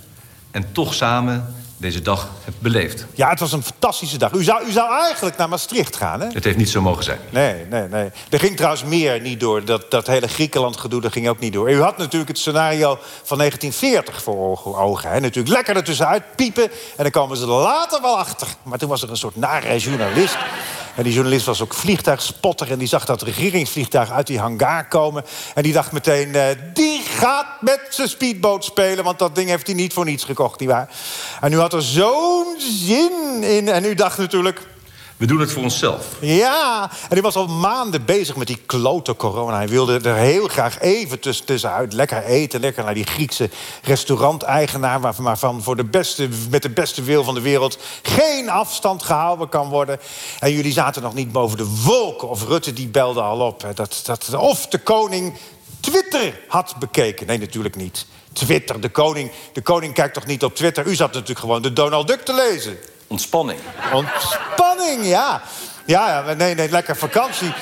en 0.52 0.72
toch 0.72 0.94
samen 0.94 1.56
deze 1.84 2.02
dag 2.02 2.30
hebt 2.44 2.60
beleefd. 2.60 3.06
Ja, 3.14 3.30
het 3.30 3.40
was 3.40 3.52
een 3.52 3.64
fantastische 3.64 4.18
dag. 4.18 4.32
U 4.32 4.44
zou, 4.44 4.66
u 4.68 4.72
zou 4.72 4.94
eigenlijk 5.00 5.38
naar 5.38 5.50
Maastricht 5.50 5.96
gaan, 5.96 6.22
hè? 6.22 6.28
Het 6.28 6.44
heeft 6.44 6.58
niet 6.58 6.70
zo 6.70 6.82
mogen 6.82 7.04
zijn. 7.04 7.20
Nee, 7.30 7.66
nee, 7.70 7.88
nee. 7.88 8.10
Er 8.30 8.40
ging 8.40 8.56
trouwens 8.56 8.84
meer 8.84 9.22
niet 9.22 9.40
door. 9.40 9.66
Dat, 9.66 9.92
dat 9.92 10.08
hele 10.08 10.28
Griekenland-gedoe, 10.28 11.02
dat 11.02 11.12
ging 11.12 11.30
ook 11.30 11.40
niet 11.40 11.54
door. 11.54 11.72
U 11.72 11.82
had 11.82 11.98
natuurlijk 11.98 12.28
het 12.28 12.38
scenario 12.38 13.00
van 13.24 13.38
1940 13.38 14.24
voor 14.24 14.78
ogen. 14.78 15.10
Hè? 15.10 15.20
Natuurlijk 15.20 15.54
lekker 15.56 15.76
ertussenuit 15.76 16.24
piepen. 16.36 16.64
En 16.64 17.04
dan 17.04 17.12
komen 17.12 17.38
ze 17.38 17.44
er 17.44 17.50
later 17.50 18.02
wel 18.02 18.18
achter. 18.18 18.48
Maar 18.64 18.78
toen 18.78 18.90
was 18.90 19.02
er 19.02 19.10
een 19.10 19.18
soort 19.18 19.36
nare 19.36 19.78
journalist... 19.78 20.38
En 20.96 21.04
die 21.04 21.14
journalist 21.14 21.46
was 21.46 21.62
ook 21.62 21.74
vliegtuigspotter... 21.74 22.72
en 22.72 22.80
die 22.80 22.88
zag 22.88 23.06
dat 23.06 23.22
regeringsvliegtuig 23.22 24.12
uit 24.12 24.28
die 24.28 24.40
hangar 24.40 24.88
komen. 24.88 25.24
En 25.56 25.64
die 25.64 25.74
dacht 25.74 25.92
meteen, 25.92 26.30
uh, 26.30 26.46
die 26.74 27.02
gaat 27.02 27.62
met 27.62 27.82
zijn 27.90 28.10
speedboot 28.10 28.66
spelen... 28.66 29.04
want 29.04 29.20
dat 29.20 29.36
ding 29.36 29.50
heeft 29.50 29.68
hij 29.68 29.76
niet 29.76 29.94
voor 29.94 30.06
niets 30.06 30.24
gekocht, 30.24 30.60
nietwaar? 30.60 30.90
En 31.42 31.54
u 31.54 31.58
had 31.58 31.74
er 31.74 31.82
zo'n 31.82 32.56
zin 32.58 33.44
in. 33.44 33.68
En 33.68 33.86
u 33.86 33.94
dacht 33.94 34.18
natuurlijk... 34.18 34.62
We 35.18 35.26
doen 35.26 35.40
het 35.40 35.52
voor 35.52 35.64
onszelf. 35.64 36.06
Ja, 36.20 36.90
en 36.92 37.08
hij 37.10 37.22
was 37.22 37.36
al 37.36 37.48
maanden 37.48 38.06
bezig 38.06 38.36
met 38.36 38.48
die 38.48 38.62
klote 38.66 39.16
corona. 39.16 39.56
Hij 39.56 39.68
wilde 39.68 40.00
er 40.04 40.16
heel 40.16 40.48
graag 40.48 40.80
even 40.80 41.20
tussen, 41.20 41.46
tussenuit 41.46 41.94
lekker 41.94 42.24
eten. 42.24 42.60
Lekker 42.60 42.84
naar 42.84 42.94
die 42.94 43.06
Griekse 43.06 43.50
restauranteigenaar... 43.84 45.00
waarvan 45.18 45.64
voor 45.64 45.76
de 45.76 45.84
beste, 45.84 46.30
met 46.50 46.62
de 46.62 46.70
beste 46.70 47.02
wil 47.02 47.24
van 47.24 47.34
de 47.34 47.42
wereld... 47.42 47.78
geen 48.02 48.50
afstand 48.50 49.04
gehouden 49.04 49.50
kan 49.50 49.70
worden. 49.70 50.00
En 50.40 50.52
jullie 50.52 50.74
zaten 50.74 51.02
nog 51.02 51.14
niet 51.14 51.32
boven 51.32 51.58
de 51.58 51.82
wolken. 51.84 52.30
Of 52.30 52.48
Rutte 52.48 52.74
die 52.74 52.88
belde 52.88 53.22
al 53.22 53.40
op. 53.40 53.66
Dat, 53.76 54.02
dat, 54.06 54.34
of 54.36 54.68
de 54.68 54.80
koning 54.80 55.38
Twitter 55.80 56.40
had 56.48 56.76
bekeken. 56.80 57.28
Nee, 57.28 57.38
natuurlijk 57.38 57.76
niet. 57.76 58.06
Twitter, 58.34 58.82
de 58.82 58.90
koning, 58.90 59.32
de 59.54 59.62
koning 59.62 59.94
kijkt 59.94 60.14
toch 60.14 60.26
niet 60.26 60.44
op 60.44 60.56
Twitter? 60.56 60.88
U 60.88 60.96
zat 60.96 61.14
natuurlijk 61.14 61.40
gewoon 61.40 61.62
de 61.62 61.74
Donald 61.74 62.08
Duck 62.08 62.22
te 62.22 62.34
lezen. 62.34 62.78
Ontspanning. 63.14 63.60
Ontspanning, 63.94 65.06
ja. 65.06 65.42
Ja, 65.86 66.34
nee, 66.38 66.56
nee, 66.56 66.70
lekker 66.70 66.96
vakantie. 66.96 67.54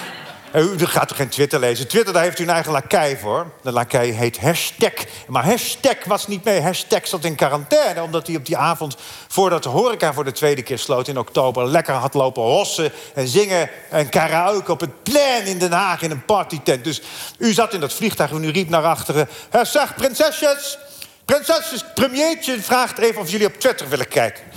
U 0.53 0.85
gaat 0.85 1.07
toch 1.07 1.17
geen 1.17 1.29
Twitter 1.29 1.59
lezen? 1.59 1.87
Twitter, 1.87 2.13
daar 2.13 2.23
heeft 2.23 2.39
u 2.39 2.43
een 2.43 2.49
eigen 2.49 2.71
lakij 2.71 3.17
voor. 3.17 3.51
De 3.61 3.71
lakij 3.71 4.07
heet 4.07 4.39
hashtag. 4.39 4.91
Maar 5.27 5.45
hashtag 5.45 5.95
was 6.05 6.27
niet 6.27 6.43
mee. 6.43 6.61
Hashtag 6.61 7.07
zat 7.07 7.25
in 7.25 7.35
quarantaine. 7.35 8.03
Omdat 8.03 8.27
hij 8.27 8.35
op 8.35 8.45
die 8.45 8.57
avond, 8.57 8.95
voordat 9.27 9.63
de 9.63 9.69
horeca 9.69 10.13
voor 10.13 10.23
de 10.23 10.31
tweede 10.31 10.61
keer 10.61 10.79
sloot 10.79 11.07
in 11.07 11.17
oktober... 11.17 11.67
lekker 11.67 11.93
had 11.93 12.13
lopen 12.13 12.43
hossen 12.43 12.91
en 13.13 13.27
zingen 13.27 13.69
en 13.89 14.09
karaoke 14.09 14.71
op 14.71 14.79
het 14.79 15.03
plein 15.03 15.45
in 15.45 15.57
Den 15.57 15.71
Haag... 15.71 16.01
in 16.01 16.11
een 16.11 16.25
partytent. 16.25 16.83
Dus 16.83 17.01
u 17.37 17.53
zat 17.53 17.73
in 17.73 17.79
dat 17.79 17.93
vliegtuig 17.93 18.31
en 18.31 18.43
u 18.43 18.49
riep 18.49 18.69
naar 18.69 18.85
achteren... 18.85 19.29
Zeg, 19.61 19.95
prinsesjes, 19.95 20.77
prinsesjes, 21.25 21.83
premiertje 21.93 22.61
vraagt 22.61 22.97
even 22.97 23.21
of 23.21 23.31
jullie 23.31 23.47
op 23.47 23.59
Twitter 23.59 23.89
willen 23.89 24.07
kijken. 24.07 24.50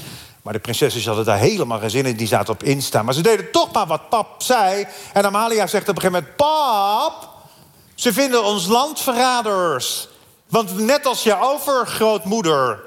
Maar 0.45 0.53
de 0.53 0.59
prinsesjes 0.59 1.07
hadden 1.07 1.25
daar 1.25 1.39
helemaal 1.39 1.79
geen 1.79 1.91
zin 1.91 2.07
in. 2.07 2.17
Die 2.17 2.27
zaten 2.27 2.53
op 2.53 2.63
Insta. 2.63 3.03
Maar 3.03 3.15
ze 3.15 3.21
deden 3.21 3.51
toch 3.51 3.73
maar 3.73 3.87
wat 3.87 4.09
pap 4.09 4.43
zei. 4.43 4.87
En 5.13 5.25
Amalia 5.25 5.67
zegt 5.67 5.89
op 5.89 5.97
een 5.97 6.03
gegeven 6.03 6.23
moment... 6.23 6.37
Pap, 6.37 7.29
ze 7.95 8.13
vinden 8.13 8.45
ons 8.45 8.67
landverraders. 8.67 10.09
Want 10.49 10.79
net 10.79 11.07
als 11.07 11.23
je 11.23 11.41
overgrootmoeder... 11.41 12.83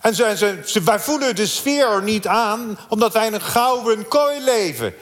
En 0.00 0.14
ze, 0.14 0.60
ze, 0.64 0.82
wij 0.82 1.00
voelen 1.00 1.36
de 1.36 1.46
sfeer 1.46 2.02
niet 2.02 2.26
aan... 2.26 2.78
omdat 2.88 3.12
wij 3.12 3.26
in 3.26 3.34
een 3.34 3.40
gouden 3.40 4.08
kooi 4.08 4.44
leven. 4.44 4.94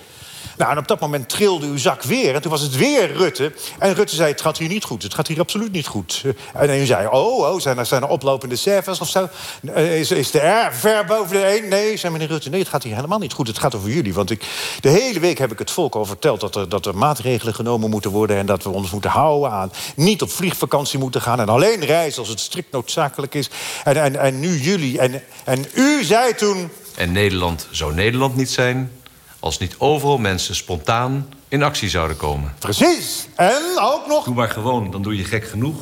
Nou, 0.60 0.72
en 0.72 0.78
op 0.78 0.88
dat 0.88 1.00
moment 1.00 1.28
trilde 1.28 1.66
uw 1.66 1.76
zak 1.76 2.02
weer. 2.02 2.34
En 2.34 2.42
toen 2.42 2.50
was 2.50 2.60
het 2.60 2.76
weer 2.76 3.12
Rutte. 3.12 3.52
En 3.78 3.94
Rutte 3.94 4.14
zei, 4.14 4.30
het 4.30 4.40
gaat 4.40 4.58
hier 4.58 4.68
niet 4.68 4.84
goed. 4.84 5.02
Het 5.02 5.14
gaat 5.14 5.26
hier 5.26 5.40
absoluut 5.40 5.72
niet 5.72 5.86
goed. 5.86 6.24
En 6.54 6.80
u 6.80 6.86
zei, 6.86 7.06
oh, 7.06 7.38
oh 7.38 7.60
zijn, 7.60 7.78
er, 7.78 7.86
zijn 7.86 8.02
er 8.02 8.08
oplopende 8.08 8.56
cijfers 8.56 9.00
of 9.00 9.08
zo? 9.08 9.28
Is, 9.74 10.10
is 10.10 10.30
de 10.30 10.38
R 10.38 10.72
ver 10.74 11.04
boven 11.04 11.36
de 11.36 11.42
1? 11.42 11.68
Nee, 11.68 11.96
zei 11.96 12.12
meneer 12.12 12.28
Rutte, 12.28 12.50
nee, 12.50 12.60
het 12.60 12.68
gaat 12.68 12.82
hier 12.82 12.94
helemaal 12.94 13.18
niet 13.18 13.32
goed. 13.32 13.46
Het 13.46 13.58
gaat 13.58 13.74
over 13.74 13.90
jullie. 13.90 14.14
Want 14.14 14.30
ik, 14.30 14.44
de 14.80 14.88
hele 14.88 15.20
week 15.20 15.38
heb 15.38 15.52
ik 15.52 15.58
het 15.58 15.70
volk 15.70 15.94
al 15.94 16.04
verteld... 16.04 16.40
Dat 16.40 16.54
er, 16.54 16.68
dat 16.68 16.86
er 16.86 16.96
maatregelen 16.96 17.54
genomen 17.54 17.90
moeten 17.90 18.10
worden... 18.10 18.36
en 18.36 18.46
dat 18.46 18.62
we 18.62 18.70
ons 18.70 18.90
moeten 18.90 19.10
houden 19.10 19.50
aan 19.50 19.72
niet 19.96 20.22
op 20.22 20.30
vliegvakantie 20.30 20.98
moeten 20.98 21.22
gaan... 21.22 21.40
en 21.40 21.48
alleen 21.48 21.84
reizen 21.84 22.20
als 22.20 22.28
het 22.28 22.40
strikt 22.40 22.72
noodzakelijk 22.72 23.34
is. 23.34 23.50
En, 23.84 23.96
en, 23.96 24.16
en 24.16 24.40
nu 24.40 24.58
jullie. 24.58 24.98
En, 24.98 25.22
en 25.44 25.66
u 25.74 26.04
zei 26.04 26.34
toen... 26.34 26.70
En 26.96 27.12
Nederland 27.12 27.66
zou 27.70 27.94
Nederland 27.94 28.36
niet 28.36 28.50
zijn 28.50 28.90
als 29.40 29.58
niet 29.58 29.74
overal 29.78 30.18
mensen 30.18 30.54
spontaan 30.54 31.28
in 31.48 31.62
actie 31.62 31.88
zouden 31.88 32.16
komen. 32.16 32.54
Precies. 32.58 33.26
En 33.34 33.62
ook 33.80 34.06
nog... 34.06 34.24
Doe 34.24 34.34
maar 34.34 34.50
gewoon, 34.50 34.90
dan 34.90 35.02
doe 35.02 35.16
je 35.16 35.24
gek 35.24 35.48
genoeg. 35.48 35.76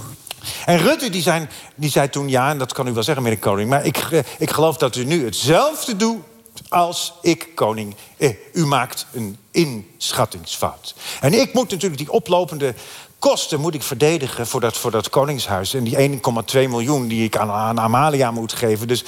En 0.64 0.78
Rutte 0.78 1.10
die 1.10 1.22
zei, 1.22 1.46
die 1.74 1.90
zei 1.90 2.08
toen, 2.10 2.28
ja, 2.28 2.50
en 2.50 2.58
dat 2.58 2.72
kan 2.72 2.88
u 2.88 2.92
wel 2.92 3.02
zeggen, 3.02 3.22
meneer 3.22 3.38
Koning... 3.38 3.70
maar 3.70 3.84
ik, 3.84 3.98
ik 4.38 4.50
geloof 4.50 4.76
dat 4.76 4.96
u 4.96 5.04
nu 5.04 5.24
hetzelfde 5.24 5.96
doet 5.96 6.22
als 6.68 7.12
ik, 7.22 7.48
koning. 7.54 7.94
Eh, 8.16 8.34
u 8.52 8.66
maakt 8.66 9.06
een 9.12 9.36
inschattingsfout. 9.50 10.94
En 11.20 11.34
ik 11.34 11.52
moet 11.52 11.70
natuurlijk 11.70 12.00
die 12.00 12.12
oplopende 12.12 12.74
kosten 13.18 13.60
moet 13.60 13.74
ik 13.74 13.82
verdedigen 13.82 14.46
voor 14.46 14.60
dat, 14.60 14.76
voor 14.76 14.90
dat 14.90 15.10
koningshuis. 15.10 15.74
En 15.74 15.84
die 15.84 16.20
1,2 16.54 16.68
miljoen 16.68 17.08
die 17.08 17.24
ik 17.24 17.36
aan, 17.36 17.50
aan 17.50 17.80
Amalia 17.80 18.30
moet 18.30 18.52
geven. 18.52 18.88
Dus 18.88 19.04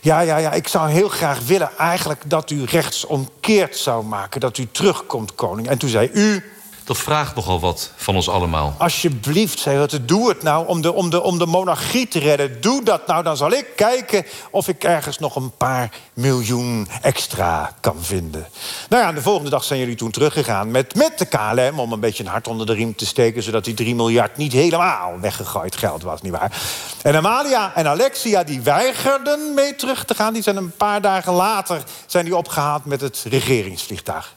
ja, 0.00 0.20
ja, 0.20 0.36
ja, 0.36 0.52
ik 0.52 0.68
zou 0.68 0.90
heel 0.90 1.08
graag 1.08 1.40
willen 1.46 1.70
eigenlijk 1.78 2.22
dat 2.26 2.50
u 2.50 2.64
rechtsomkeerd 2.64 3.76
zou 3.76 4.04
maken. 4.04 4.40
Dat 4.40 4.58
u 4.58 4.68
terugkomt, 4.72 5.34
koning. 5.34 5.68
En 5.68 5.78
toen 5.78 5.88
zei 5.88 6.10
u, 6.12 6.49
Dat 6.90 6.98
vraagt 6.98 7.34
nogal 7.34 7.60
wat 7.60 7.90
van 7.96 8.14
ons 8.14 8.28
allemaal. 8.28 8.74
Alsjeblieft, 8.78 9.58
zei 9.58 9.78
Rutte, 9.78 10.04
doe 10.04 10.28
het 10.28 10.42
nou 10.42 10.66
om 10.66 10.80
de, 10.80 10.92
om, 10.92 11.10
de, 11.10 11.22
om 11.22 11.38
de 11.38 11.46
monarchie 11.46 12.08
te 12.08 12.18
redden. 12.18 12.60
Doe 12.60 12.84
dat 12.84 13.06
nou, 13.06 13.22
dan 13.22 13.36
zal 13.36 13.52
ik 13.52 13.66
kijken 13.76 14.26
of 14.50 14.68
ik 14.68 14.84
ergens 14.84 15.18
nog 15.18 15.36
een 15.36 15.56
paar 15.56 15.90
miljoen 16.14 16.88
extra 17.02 17.74
kan 17.80 17.96
vinden. 18.00 18.48
Nou 18.88 19.02
ja, 19.02 19.12
de 19.12 19.22
volgende 19.22 19.50
dag 19.50 19.64
zijn 19.64 19.80
jullie 19.80 19.94
toen 19.94 20.10
teruggegaan 20.10 20.70
met, 20.70 20.94
met 20.94 21.18
de 21.18 21.24
KLM... 21.26 21.80
om 21.80 21.92
een 21.92 22.00
beetje 22.00 22.24
een 22.24 22.30
hart 22.30 22.48
onder 22.48 22.66
de 22.66 22.72
riem 22.72 22.94
te 22.94 23.06
steken... 23.06 23.42
zodat 23.42 23.64
die 23.64 23.74
3 23.74 23.94
miljard 23.94 24.36
niet 24.36 24.52
helemaal 24.52 25.20
weggegooid 25.20 25.76
geld 25.76 26.02
was, 26.02 26.22
nietwaar? 26.22 26.62
En 27.02 27.16
Amalia 27.16 27.74
en 27.74 27.86
Alexia 27.86 28.44
die 28.44 28.60
weigerden 28.60 29.54
mee 29.54 29.76
terug 29.76 30.04
te 30.04 30.14
gaan. 30.14 30.32
Die 30.32 30.42
zijn 30.42 30.56
een 30.56 30.76
paar 30.76 31.00
dagen 31.00 31.32
later 31.32 31.82
zijn 32.06 32.24
die 32.24 32.36
opgehaald 32.36 32.84
met 32.84 33.00
het 33.00 33.24
regeringsvliegtuig. 33.28 34.34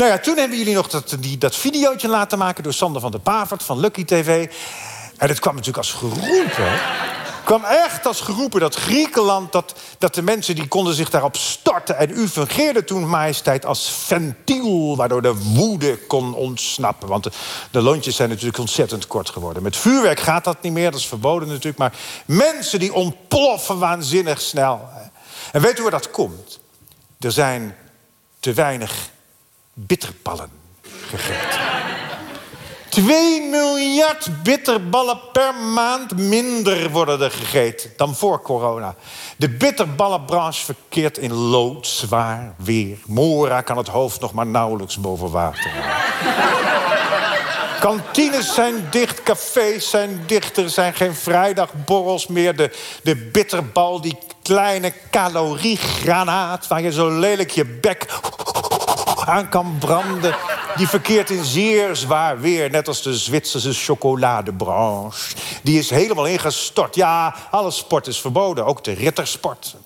Nou 0.00 0.12
ja, 0.12 0.18
toen 0.18 0.36
hebben 0.36 0.58
jullie 0.58 0.74
nog 0.74 0.88
dat, 0.88 1.16
die, 1.20 1.38
dat 1.38 1.56
videootje 1.60 2.08
laten 2.08 2.38
maken... 2.38 2.62
door 2.62 2.72
Sander 2.72 3.00
van 3.00 3.10
der 3.10 3.20
Pavert 3.20 3.62
van 3.62 3.80
Lucky 3.80 4.04
TV. 4.04 4.50
En 5.16 5.28
het 5.28 5.38
kwam 5.38 5.54
natuurlijk 5.54 5.84
als 5.84 5.92
geroepen. 5.92 6.80
Kwam 7.44 7.64
echt 7.64 8.06
als 8.06 8.20
geroepen 8.20 8.60
dat 8.60 8.74
Griekenland... 8.74 9.52
Dat, 9.52 9.74
dat 9.98 10.14
de 10.14 10.22
mensen 10.22 10.54
die 10.54 10.68
konden 10.68 10.94
zich 10.94 11.10
daarop 11.10 11.36
storten. 11.36 11.98
En 11.98 12.10
u 12.10 12.28
fungeerde 12.28 12.84
toen, 12.84 13.08
majesteit, 13.08 13.66
als 13.66 13.90
ventiel... 13.90 14.96
waardoor 14.96 15.22
de 15.22 15.34
woede 15.34 15.98
kon 16.06 16.34
ontsnappen. 16.34 17.08
Want 17.08 17.28
de, 17.70 17.82
lontjes 17.82 18.16
zijn 18.16 18.28
natuurlijk 18.28 18.58
ontzettend 18.58 19.06
kort 19.06 19.30
geworden. 19.30 19.62
Met 19.62 19.76
vuurwerk 19.76 20.20
gaat 20.20 20.44
dat 20.44 20.62
niet 20.62 20.72
meer, 20.72 20.90
dat 20.90 21.00
is 21.00 21.06
verboden 21.06 21.48
natuurlijk. 21.48 21.78
Maar 21.78 21.92
mensen 22.24 22.78
die 22.78 22.94
ontploffen 22.94 23.78
waanzinnig 23.78 24.40
snel. 24.40 24.88
En 25.52 25.60
weet 25.60 25.78
u 25.78 25.82
waar 25.82 25.90
dat 25.90 26.10
komt? 26.10 26.60
Er 27.20 27.32
zijn 27.32 27.76
te 28.40 28.52
weinig 28.52 29.10
bitterballen 29.74 30.59
gegeten. 31.10 31.60
2 32.88 33.42
miljard 33.50 34.42
bitterballen 34.42 35.18
per 35.32 35.54
maand 35.54 36.16
minder 36.16 36.90
worden 36.90 37.20
er 37.20 37.30
gegeten 37.30 37.92
dan 37.96 38.14
voor 38.14 38.42
corona. 38.42 38.94
De 39.36 39.48
bitterballenbranche 39.48 40.64
verkeert 40.64 41.18
in 41.18 41.32
loodzwaar 41.32 42.54
weer. 42.56 42.98
Mora 43.06 43.60
kan 43.60 43.76
het 43.76 43.88
hoofd 43.88 44.20
nog 44.20 44.32
maar 44.32 44.46
nauwelijks 44.46 45.00
boven 45.00 45.30
water. 45.30 45.70
Kantines 47.80 48.54
zijn 48.54 48.86
dicht, 48.90 49.22
cafés 49.22 49.90
zijn 49.90 50.22
dicht. 50.26 50.56
Er 50.56 50.70
zijn 50.70 50.94
geen 50.94 51.14
vrijdagborrels 51.14 52.26
meer. 52.26 52.56
De, 52.56 52.70
de 53.02 53.16
bitterbal, 53.16 54.00
die 54.00 54.18
kleine 54.42 54.92
caloriegranaat... 55.10 56.66
waar 56.66 56.82
je 56.82 56.92
zo 56.92 57.18
lelijk 57.18 57.50
je 57.50 57.64
bek 57.64 58.06
aan 59.24 59.48
kan 59.48 59.76
branden... 59.78 60.34
die 60.76 60.88
verkeert 60.88 61.30
in 61.30 61.44
zeer 61.44 61.96
zwaar 61.96 62.40
weer. 62.40 62.70
Net 62.70 62.88
als 62.88 63.02
de 63.02 63.16
Zwitserse 63.16 63.72
chocoladebranche. 63.72 65.36
Die 65.62 65.78
is 65.78 65.90
helemaal 65.90 66.26
ingestort. 66.26 66.94
Ja, 66.94 67.34
alle 67.50 67.70
sport 67.70 68.06
is 68.06 68.20
verboden, 68.20 68.66
ook 68.66 68.84
de 68.84 68.92
rittersport. 68.92 69.76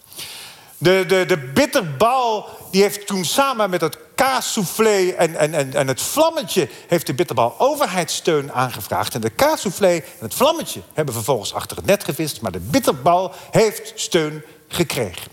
De, 0.79 1.05
de, 1.07 1.27
de 1.27 1.39
bitterbal 1.39 2.49
die 2.71 2.83
heeft 2.83 3.07
toen 3.07 3.25
samen 3.25 3.71
met 3.71 3.81
het 3.81 3.99
kaassoufflé 4.15 5.11
en, 5.11 5.37
en, 5.37 5.55
en, 5.55 5.75
en 5.75 5.89
het 5.89 6.03
vlammetje... 6.03 6.69
heeft 6.89 7.07
de 7.07 7.15
bitterbal 7.15 7.55
overheidssteun 7.59 8.53
aangevraagd. 8.53 9.15
En 9.15 9.21
de 9.21 9.31
kaassoufflé 9.31 9.93
en 9.93 10.03
het 10.19 10.35
vlammetje 10.35 10.81
hebben 10.93 11.15
vervolgens 11.15 11.55
achter 11.55 11.77
het 11.77 11.87
net 11.87 12.05
gevist... 12.05 12.41
maar 12.41 12.53
de 12.53 12.61
bitterbal 12.61 13.33
heeft 13.51 13.93
steun 13.95 14.45
gekregen. 14.69 15.33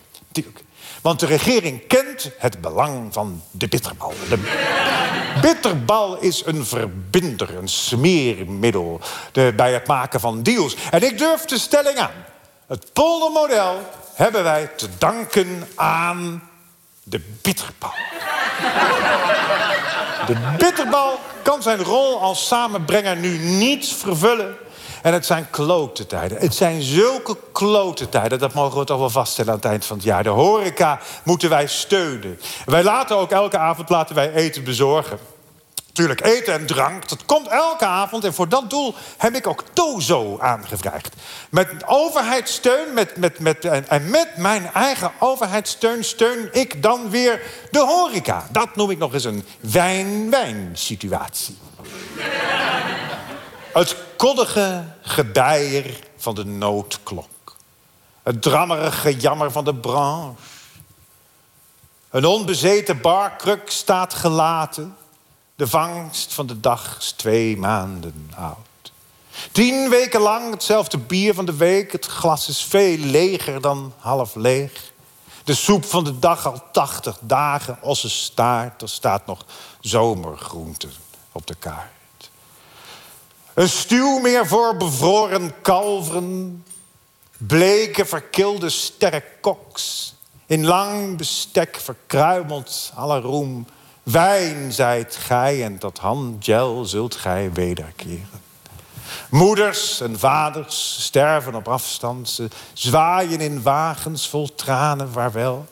Want 1.01 1.19
de 1.19 1.25
regering 1.25 1.87
kent 1.87 2.31
het 2.37 2.61
belang 2.61 3.13
van 3.13 3.43
de 3.51 3.67
bitterbal. 3.67 4.13
De 4.29 4.39
bitterbal 5.41 6.17
is 6.17 6.45
een 6.45 6.65
verbinder, 6.65 7.57
een 7.57 7.67
smeermiddel... 7.67 9.01
De, 9.31 9.53
bij 9.55 9.73
het 9.73 9.87
maken 9.87 10.19
van 10.19 10.43
deals. 10.43 10.75
En 10.91 11.03
ik 11.03 11.17
durf 11.17 11.45
de 11.45 11.57
stelling 11.57 11.97
aan. 11.97 12.25
Het 12.67 12.93
poldermodel 12.93 13.89
hebben 14.13 14.43
wij 14.43 14.69
te 14.75 14.87
danken 14.97 15.67
aan 15.75 16.49
de 17.03 17.21
bitterbal. 17.41 17.93
De 20.25 20.35
bitterbal 20.57 21.19
kan 21.43 21.61
zijn 21.61 21.83
rol 21.83 22.19
als 22.19 22.47
samenbrenger 22.47 23.15
nu 23.15 23.37
niet 23.37 23.87
vervullen. 23.87 24.55
En 25.01 25.13
het 25.13 25.25
zijn 25.25 25.49
klote 25.49 26.05
tijden. 26.05 26.37
Het 26.37 26.55
zijn 26.55 26.81
zulke 26.81 27.37
klote 27.51 28.09
tijden, 28.09 28.39
dat 28.39 28.53
mogen 28.53 28.79
we 28.79 28.85
toch 28.85 28.99
wel 28.99 29.09
vaststellen 29.09 29.51
aan 29.51 29.57
het 29.57 29.65
eind 29.65 29.85
van 29.85 29.95
het 29.95 30.05
jaar. 30.05 30.23
De 30.23 30.29
horeca 30.29 30.99
moeten 31.23 31.49
wij 31.49 31.67
steunen. 31.67 32.39
Wij 32.65 32.83
laten 32.83 33.17
ook 33.17 33.31
elke 33.31 33.57
avond 33.57 33.89
laten 33.89 34.15
wij 34.15 34.33
eten 34.33 34.63
bezorgen. 34.63 35.19
Tuurlijk, 35.93 36.21
eten 36.21 36.53
en 36.53 36.65
drank, 36.65 37.09
dat 37.09 37.25
komt 37.25 37.47
elke 37.47 37.85
avond. 37.85 38.23
En 38.23 38.33
voor 38.33 38.49
dat 38.49 38.69
doel 38.69 38.95
heb 39.17 39.35
ik 39.35 39.47
ook 39.47 39.63
Tozo 39.73 40.39
aangevraagd. 40.39 41.15
Met 41.49 41.69
overheidssteun 41.85 42.93
met, 42.93 43.17
met, 43.17 43.39
met, 43.39 43.65
en, 43.65 44.09
met 44.09 44.27
mijn 44.37 44.73
eigen 44.73 45.11
overheidssteun... 45.19 46.03
steun 46.03 46.49
ik 46.51 46.83
dan 46.83 47.09
weer 47.09 47.41
de 47.71 47.79
horeca. 47.79 48.47
Dat 48.51 48.75
noem 48.75 48.89
ik 48.89 48.97
nog 48.97 49.13
eens 49.13 49.23
een 49.23 49.45
wijn-wijn 49.59 50.69
situatie. 50.73 51.57
Het 53.73 53.95
koddige 54.17 54.85
gebeier 55.01 55.99
van 56.17 56.35
de 56.35 56.45
noodklok. 56.45 57.55
Het 58.23 58.41
drammerige 58.41 59.15
jammer 59.15 59.51
van 59.51 59.63
de 59.63 59.75
branche. 59.75 60.41
Een 62.09 62.25
onbezeten 62.25 63.01
barkruk 63.01 63.69
staat 63.69 64.13
gelaten... 64.13 64.95
De 65.55 65.67
vangst 65.67 66.33
van 66.33 66.47
de 66.47 66.59
dag 66.59 66.97
is 66.97 67.11
twee 67.11 67.57
maanden 67.57 68.31
oud. 68.35 68.91
Tien 69.51 69.89
weken 69.89 70.21
lang 70.21 70.51
hetzelfde 70.51 70.97
bier 70.97 71.33
van 71.33 71.45
de 71.45 71.55
week. 71.55 71.91
Het 71.91 72.05
glas 72.05 72.49
is 72.49 72.63
veel 72.63 72.97
leger 72.97 73.61
dan 73.61 73.93
half 73.97 74.35
leeg. 74.35 74.91
De 75.43 75.53
soep 75.53 75.85
van 75.85 76.03
de 76.03 76.19
dag 76.19 76.45
al 76.45 76.63
tachtig 76.71 77.17
dagen. 77.21 77.79
staart, 77.95 78.81
er 78.81 78.89
staat 78.89 79.25
nog 79.25 79.45
zomergroente 79.79 80.87
op 81.31 81.47
de 81.47 81.55
kaart. 81.55 82.00
Een 83.61 83.69
stuw 83.69 84.19
meer 84.19 84.47
voor 84.47 84.77
bevroren 84.77 85.61
kalveren. 85.61 86.63
Bleke, 87.37 88.05
verkilde 88.05 88.69
sterrenkoks. 88.69 90.15
In 90.45 90.65
lang 90.65 91.17
bestek 91.17 91.75
verkruimeld 91.75 92.91
alle 92.95 93.19
roem 93.19 93.65
Wijn 94.03 94.71
zijt 94.71 95.15
gij 95.15 95.63
en 95.63 95.77
tot 95.77 95.97
handgel 95.97 96.85
zult 96.85 97.15
gij 97.15 97.51
wederkeren. 97.53 98.41
Moeders 99.29 100.01
en 100.01 100.19
vaders 100.19 101.03
sterven 101.03 101.55
op 101.55 101.67
afstand. 101.67 102.29
Ze 102.29 102.47
zwaaien 102.73 103.41
in 103.41 103.61
wagens 103.61 104.29
vol 104.29 104.55
tranen, 104.55 105.11
vaarwel. 105.11 105.65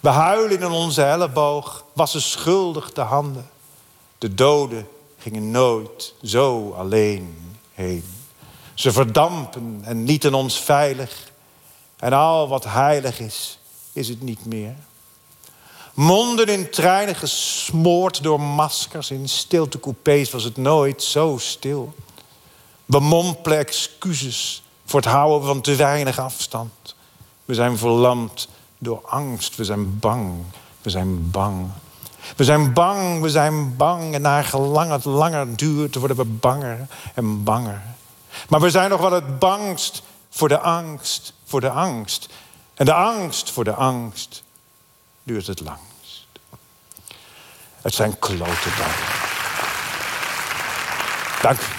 We 0.00 0.08
huilen 0.08 0.60
in 0.60 0.70
onze 0.70 1.02
elleboog, 1.02 1.84
wassen 1.92 2.22
schuldig 2.22 2.92
de 2.92 3.00
handen. 3.00 3.50
De 4.18 4.34
doden 4.34 4.88
gingen 5.18 5.50
nooit 5.50 6.14
zo 6.22 6.70
alleen 6.70 7.56
heen. 7.74 8.04
Ze 8.74 8.92
verdampen 8.92 9.80
en 9.82 10.04
lieten 10.04 10.34
ons 10.34 10.60
veilig. 10.60 11.32
En 11.96 12.12
al 12.12 12.48
wat 12.48 12.64
heilig 12.64 13.20
is, 13.20 13.58
is 13.92 14.08
het 14.08 14.22
niet 14.22 14.46
meer. 14.46 14.74
Monden 15.94 16.46
in 16.46 16.70
treinen 16.70 17.14
gesmoord 17.14 18.22
door 18.22 18.40
maskers. 18.40 19.10
In 19.10 19.28
stiltecoupés 19.28 20.30
was 20.30 20.44
het 20.44 20.56
nooit 20.56 21.02
zo 21.02 21.36
stil. 21.38 21.94
We 22.84 23.00
mompelen 23.00 23.58
excuses 23.58 24.62
voor 24.84 25.00
het 25.00 25.08
houden 25.08 25.48
van 25.48 25.60
te 25.60 25.74
weinig 25.74 26.18
afstand. 26.18 26.94
We 27.44 27.54
zijn 27.54 27.78
verlamd 27.78 28.48
door 28.78 29.00
angst. 29.04 29.56
We 29.56 29.64
zijn 29.64 29.98
bang. 29.98 30.44
We 30.82 30.90
zijn 30.90 31.30
bang. 31.30 31.70
We 32.36 32.44
zijn 32.44 32.72
bang, 32.72 33.20
we 33.20 33.30
zijn 33.30 33.76
bang. 33.76 34.14
En 34.14 34.22
naar 34.22 34.44
gelang 34.44 34.90
het 34.90 35.04
langer 35.04 35.56
duurt, 35.56 35.94
worden 35.94 36.16
we 36.16 36.24
banger 36.24 36.86
en 37.14 37.44
banger. 37.44 37.82
Maar 38.48 38.60
we 38.60 38.70
zijn 38.70 38.90
nog 38.90 39.00
wel 39.00 39.12
het 39.12 39.38
bangst 39.38 40.02
voor 40.30 40.48
de 40.48 40.58
angst, 40.58 41.32
voor 41.44 41.60
de 41.60 41.70
angst. 41.70 42.28
En 42.74 42.84
de 42.84 42.94
angst 42.94 43.50
voor 43.50 43.64
de 43.64 43.74
angst 43.74 44.42
duurt 45.22 45.46
het 45.46 45.60
lang. 45.60 45.78
Het 47.80 47.94
zijn 47.94 48.18
klote 48.18 48.68
dagen. 48.78 49.26
Dank 51.42 51.60
u. 51.60 51.77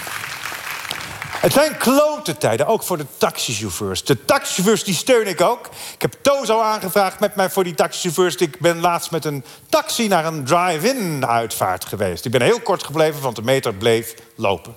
Het 1.40 1.52
zijn 1.52 1.76
klote 1.76 2.36
tijden, 2.36 2.66
ook 2.66 2.82
voor 2.82 2.96
de 2.96 3.06
taxichauffeurs. 3.16 4.04
De 4.04 4.24
taxichauffeurs 4.24 4.84
die 4.84 4.94
steun 4.94 5.26
ik 5.26 5.40
ook. 5.40 5.66
Ik 5.94 6.02
heb 6.02 6.14
Tozo 6.22 6.60
aangevraagd 6.60 7.20
met 7.20 7.34
mij 7.34 7.50
voor 7.50 7.64
die 7.64 7.74
taxichauffeurs. 7.74 8.34
Ik 8.36 8.60
ben 8.60 8.80
laatst 8.80 9.10
met 9.10 9.24
een 9.24 9.44
taxi 9.68 10.08
naar 10.08 10.24
een 10.24 10.44
drive-in 10.44 11.26
uitvaart 11.26 11.84
geweest. 11.84 12.24
Ik 12.24 12.30
ben 12.30 12.42
heel 12.42 12.60
kort 12.60 12.84
gebleven, 12.84 13.20
want 13.20 13.36
de 13.36 13.42
meter 13.42 13.74
bleef 13.74 14.14
lopen. 14.34 14.76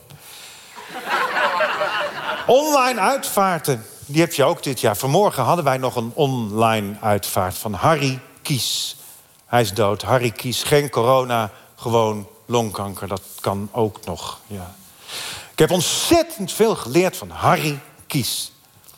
Online 2.45 2.99
uitvaarten, 2.99 3.85
die 4.05 4.21
heb 4.21 4.33
je 4.33 4.43
ook 4.43 4.63
dit 4.63 4.79
jaar. 4.79 4.97
Vanmorgen 4.97 5.43
hadden 5.43 5.65
wij 5.65 5.77
nog 5.77 5.95
een 5.95 6.11
online 6.13 6.95
uitvaart 7.01 7.57
van 7.57 7.73
Harry 7.73 8.19
Kies. 8.41 8.95
Hij 9.45 9.61
is 9.61 9.73
dood. 9.73 10.01
Harry 10.01 10.31
Kies, 10.31 10.63
geen 10.63 10.89
corona, 10.89 11.51
gewoon 11.75 12.27
longkanker. 12.45 13.07
Dat 13.07 13.21
kan 13.39 13.69
ook 13.71 14.05
nog, 14.05 14.39
ja. 14.47 14.75
Ik 15.53 15.59
heb 15.59 15.71
ontzettend 15.71 16.51
veel 16.51 16.75
geleerd 16.75 17.17
van 17.17 17.29
Harry 17.29 17.79
Kies. 18.07 18.51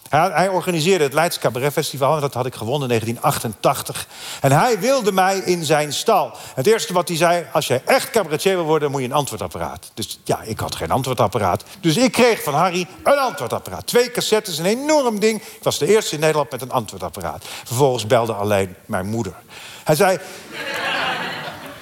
Hij, 0.10 0.48
organiseerde 0.48 1.04
het 1.04 1.14
Leids 1.14 1.40
Cabaret 1.40 1.74
Festival. 1.74 2.16
En 2.16 2.22
dat 2.22 2.34
had 2.34 2.46
ik 2.46 2.56
gewonnen 2.56 2.90
in 2.90 3.00
1988. 3.00 4.08
En 4.42 4.52
hij 4.52 4.80
wilde 4.80 5.12
mij 5.12 5.38
in 5.38 5.66
zijn 5.66 5.94
stal. 5.94 6.32
Het 6.56 6.68
eerste 6.68 6.94
wat 6.94 7.08
hij 7.08 7.18
zei... 7.18 7.46
als 7.52 7.68
jij 7.68 7.82
echt 7.86 8.10
cabaretier 8.10 8.56
wil 8.56 8.64
worden, 8.64 8.92
moet 8.92 9.02
je 9.02 9.08
een 9.08 9.14
antwoordapparaat. 9.14 9.92
Dus 9.94 10.20
ja, 10.24 10.42
ik 10.42 10.60
had 10.60 10.76
geen 10.76 10.92
antwoordapparaat. 10.92 11.64
Dus 11.80 11.98
ik 11.98 12.12
kreeg 12.12 12.44
van 12.44 12.54
Harry 12.54 12.88
een 13.04 13.18
antwoordapparaat. 13.18 13.88
Twee 13.88 14.12
cassettes, 14.12 14.58
een 14.58 14.66
enorm 14.66 15.20
ding. 15.20 15.42
Ik 15.42 15.64
was 15.64 15.78
de 15.78 15.88
eerste 15.88 16.14
in 16.14 16.20
Nederland 16.20 16.52
met 16.52 16.62
een 16.62 16.72
antwoordapparaat. 16.72 17.46
Vervolgens 17.64 18.08
belde 18.08 18.34
alleen 18.34 18.76
mijn 18.86 19.06
moeder. 19.06 19.34
Hij 19.84 19.96
zei... 19.96 20.20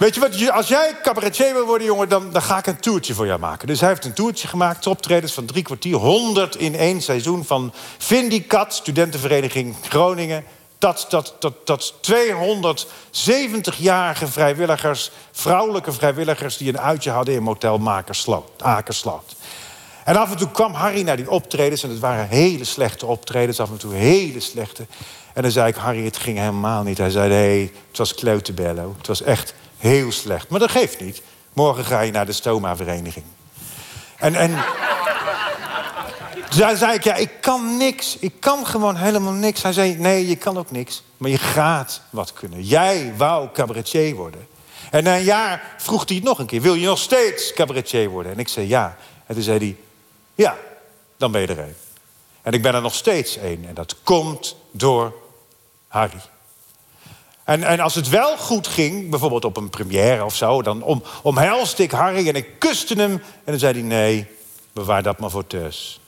Weet 0.03 0.15
je 0.15 0.21
wat, 0.21 0.49
als 0.49 0.67
jij 0.67 0.95
cabaretier 1.01 1.53
wil 1.53 1.65
worden, 1.65 1.87
jongen, 1.87 2.09
dan, 2.09 2.31
dan 2.31 2.41
ga 2.41 2.57
ik 2.57 2.67
een 2.67 2.79
toertje 2.79 3.13
voor 3.13 3.25
jou 3.25 3.39
maken. 3.39 3.67
Dus 3.67 3.79
hij 3.79 3.89
heeft 3.89 4.05
een 4.05 4.13
toertje 4.13 4.47
gemaakt, 4.47 4.87
optredens 4.87 5.33
van 5.33 5.45
drie 5.45 5.63
kwartier, 5.63 5.95
100 5.95 6.55
in 6.55 6.75
één 6.75 7.01
seizoen 7.01 7.45
van 7.45 7.73
Vindicat, 7.97 8.73
studentenvereniging 8.73 9.75
Groningen. 9.89 10.43
Dat, 10.77 11.05
dat, 11.09 11.35
dat, 11.39 11.67
dat 11.67 11.93
270-jarige 12.11 14.27
vrijwilligers, 14.27 15.11
vrouwelijke 15.31 15.91
vrijwilligers... 15.91 16.57
die 16.57 16.69
een 16.69 16.79
uitje 16.79 17.09
hadden 17.09 17.33
in 17.33 17.43
motel 17.43 17.81
Akersloot. 18.57 19.35
En 20.03 20.15
af 20.15 20.31
en 20.31 20.37
toe 20.37 20.51
kwam 20.51 20.73
Harry 20.73 21.01
naar 21.01 21.17
die 21.17 21.29
optredens... 21.29 21.83
en 21.83 21.89
het 21.89 21.99
waren 21.99 22.27
hele 22.27 22.63
slechte 22.63 23.05
optredens, 23.05 23.59
af 23.59 23.69
en 23.69 23.77
toe 23.77 23.93
hele 23.93 24.39
slechte. 24.39 24.85
En 25.33 25.41
dan 25.41 25.51
zei 25.51 25.67
ik, 25.67 25.75
Harry, 25.75 26.05
het 26.05 26.17
ging 26.17 26.37
helemaal 26.37 26.83
niet. 26.83 26.97
Hij 26.97 27.09
zei, 27.09 27.29
nee, 27.29 27.71
het 27.87 27.97
was 27.97 28.13
kleuterbello. 28.13 28.95
Het 28.97 29.07
was 29.07 29.21
echt 29.21 29.53
heel 29.83 30.11
slecht. 30.11 30.49
Maar 30.49 30.59
dat 30.59 30.71
geeft 30.71 30.99
niet. 30.99 31.21
Morgen 31.53 31.85
ga 31.85 32.01
je 32.01 32.11
naar 32.11 32.25
de 32.25 32.31
stoma-vereniging. 32.31 33.25
En, 34.17 34.35
en 34.35 34.63
toen 36.49 36.77
zei 36.77 36.93
ik, 36.93 37.03
ja, 37.03 37.15
ik 37.15 37.31
kan 37.41 37.77
niks. 37.77 38.17
Ik 38.19 38.33
kan 38.39 38.65
gewoon 38.65 38.95
helemaal 38.95 39.31
niks. 39.31 39.61
Hij 39.63 39.73
zei, 39.73 39.95
nee, 39.97 40.27
je 40.27 40.35
kan 40.35 40.57
ook 40.57 40.71
niks. 40.71 41.03
Maar 41.17 41.29
je 41.29 41.37
gaat 41.37 42.01
wat 42.09 42.33
kunnen. 42.33 42.63
Jij 42.63 43.13
wou 43.17 43.49
cabaretier 43.53 44.15
worden. 44.15 44.47
En 44.91 45.03
na 45.03 45.15
een 45.15 45.23
jaar 45.23 45.75
vroeg 45.77 46.07
hij 46.07 46.15
het 46.15 46.25
nog 46.25 46.39
een 46.39 46.45
keer. 46.45 46.61
Wil 46.61 46.73
je 46.73 46.85
nog 46.85 46.99
steeds 46.99 47.53
cabaretier 47.53 48.09
worden? 48.09 48.31
En 48.31 48.39
ik 48.39 48.47
zei 48.47 48.67
ja. 48.67 48.97
En 49.25 49.33
toen 49.35 49.43
zei 49.43 49.57
hij, 49.57 49.77
ja, 50.35 50.57
dan 51.17 51.31
ben 51.31 51.41
je 51.41 51.47
er 51.47 51.59
een. 51.59 51.75
En 52.41 52.53
ik 52.53 52.61
ben 52.61 52.75
er 52.75 52.81
nog 52.81 52.95
steeds 52.95 53.37
één. 53.37 53.65
En 53.67 53.73
dat 53.73 53.95
komt 54.03 54.55
door 54.71 55.13
Harry. 55.87 56.21
En, 57.43 57.63
en 57.63 57.79
als 57.79 57.95
het 57.95 58.09
wel 58.09 58.37
goed 58.37 58.67
ging, 58.67 59.09
bijvoorbeeld 59.09 59.45
op 59.45 59.57
een 59.57 59.69
première 59.69 60.25
of 60.25 60.35
zo... 60.35 60.61
dan 60.61 60.81
om, 60.81 61.03
omhelste 61.21 61.83
ik 61.83 61.91
Harry 61.91 62.27
en 62.27 62.35
ik 62.35 62.59
kuste 62.59 62.93
hem. 62.93 63.11
En 63.11 63.21
dan 63.45 63.59
zei 63.59 63.73
hij, 63.73 63.81
nee, 63.81 64.27
bewaar 64.73 65.03
dat 65.03 65.19
maar 65.19 65.29
voor 65.29 65.47
thuis. 65.47 65.99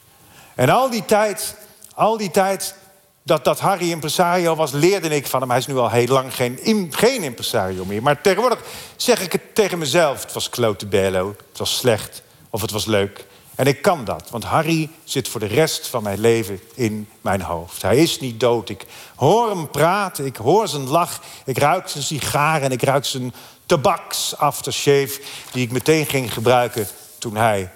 En 0.55 0.69
al 0.69 0.89
die 0.89 1.05
tijd, 1.05 1.57
al 1.95 2.17
die 2.17 2.31
tijd 2.31 2.75
dat, 3.23 3.43
dat 3.43 3.59
Harry 3.59 3.91
impresario 3.91 4.55
was, 4.55 4.71
leerde 4.71 5.09
ik 5.09 5.27
van 5.27 5.39
hem. 5.39 5.49
Hij 5.49 5.59
is 5.59 5.67
nu 5.67 5.77
al 5.77 5.89
heel 5.89 6.07
lang 6.07 6.35
geen, 6.35 6.89
geen 6.91 7.23
impresario 7.23 7.85
meer. 7.85 8.01
Maar 8.01 8.21
tegenwoordig 8.21 8.59
zeg 8.95 9.21
ik 9.21 9.31
het 9.31 9.55
tegen 9.55 9.77
mezelf. 9.77 10.23
Het 10.23 10.33
was 10.33 10.49
klote 10.49 10.85
bello, 10.85 11.35
het 11.49 11.57
was 11.57 11.77
slecht 11.77 12.21
of 12.49 12.61
het 12.61 12.71
was 12.71 12.85
leuk. 12.85 13.25
En 13.55 13.65
ik 13.65 13.81
kan 13.81 14.05
dat, 14.05 14.29
want 14.29 14.43
Harry 14.43 14.89
zit 15.03 15.27
voor 15.27 15.39
de 15.39 15.45
rest 15.45 15.87
van 15.87 16.03
mijn 16.03 16.19
leven 16.19 16.59
in 16.73 17.09
mijn 17.21 17.41
hoofd. 17.41 17.81
Hij 17.81 17.97
is 17.97 18.19
niet 18.19 18.39
dood. 18.39 18.69
Ik 18.69 18.85
hoor 19.15 19.49
hem 19.49 19.69
praten, 19.69 20.25
ik 20.25 20.35
hoor 20.35 20.67
zijn 20.67 20.87
lach, 20.87 21.21
ik 21.45 21.57
ruik 21.57 21.87
zijn 21.87 22.03
sigaar 22.03 22.61
en 22.61 22.71
ik 22.71 22.81
ruik 22.81 23.05
zijn 23.05 23.33
tabaks-aftershave... 23.65 25.21
die 25.51 25.63
ik 25.63 25.71
meteen 25.71 26.05
ging 26.05 26.33
gebruiken 26.33 26.87
toen 27.17 27.35
hij 27.35 27.71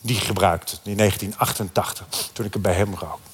die 0.00 0.16
gebruikte, 0.16 0.76
in 0.82 0.96
1988, 0.96 2.30
toen 2.32 2.46
ik 2.46 2.54
er 2.54 2.60
bij 2.60 2.74
hem 2.74 2.94
rook. 2.94 3.29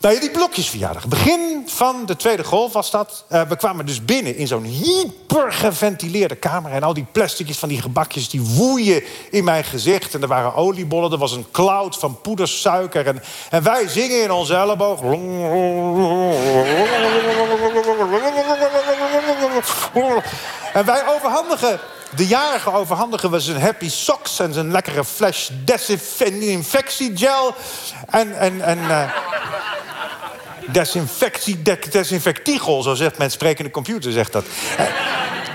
Nou 0.00 0.14
ja, 0.14 0.20
die 0.20 0.30
blokjesverjaardag. 0.30 1.06
Begin 1.06 1.62
van 1.66 2.06
de 2.06 2.16
Tweede 2.16 2.44
Golf 2.44 2.72
was 2.72 2.90
dat. 2.90 3.24
Uh, 3.28 3.42
we 3.42 3.56
kwamen 3.56 3.86
dus 3.86 4.04
binnen 4.04 4.36
in 4.36 4.46
zo'n 4.46 4.64
hypergeventileerde 4.64 6.34
kamer. 6.34 6.72
En 6.72 6.82
al 6.82 6.94
die 6.94 7.06
plasticjes 7.12 7.58
van 7.58 7.68
die 7.68 7.80
gebakjes 7.80 8.28
die 8.28 8.40
woeien 8.40 9.02
in 9.30 9.44
mijn 9.44 9.64
gezicht. 9.64 10.14
En 10.14 10.22
er 10.22 10.28
waren 10.28 10.54
oliebollen. 10.54 11.12
Er 11.12 11.18
was 11.18 11.32
een 11.32 11.46
cloud 11.50 11.96
van 11.96 12.20
poedersuiker. 12.20 13.06
En, 13.06 13.22
en 13.50 13.62
wij 13.62 13.88
zingen 13.88 14.22
in 14.22 14.30
onze 14.30 14.54
elleboog. 14.54 15.00
En 20.72 20.84
wij 20.84 21.06
overhandigen 21.08 21.80
de 22.16 22.26
jarige 22.26 22.72
overhandigen 22.72 23.30
we 23.30 23.40
zijn 23.40 23.60
happy 23.60 23.90
socks 23.90 24.38
en 24.38 24.52
zijn 24.52 24.70
lekkere 24.70 25.04
flash 25.04 25.48
desinfectiegel. 25.64 27.54
En, 28.06 28.38
en, 28.38 28.60
en 28.60 28.78
uh, 28.78 29.10
desinfectie, 30.72 31.62
desinfectiegel, 31.90 32.82
zo 32.82 32.94
zegt 32.94 33.18
mijn 33.18 33.30
sprekende 33.30 33.70
computer, 33.70 34.12
zegt 34.12 34.32
dat. 34.32 34.44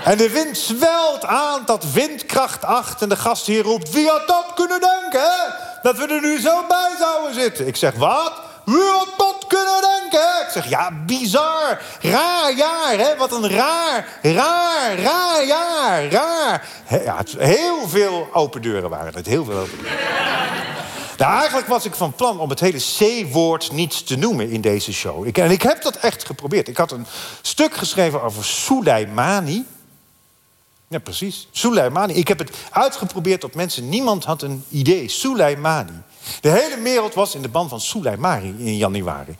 En 0.04 0.16
de 0.16 0.30
wind 0.30 0.58
zwelt 0.58 1.24
aan 1.24 1.64
tot 1.64 1.92
windkracht 1.92 2.64
8 2.64 3.02
en 3.02 3.08
de 3.08 3.16
gastheer 3.16 3.62
roept... 3.62 3.90
Wie 3.90 4.08
had 4.08 4.26
dat 4.26 4.52
kunnen 4.54 4.80
denken? 4.80 5.32
Dat 5.82 5.96
we 5.96 6.06
er 6.06 6.20
nu 6.20 6.40
zo 6.40 6.64
bij 6.68 6.90
zouden 6.98 7.34
zitten. 7.34 7.66
Ik 7.66 7.76
zeg, 7.76 7.94
wat? 7.94 8.32
Wie 8.64 8.90
had 8.90 9.08
dat 9.16 9.44
kunnen 9.48 9.80
denken? 9.80 10.46
Ik 10.46 10.52
zeg, 10.52 10.68
ja, 10.68 10.90
bizar. 11.06 11.80
Raar 12.00 12.52
jaar, 12.56 12.98
hè? 12.98 13.16
Wat 13.16 13.32
een 13.32 13.50
raar, 13.50 14.18
raar, 14.22 14.98
raar 14.98 15.44
jaar. 15.46 16.10
Raar. 16.10 16.68
Ja, 17.04 17.16
heel 17.38 17.88
veel 17.88 18.28
open 18.32 18.62
deuren 18.62 18.90
waren 18.90 19.14
het. 19.14 19.26
Heel 19.26 19.44
veel 19.44 19.58
open 19.58 19.78
deuren. 19.82 19.98
Nou, 21.16 21.38
eigenlijk 21.38 21.66
was 21.66 21.84
ik 21.84 21.94
van 21.94 22.12
plan 22.12 22.40
om 22.40 22.50
het 22.50 22.60
hele 22.60 22.78
C-woord 22.78 23.72
niet 23.72 24.06
te 24.06 24.16
noemen 24.16 24.50
in 24.50 24.60
deze 24.60 24.92
show. 24.92 25.26
Ik, 25.26 25.38
en 25.38 25.50
ik 25.50 25.62
heb 25.62 25.82
dat 25.82 25.96
echt 25.96 26.24
geprobeerd. 26.24 26.68
Ik 26.68 26.76
had 26.76 26.92
een 26.92 27.06
stuk 27.42 27.74
geschreven 27.74 28.22
over 28.22 28.44
Soleimani. 28.44 29.64
Ja, 30.88 30.98
precies. 30.98 31.48
Soleimani. 31.50 32.14
Ik 32.14 32.28
heb 32.28 32.38
het 32.38 32.50
uitgeprobeerd 32.70 33.44
op 33.44 33.54
mensen. 33.54 33.88
Niemand 33.88 34.24
had 34.24 34.42
een 34.42 34.64
idee. 34.68 35.08
Soleimani. 35.08 36.02
De 36.40 36.50
hele 36.50 36.80
wereld 36.82 37.14
was 37.14 37.34
in 37.34 37.42
de 37.42 37.48
band 37.48 37.68
van 37.70 37.80
Soleimani 37.80 38.54
in 38.58 38.76
januari. 38.76 39.36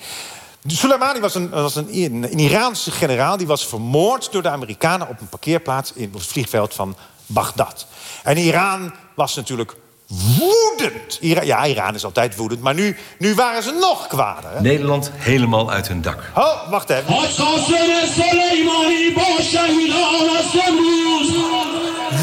Soleimani 0.67 1.21
was, 1.21 1.35
een, 1.35 1.51
was 1.51 1.77
een, 1.77 2.39
Iraanse 2.39 2.91
generaal... 2.91 3.37
die 3.37 3.47
was 3.47 3.67
vermoord 3.67 4.33
door 4.33 4.43
de 4.43 4.49
Amerikanen 4.49 5.09
op 5.09 5.21
een 5.21 5.29
parkeerplaats... 5.29 5.93
in 5.93 6.13
het 6.13 6.27
vliegveld 6.27 6.75
van 6.75 6.97
Bagdad. 7.27 7.87
En 8.23 8.37
Iran 8.37 8.93
was 9.15 9.35
natuurlijk 9.35 9.77
woedend. 10.07 11.19
ja, 11.21 11.67
Iran 11.67 11.95
is 11.95 12.05
altijd 12.05 12.37
woedend, 12.37 12.61
maar 12.61 12.75
nu, 12.75 12.97
nu 13.19 13.35
waren 13.35 13.63
ze 13.63 13.73
nog 13.81 14.07
kwader. 14.07 14.51
Hè? 14.51 14.61
Nederland 14.61 15.11
helemaal 15.15 15.71
uit 15.71 15.89
hun 15.89 16.03
dak. 16.03 16.31
Oh, 16.35 16.71
wacht 16.71 16.91
even. 16.91 17.05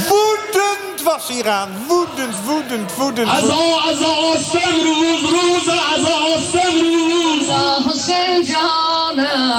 Woedend 0.08 0.93
was 1.04 1.30
Iran. 1.30 1.70
Woedend, 1.88 2.46
woedend, 2.46 2.96
woedend. 2.96 3.30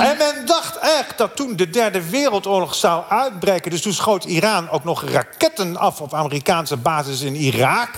En 0.08 0.16
men 0.18 0.46
dacht 0.46 0.76
echt 0.76 1.18
dat 1.18 1.36
toen 1.36 1.56
de 1.56 1.70
derde 1.70 2.10
wereldoorlog 2.10 2.74
zou 2.74 3.02
uitbreken... 3.08 3.70
dus 3.70 3.82
toen 3.82 3.92
schoot 3.92 4.24
Iran 4.24 4.70
ook 4.70 4.84
nog 4.84 5.04
raketten 5.10 5.76
af 5.76 6.00
op 6.00 6.14
Amerikaanse 6.14 6.76
basis 6.76 7.20
in 7.20 7.34
Irak. 7.34 7.90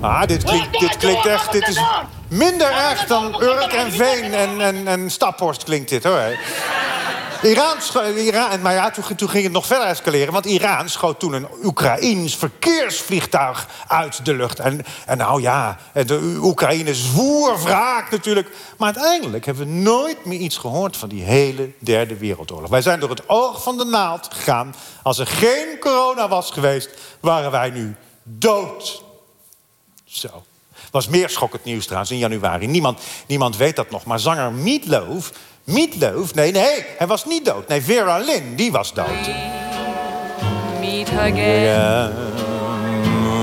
Ah, 0.00 0.26
dit 0.26 0.44
klinkt, 0.44 0.80
dit 0.80 0.96
klinkt 0.96 1.26
echt... 1.26 1.52
Dit 1.52 1.68
is 1.68 1.80
minder 2.30 2.70
erg 2.70 3.06
dan 3.06 3.42
Urk 3.42 3.72
en 3.72 3.92
Veen 3.92 4.34
en, 4.34 4.60
en, 4.60 4.88
en 4.88 5.10
Staphorst 5.10 5.64
klinkt 5.64 5.88
dit, 5.88 6.04
hoor. 6.04 6.38
Iran, 7.42 7.76
Iran, 8.16 8.60
maar 8.60 8.74
ja, 8.74 8.90
toen, 8.90 9.28
ging 9.28 9.44
het 9.44 9.52
nog 9.52 9.66
verder 9.66 9.86
escaleren. 9.86 10.32
Want 10.32 10.44
Iran 10.44 10.88
schoot 10.88 11.20
toen 11.20 11.32
een 11.32 11.46
Oekraïns 11.62 12.36
verkeersvliegtuig 12.36 13.66
uit 13.86 14.24
de 14.24 14.34
lucht. 14.34 14.58
En, 14.58 14.84
en 15.06 15.18
nou 15.18 15.42
ja, 15.42 15.76
de 15.92 16.38
Oekraïne 16.42 16.94
zwoer 16.94 17.62
wraak 17.62 18.10
natuurlijk. 18.10 18.50
Maar 18.78 18.94
uiteindelijk 18.94 19.44
hebben 19.44 19.66
we 19.66 19.72
nooit 19.72 20.24
meer 20.24 20.38
iets 20.38 20.56
gehoord 20.56 20.96
van 20.96 21.08
die 21.08 21.22
hele 21.22 21.70
derde 21.78 22.16
wereldoorlog. 22.16 22.70
Wij 22.70 22.82
zijn 22.82 23.00
door 23.00 23.10
het 23.10 23.28
oog 23.28 23.62
van 23.62 23.78
de 23.78 23.84
naald 23.84 24.28
gegaan. 24.30 24.74
Als 25.02 25.18
er 25.18 25.26
geen 25.26 25.78
corona 25.80 26.28
was 26.28 26.50
geweest, 26.50 26.90
waren 27.20 27.50
wij 27.50 27.70
nu 27.70 27.96
dood. 28.22 29.02
Zo. 30.04 30.42
Was 30.90 31.08
meer 31.08 31.28
schokkend 31.28 31.64
nieuws 31.64 31.84
trouwens 31.84 32.10
in 32.10 32.18
januari. 32.18 32.66
Niemand, 32.66 33.00
niemand 33.26 33.56
weet 33.56 33.76
dat 33.76 33.90
nog. 33.90 34.04
Maar 34.04 34.18
zanger 34.18 34.52
Meatloaf... 34.52 35.32
Meatloaf? 35.64 36.34
Nee, 36.34 36.52
nee, 36.52 36.84
hij 36.98 37.06
was 37.06 37.24
niet 37.24 37.44
dood. 37.44 37.68
Nee, 37.68 37.82
Vera 37.82 38.18
Lynn, 38.18 38.54
die 38.56 38.72
was 38.72 38.94
dood. 38.94 39.30
Meet 40.80 41.10
again. 41.10 42.12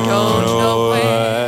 Don't 0.05 0.45
know 0.45 0.91
when. 0.91 1.46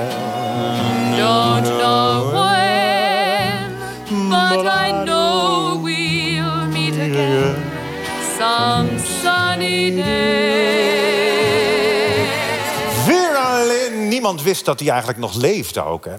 Niemand 14.29 14.47
wist 14.47 14.65
dat 14.65 14.79
hij 14.79 14.89
eigenlijk 14.89 15.19
nog 15.19 15.35
leefde 15.35 15.83
ook. 15.83 16.05
Hè. 16.05 16.15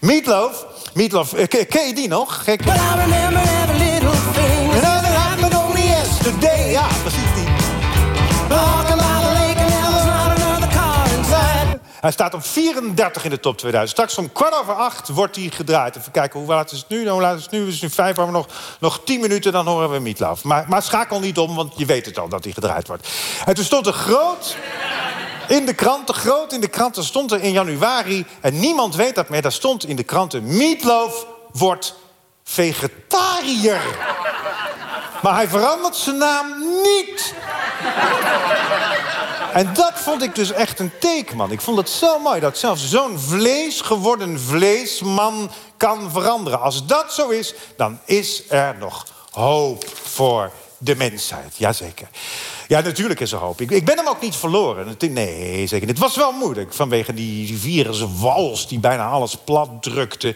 Meatloaf, 0.00 0.66
Meatloaf 0.94 1.32
eh, 1.32 1.66
ken, 1.68 1.86
je 1.86 1.94
die 1.94 2.08
nog? 2.08 2.44
Gek. 2.44 2.62
Well, 2.62 2.74
I 2.74 3.00
remember 3.00 3.40
every 3.40 3.78
little 3.78 4.32
thing. 4.32 4.72
And 4.72 4.82
that 4.82 5.04
happened 5.04 5.54
only 5.54 5.86
yesterday. 5.86 6.70
Ja, 6.70 6.86
precies 7.02 7.34
die. 7.34 7.48
Hij 12.00 12.10
staat 12.10 12.34
op 12.34 12.44
34 12.44 13.24
in 13.24 13.30
de 13.30 13.40
top 13.40 13.58
2000. 13.58 13.98
Straks 13.98 14.18
om 14.18 14.32
kwart 14.32 14.54
over 14.60 14.74
acht 14.74 15.08
wordt 15.08 15.36
hij 15.36 15.50
gedraaid. 15.50 15.96
Even 15.96 16.12
kijken, 16.12 16.40
hoe 16.40 16.48
laat 16.48 16.72
is 16.72 16.78
het 16.78 16.88
nu? 16.88 16.96
Nou, 16.96 17.10
Hoe 17.10 17.20
laat 17.20 17.36
is 17.36 17.42
het 17.42 17.50
nu? 17.50 17.60
Het 17.60 17.68
is 17.68 17.80
nu 17.80 17.90
vijf, 17.90 18.16
maar 18.16 18.30
nog, 18.30 18.46
nog 18.78 19.00
tien 19.04 19.20
minuten, 19.20 19.52
dan 19.52 19.66
horen 19.66 19.90
we 19.90 19.98
Meatloaf. 19.98 20.44
Maar, 20.44 20.64
maar 20.68 20.82
schakel 20.82 21.20
niet 21.20 21.38
om, 21.38 21.54
want 21.54 21.72
je 21.76 21.86
weet 21.86 22.06
het 22.06 22.18
al 22.18 22.28
dat 22.28 22.44
hij 22.44 22.52
gedraaid 22.52 22.86
wordt. 22.86 23.08
En 23.44 23.54
toen 23.54 23.64
stond 23.64 23.86
er 23.86 23.92
groot 23.92 24.56
in 25.50 25.66
de 25.66 25.74
kranten, 25.74 26.14
groot 26.14 26.52
in 26.52 26.60
de 26.60 26.68
kranten 26.68 27.04
stond 27.04 27.32
er 27.32 27.40
in 27.40 27.52
januari... 27.52 28.26
en 28.40 28.60
niemand 28.60 28.96
weet 28.96 29.14
dat 29.14 29.28
meer, 29.28 29.42
daar 29.42 29.52
stond 29.52 29.86
in 29.86 29.96
de 29.96 30.02
kranten... 30.02 30.56
Meatloaf 30.56 31.26
wordt 31.52 31.94
vegetariër. 32.44 33.80
Maar 35.22 35.34
hij 35.34 35.48
verandert 35.48 35.96
zijn 35.96 36.18
naam 36.18 36.58
niet. 36.82 37.34
En 39.52 39.74
dat 39.74 39.92
vond 39.94 40.22
ik 40.22 40.34
dus 40.34 40.52
echt 40.52 40.78
een 40.78 40.92
teken, 41.00 41.36
man. 41.36 41.52
Ik 41.52 41.60
vond 41.60 41.76
het 41.76 41.88
zo 41.88 42.18
mooi 42.18 42.40
dat 42.40 42.58
zelfs 42.58 42.88
zo'n 42.88 43.18
vlees 43.18 43.80
geworden 43.80 44.40
vleesman 44.40 45.50
kan 45.76 46.10
veranderen. 46.10 46.60
Als 46.60 46.86
dat 46.86 47.12
zo 47.12 47.28
is, 47.28 47.54
dan 47.76 47.98
is 48.04 48.42
er 48.48 48.76
nog 48.78 49.06
hoop 49.30 49.84
voor 50.02 50.50
de 50.78 50.96
mensheid. 50.96 51.56
Jazeker. 51.56 52.08
Ja, 52.70 52.80
natuurlijk 52.80 53.20
is 53.20 53.32
er 53.32 53.38
hoop. 53.38 53.60
Ik, 53.60 53.70
ik 53.70 53.84
ben 53.84 53.96
hem 53.96 54.08
ook 54.08 54.20
niet 54.20 54.36
verloren. 54.36 54.96
Nee, 55.10 55.66
zeker 55.66 55.86
niet. 55.86 55.96
Het 55.96 56.06
was 56.06 56.16
wel 56.16 56.32
moeilijk 56.32 56.72
vanwege 56.72 57.14
die, 57.14 57.58
viruswals 57.58 58.68
die 58.68 58.78
bijna 58.78 59.08
alles 59.08 59.36
plat 59.44 59.68
drukte. 59.80 60.34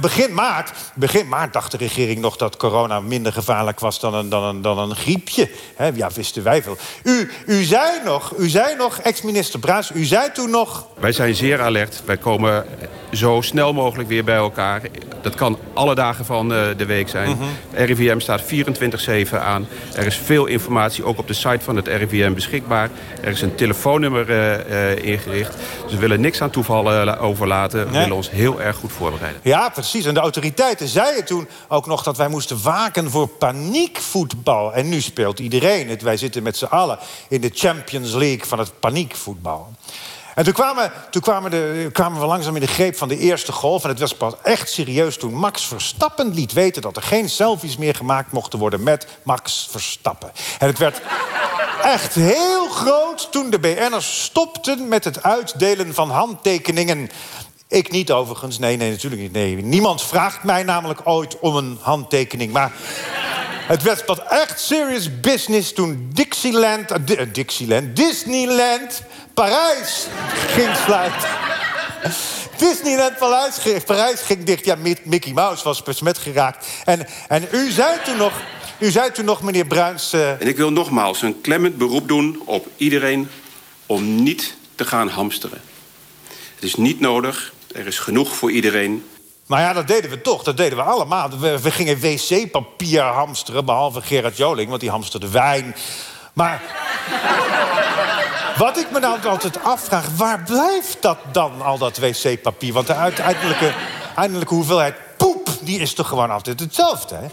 Begin 0.00 0.34
maart, 0.34 0.72
begin 0.94 1.28
maart 1.28 1.52
dacht 1.52 1.70
de 1.70 1.76
regering 1.76 2.20
nog 2.20 2.36
dat 2.36 2.56
corona 2.56 3.00
minder 3.00 3.32
gevaarlijk 3.32 3.80
was 3.80 4.00
dan 4.00 4.14
een, 4.14 4.28
dan 4.28 4.42
een, 4.42 4.62
dan 4.62 4.78
een 4.78 4.96
griepje. 4.96 5.50
Ja, 5.94 6.10
wisten 6.14 6.42
wij 6.42 6.62
veel. 6.62 6.76
U, 7.02 7.30
u 7.46 7.62
zei 7.62 8.04
nog, 8.04 8.32
u 8.36 8.48
zei 8.48 8.76
nog, 8.76 8.98
ex-minister 8.98 9.58
Bruis, 9.58 9.90
u 9.94 10.04
zei 10.04 10.32
toen 10.32 10.50
nog... 10.50 10.86
Wij 10.98 11.12
zijn 11.12 11.34
zeer 11.34 11.62
alert. 11.62 12.02
Wij 12.04 12.16
komen 12.16 12.66
zo 13.12 13.40
snel 13.40 13.72
mogelijk 13.72 14.08
weer 14.08 14.24
bij 14.24 14.36
elkaar. 14.36 14.82
Dat 15.22 15.34
kan 15.34 15.58
alle 15.74 15.94
dagen 15.94 16.24
van 16.24 16.52
eh, 16.54 16.66
de 16.76 16.86
week 16.86 17.08
zijn. 17.08 17.30
Mhm. 17.30 17.44
RIVM 17.84 18.18
staat 18.18 18.42
24-7 18.42 18.46
aan. 19.38 19.68
Er 19.94 20.06
is 20.06 20.16
veel 20.16 20.46
informatie 20.46 21.04
ook 21.04 21.18
op 21.18 21.26
de 21.26 21.34
site 21.34 21.60
van 21.60 21.73
het 21.76 21.86
RIVM 21.88 22.32
beschikbaar. 22.34 22.90
Er 23.22 23.28
is 23.30 23.42
een 23.42 23.54
telefoonnummer 23.54 24.30
eh, 24.30 24.92
eh, 24.92 25.04
ingericht. 25.04 25.54
Dus 25.84 25.92
we 25.92 25.98
willen 25.98 26.20
niks 26.20 26.40
aan 26.40 26.50
toeval 26.50 26.92
eh, 26.92 27.22
overlaten. 27.22 27.84
We 27.84 27.90
Nee. 27.90 28.00
willen 28.00 28.16
ons 28.16 28.30
heel 28.30 28.62
erg 28.62 28.76
goed 28.76 28.92
voorbereiden. 28.92 29.40
Ja, 29.44 29.68
precies. 29.68 30.04
En 30.04 30.14
de 30.14 30.20
autoriteiten 30.20 30.88
zeiden 30.88 31.24
toen 31.24 31.48
ook 31.68 31.86
nog 31.86 32.02
dat 32.02 32.16
wij 32.16 32.28
moesten 32.28 32.62
waken 32.62 33.10
voor 33.10 33.28
paniekvoetbal. 33.28 34.74
En 34.74 34.88
nu 34.88 35.00
speelt 35.00 35.38
iedereen 35.38 35.88
het. 35.88 36.02
Wij 36.02 36.16
zitten 36.16 36.42
met 36.42 36.56
z'n 36.56 36.64
allen 36.64 36.98
in 37.28 37.40
de 37.40 37.50
Champions 37.54 38.12
League 38.12 38.46
van 38.46 38.58
het 38.58 38.80
paniekvoetbal. 38.80 39.72
En 40.34 40.44
toen, 40.44 40.52
kwamen, 40.52 40.92
toen 41.10 41.22
kwamen, 41.22 41.50
de, 41.50 41.88
kwamen 41.92 42.20
we 42.20 42.26
langzaam 42.26 42.54
in 42.54 42.60
de 42.60 42.66
greep 42.66 42.96
van 42.96 43.08
de 43.08 43.18
eerste 43.18 43.52
golf. 43.52 43.82
En 43.82 43.88
het 43.88 43.98
was 43.98 44.14
pas 44.14 44.32
echt 44.42 44.70
serieus 44.70 45.16
toen 45.16 45.34
Max 45.34 45.66
Verstappen 45.66 46.34
liet 46.34 46.52
weten... 46.52 46.82
dat 46.82 46.96
er 46.96 47.02
geen 47.02 47.30
selfies 47.30 47.76
meer 47.76 47.94
gemaakt 47.94 48.32
mochten 48.32 48.58
worden 48.58 48.82
met 48.82 49.06
Max 49.22 49.68
Verstappen. 49.70 50.32
En 50.58 50.66
het 50.66 50.78
werd 50.78 51.00
echt 51.82 52.14
heel 52.14 52.68
groot 52.68 53.32
toen 53.32 53.50
de 53.50 53.58
BN'ers 53.58 54.22
stopten 54.22 54.88
met 54.88 55.04
het 55.04 55.22
uitdelen 55.22 55.94
van 55.94 56.10
handtekeningen. 56.10 57.10
Ik 57.68 57.90
niet 57.90 58.12
overigens, 58.12 58.58
nee, 58.58 58.76
nee, 58.76 58.90
natuurlijk 58.90 59.32
niet. 59.32 59.64
Niemand 59.64 60.02
vraagt 60.02 60.42
mij 60.42 60.62
namelijk 60.62 61.00
ooit 61.04 61.38
om 61.38 61.56
een 61.56 61.78
handtekening. 61.80 62.52
Maar 62.52 62.72
het 63.66 63.82
werd 63.82 64.04
pas 64.04 64.18
echt 64.28 64.60
serious 64.60 65.20
business 65.20 65.72
toen 65.72 66.10
Dixieland, 66.12 66.90
eh, 66.90 67.20
eh, 67.20 67.28
Dixieland, 67.32 67.96
Disneyland 67.96 69.02
Parijs 69.34 70.06
ging 70.48 70.76
sluiten. 70.84 71.28
Disneyland 72.58 73.18
Parijs, 73.18 73.82
Parijs 73.84 74.20
ging 74.20 74.44
dicht. 74.44 74.64
Ja, 74.64 74.74
Mi- 74.74 74.96
Mickey 75.04 75.32
Mouse 75.32 75.64
was 75.64 75.82
besmet 75.82 76.18
geraakt. 76.18 76.66
En, 76.84 77.06
en 77.28 77.48
u 77.52 77.70
zei 77.70 77.98
toen 78.04 78.16
nog, 78.16 78.32
u 78.78 78.90
zei 78.90 79.10
toen 79.10 79.24
nog 79.24 79.42
meneer 79.42 79.66
Bruins... 79.66 80.12
eh, 80.12 80.30
En 80.30 80.46
ik 80.48 80.56
wil 80.56 80.70
nogmaals 80.72 81.22
een 81.22 81.40
klemmend 81.40 81.76
beroep 81.78 82.08
doen 82.08 82.42
op 82.44 82.68
iedereen 82.76 83.28
om 83.86 84.22
niet 84.22 84.54
te 84.74 84.84
gaan 84.84 85.08
hamsteren. 85.08 85.60
Het 86.54 86.64
is 86.64 86.74
niet 86.74 87.00
nodig. 87.00 87.52
Er 87.74 87.86
is 87.86 87.98
genoeg 87.98 88.36
voor 88.36 88.50
iedereen. 88.50 89.04
Maar 89.46 89.60
ja, 89.60 89.72
dat 89.72 89.86
deden 89.86 90.10
we 90.10 90.20
toch. 90.20 90.42
Dat 90.42 90.56
deden 90.56 90.78
we 90.78 90.84
allemaal. 90.84 91.38
We, 91.38 91.70
gingen 91.70 92.00
wc-papier 92.00 93.02
hamsteren, 93.02 93.64
behalve 93.64 94.02
Gerard 94.02 94.36
Joling, 94.36 94.68
want 94.68 94.80
die 94.80 94.90
hamsterde 94.90 95.28
wijn. 95.28 95.76
Maar 96.32 96.62
wat 98.56 98.78
ik 98.78 98.90
me 98.90 98.98
nou 98.98 99.26
altijd 99.26 99.64
afvraag, 99.64 100.06
waar 100.16 100.42
blijft 100.42 101.02
dat 101.02 101.18
dan, 101.32 101.62
al 101.62 101.78
dat 101.78 101.96
wc-papier? 101.96 102.72
Want 102.72 102.86
de 102.86 102.94
uiteindelijke, 102.94 103.72
uiteindelijke 104.06 104.54
hoeveelheid 104.54 104.94
poep, 105.16 105.48
die 105.60 105.78
is 105.78 105.94
toch 105.94 106.08
gewoon 106.08 106.30
altijd 106.30 106.60
hetzelfde, 106.60 107.14
hè? 107.14 107.26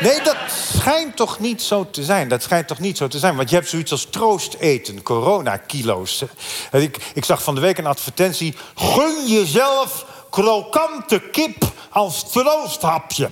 Nee, 0.00 0.22
dat 0.22 0.36
schijnt 0.74 1.16
toch 1.16 1.38
niet 1.38 1.62
zo 1.62 1.90
te 1.90 2.04
zijn. 2.04 2.28
Dat 2.28 2.42
schijnt 2.42 2.66
toch 2.68 2.78
niet 2.78 2.96
zo 2.96 3.08
te 3.08 3.18
zijn. 3.18 3.36
Want 3.36 3.50
je 3.50 3.56
hebt 3.56 3.68
zoiets 3.68 3.92
als 3.92 4.06
troosteten, 4.10 5.02
coronakilo's. 5.02 6.24
hè. 6.70 6.80
Ik, 6.80 7.10
ik 7.14 7.24
zag 7.24 7.42
van 7.42 7.54
de 7.54 7.60
week 7.60 7.78
een 7.78 7.86
advertentie... 7.86 8.56
gun 8.74 9.26
jezelf 9.26 10.04
krokante 10.30 11.20
kip 11.20 11.64
als 11.90 12.30
troosthapje. 12.30 13.28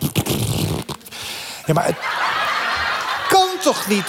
Ja, 1.67 1.75
maar 1.75 1.85
het 1.87 1.97
kan 3.29 3.49
toch 3.63 3.87
niet... 3.87 4.07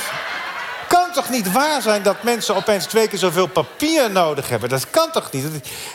kan 0.88 1.12
toch 1.14 1.30
niet 1.30 1.52
waar 1.52 1.82
zijn 1.82 2.04
dat 2.04 2.24
mensen 2.24 2.56
opeens 2.56 2.86
twee 2.86 3.08
keer 3.08 3.20
zoveel 3.20 3.48
papier 3.48 4.12
nodig 4.12 4.50
hebben? 4.50 4.70
Dat 4.70 4.90
kan 4.90 5.12
toch 5.12 5.32
niet? 5.32 5.44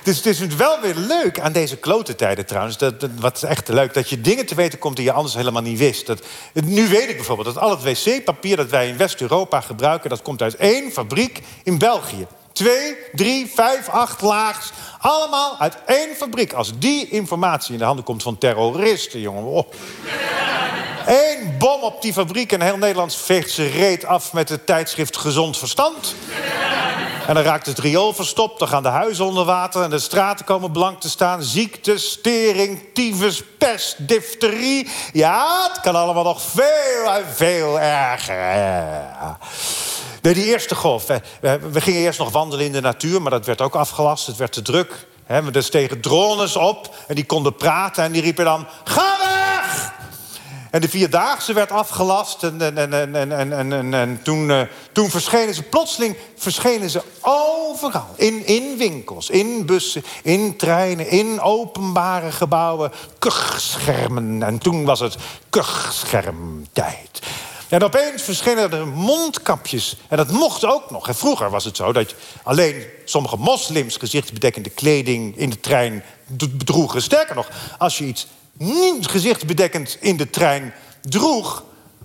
Dus 0.05 0.17
het 0.17 0.27
is 0.27 0.47
wel 0.47 0.81
weer 0.81 0.95
leuk 0.95 1.41
aan 1.41 1.53
deze 1.53 1.77
klote 1.77 2.15
tijden 2.15 2.47
trouwens. 2.47 2.77
Dat, 2.79 3.01
dat- 3.01 3.11
wat 3.19 3.37
is 3.37 3.43
echt 3.43 3.69
leuk, 3.69 3.95
dat 3.95 4.09
je 4.09 4.21
dingen 4.21 4.47
te 4.47 4.55
weten 4.55 4.79
komt 4.79 4.97
die 4.97 5.05
je 5.05 5.13
anders 5.13 5.35
helemaal 5.35 5.63
niet 5.63 5.79
wist. 5.79 6.07
Dat, 6.07 6.21
nu 6.53 6.89
weet 6.89 7.09
ik 7.09 7.17
bijvoorbeeld 7.17 7.55
dat 7.55 7.63
al 7.65 7.71
het 7.71 7.83
wc-papier 7.83 8.57
dat 8.57 8.69
wij 8.71 8.89
in 8.89 8.97
West-Europa 8.97 9.61
gebruiken... 9.61 10.11
dat 10.11 10.23
komt 10.23 10.43
uit 10.43 10.57
één 10.57 10.93
fabriek 10.93 11.41
in 11.63 11.79
België. 11.79 12.27
Twee, 12.53 12.97
drie, 13.13 13.53
vijf, 13.55 13.89
acht 13.89 14.21
laags. 14.21 14.71
Allemaal 15.01 15.59
uit 15.59 15.77
één 15.87 16.15
fabriek. 16.17 16.53
Als 16.53 16.79
die 16.79 17.09
informatie 17.09 17.73
in 17.73 17.79
de 17.79 17.85
handen 17.85 18.05
komt 18.05 18.23
van 18.23 18.39
terroristen, 18.39 19.21
jongen. 19.21 19.45
Oh. 19.45 19.73
Eén 21.07 21.55
bom 21.59 21.83
op 21.83 22.03
die 22.03 22.13
fabriek 22.13 22.53
en 22.53 22.61
heel 22.61 22.77
Nederland 22.77 23.15
veegt 23.15 23.51
zijn 23.51 23.71
reet 23.71 24.05
af 24.05 24.33
met 24.33 24.49
het 24.49 24.67
tijdschrift 24.67 25.17
Gezond 25.17 25.59
Verstand. 25.59 26.15
En 27.27 27.35
dan 27.35 27.43
raakt 27.43 27.67
het 27.67 27.79
riool 27.79 28.13
verstopt, 28.13 28.59
dan 28.59 28.69
gaan 28.69 28.83
de 28.83 28.89
huizen 28.89 29.25
onder 29.25 29.45
water... 29.45 29.83
en 29.83 29.91
de 29.91 29.99
straten 29.99 30.45
komen 30.45 30.73
blank 30.73 31.01
te 31.01 31.11
staan. 31.11 31.43
Ziekte, 31.43 31.99
stering, 31.99 32.81
tyfus, 32.95 33.43
pest, 33.59 34.09
difterie. 34.09 34.89
Ja, 35.13 35.69
het 35.73 35.81
kan 35.81 35.95
allemaal 35.95 36.25
nog 36.25 36.43
veel 36.43 37.13
en 37.15 37.27
veel 37.35 37.81
erger. 37.81 39.37
Nee, 40.23 40.35
die 40.35 40.45
eerste 40.45 40.75
golf. 40.75 41.07
We, 41.07 41.21
we 41.71 41.81
gingen 41.81 42.01
eerst 42.01 42.19
nog 42.19 42.31
wandelen 42.31 42.67
in 42.67 42.73
de 42.73 42.81
natuur, 42.81 43.23
maar 43.23 43.31
dat 43.31 43.47
werd 43.47 43.61
ook 43.61 43.75
afgelast. 43.75 44.27
Het 44.27 44.37
werd 44.37 44.53
te 44.53 44.63
druk. 44.63 45.07
Hè, 45.25 45.55
er 45.55 45.63
stegen 45.63 46.01
drones 46.01 46.57
op 46.57 46.95
en 47.07 47.15
die 47.15 47.27
konden 47.27 47.55
praten 47.55 48.05
en 48.05 48.13
die 48.13 48.23
riepen 48.23 48.45
dan... 48.45 48.67
Ga 48.85 49.17
weg! 49.19 49.93
En 50.71 50.81
de 50.81 50.89
Vierdaagse 50.89 51.53
werd 51.53 51.71
afgelast. 51.71 52.43
En, 52.43 52.61
en, 52.61 52.79
en, 52.79 52.93
en, 52.93 53.15
en, 53.15 53.53
en, 53.53 53.73
en, 53.73 53.95
en 53.95 54.21
toen, 54.23 54.49
uh, 54.49 54.61
toen 54.93 55.11
verschenen 55.11 55.55
ze 55.55 55.63
plotseling 55.63 56.17
verschenen 56.37 56.91
ze 56.91 57.03
overal. 57.21 58.09
In, 58.17 58.47
in 58.47 58.77
winkels, 58.79 59.31
in 59.31 59.67
bussen, 59.67 60.05
in 60.23 60.57
treinen, 60.57 61.09
in 61.09 61.41
openbare 61.41 62.33
gebouwen. 62.33 62.93
Kuchschermen. 63.19 64.43
En 64.43 64.59
toen 64.59 64.85
was 64.85 65.01
het 65.01 65.17
kuchschermtijd. 65.51 67.21
En 67.73 67.83
opeens 67.83 68.23
verschenen 68.23 68.73
er 68.73 68.87
mondkapjes. 68.87 69.97
En 70.09 70.17
dat 70.17 70.31
mocht 70.31 70.65
ook 70.65 70.91
nog. 70.91 71.09
En 71.09 71.15
vroeger 71.15 71.51
was 71.51 71.65
het 71.65 71.77
zo 71.77 71.93
dat 71.93 72.15
alleen 72.43 72.85
sommige 73.05 73.37
moslims 73.37 73.97
gezichtsbedekkende 73.97 74.71
kleding 74.71 75.37
in 75.37 75.51
de 75.51 75.61
trein 75.61 76.05
bedroegen. 76.27 77.03
Sterker 77.03 77.35
nog, 77.35 77.49
als 77.79 77.99
je 77.99 78.05
iets 78.05 78.27
niet 78.53 79.07
gezichtsbedekkend 79.07 79.97
in 80.01 80.17
de 80.17 80.31
trein 80.31 80.75
droeg, 81.03 81.65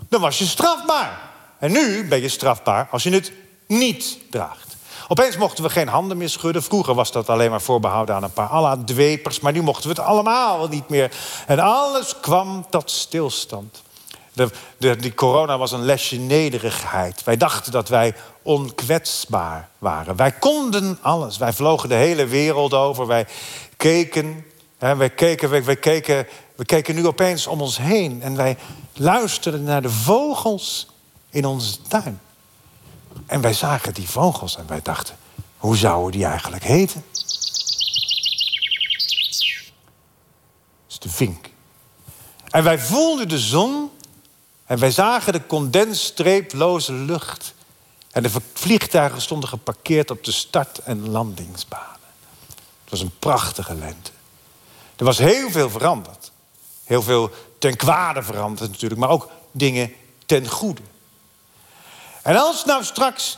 dan 0.10 0.22
was 0.22 0.38
je 0.38 0.46
strafbaar. 0.46 1.20
En 1.60 1.72
nu 1.72 2.08
ben 2.08 2.22
je 2.22 2.30
strafbaar 2.30 2.88
als 2.92 3.04
je 3.04 3.10
het 3.10 3.32
niet 3.66 4.18
draagt. 4.30 4.76
Opeens 5.08 5.38
mochten 5.38 5.64
we 5.64 5.70
geen 5.70 5.88
handen 5.88 6.18
meer 6.18 6.30
schudden. 6.30 6.64
Vroeger 6.64 6.94
was 6.94 7.12
dat 7.12 7.30
alleen 7.30 7.50
maar 7.50 7.62
voorbehouden 7.62 8.16
aan 8.16 8.24
een 8.24 8.34
paar 8.34 8.50
Allah-dwepers. 8.50 9.40
Maar 9.40 9.52
nu 9.52 9.62
mochten 9.62 9.90
we 9.90 9.96
het 9.96 10.06
allemaal 10.06 10.68
niet 10.68 10.90
meer. 10.90 11.12
En 11.48 11.60
alles 11.60 12.20
kwam 12.20 12.66
tot 12.70 12.92
stilstand. 12.92 13.86
De, 14.38 14.50
de, 14.78 14.96
die 14.96 15.14
corona 15.14 15.58
was 15.58 15.72
een 15.72 15.86
lesje 15.86 16.18
nederigheid. 16.18 17.24
Wij 17.24 17.38
dachten 17.38 17.72
dat 17.72 17.90
wij 17.90 18.16
onkwetsbaar 18.42 19.70
waren. 19.78 20.16
Wij 20.16 20.32
konden 20.32 20.98
alles. 21.02 21.38
Wij 21.38 21.54
vlogen 21.54 21.90
de 21.90 21.96
hele 21.96 22.26
wereld 22.26 22.74
over. 22.74 23.08
Wij 23.08 23.28
keken. 23.78 24.46
Hè, 24.78 24.96
wij, 24.96 25.10
keken 25.10 25.50
wij, 25.50 25.64
wij 25.64 25.76
keken 25.76 26.28
we 26.58 26.66
keken 26.66 26.96
nu 26.96 27.08
opeens 27.08 27.48
om 27.48 27.62
ons 27.62 27.78
heen. 27.78 28.22
En 28.22 28.36
wij 28.36 28.58
luisterden 28.94 29.64
naar 29.64 29.82
de 29.82 29.90
vogels 29.90 30.88
in 31.30 31.46
onze 31.46 31.82
tuin. 31.82 32.20
En 33.26 33.42
wij 33.42 33.54
zagen 33.54 33.94
die 33.94 34.10
vogels 34.10 34.58
en 34.58 34.68
wij 34.68 34.80
dachten: 34.84 35.16
hoe 35.58 35.78
zouden 35.78 36.12
die 36.12 36.26
eigenlijk 36.26 36.64
heten? 36.64 37.04
Dat 37.12 37.26
is 40.88 41.00
de 41.00 41.10
vink. 41.10 41.50
En 42.50 42.64
wij 42.64 42.80
voelden 42.80 43.30
de 43.30 43.40
zon 43.40 43.90
en 44.68 44.80
wij 44.80 44.92
zagen 44.92 45.34
de 45.34 45.46
condensstreeploze 45.46 46.94
lucht. 46.94 47.54
En 48.12 48.24
de 48.24 48.30
vliegtuigen 48.54 49.22
stonden 49.22 49.50
geparkeerd 49.50 50.12
op 50.12 50.24
de 50.24 50.32
start- 50.32 50.78
en 50.78 51.10
landingsbanen. 51.10 52.00
Het 52.82 52.90
was 52.90 53.02
een 53.02 53.18
prachtige 53.20 53.76
lente. 53.76 54.12
Er 54.96 55.06
was 55.06 55.18
heel 55.18 55.50
veel 55.50 55.70
veranderd. 55.70 56.32
Heel 56.84 57.02
veel 57.02 57.32
ten 57.60 57.76
kwade 57.76 58.24
veranderd 58.24 58.70
natuurlijk, 58.72 59.02
maar 59.02 59.10
ook 59.10 59.30
dingen 59.52 59.94
ten 60.26 60.48
goede. 60.48 60.82
En 62.22 62.36
als 62.36 62.66
nou 62.66 62.84
straks 62.84 63.38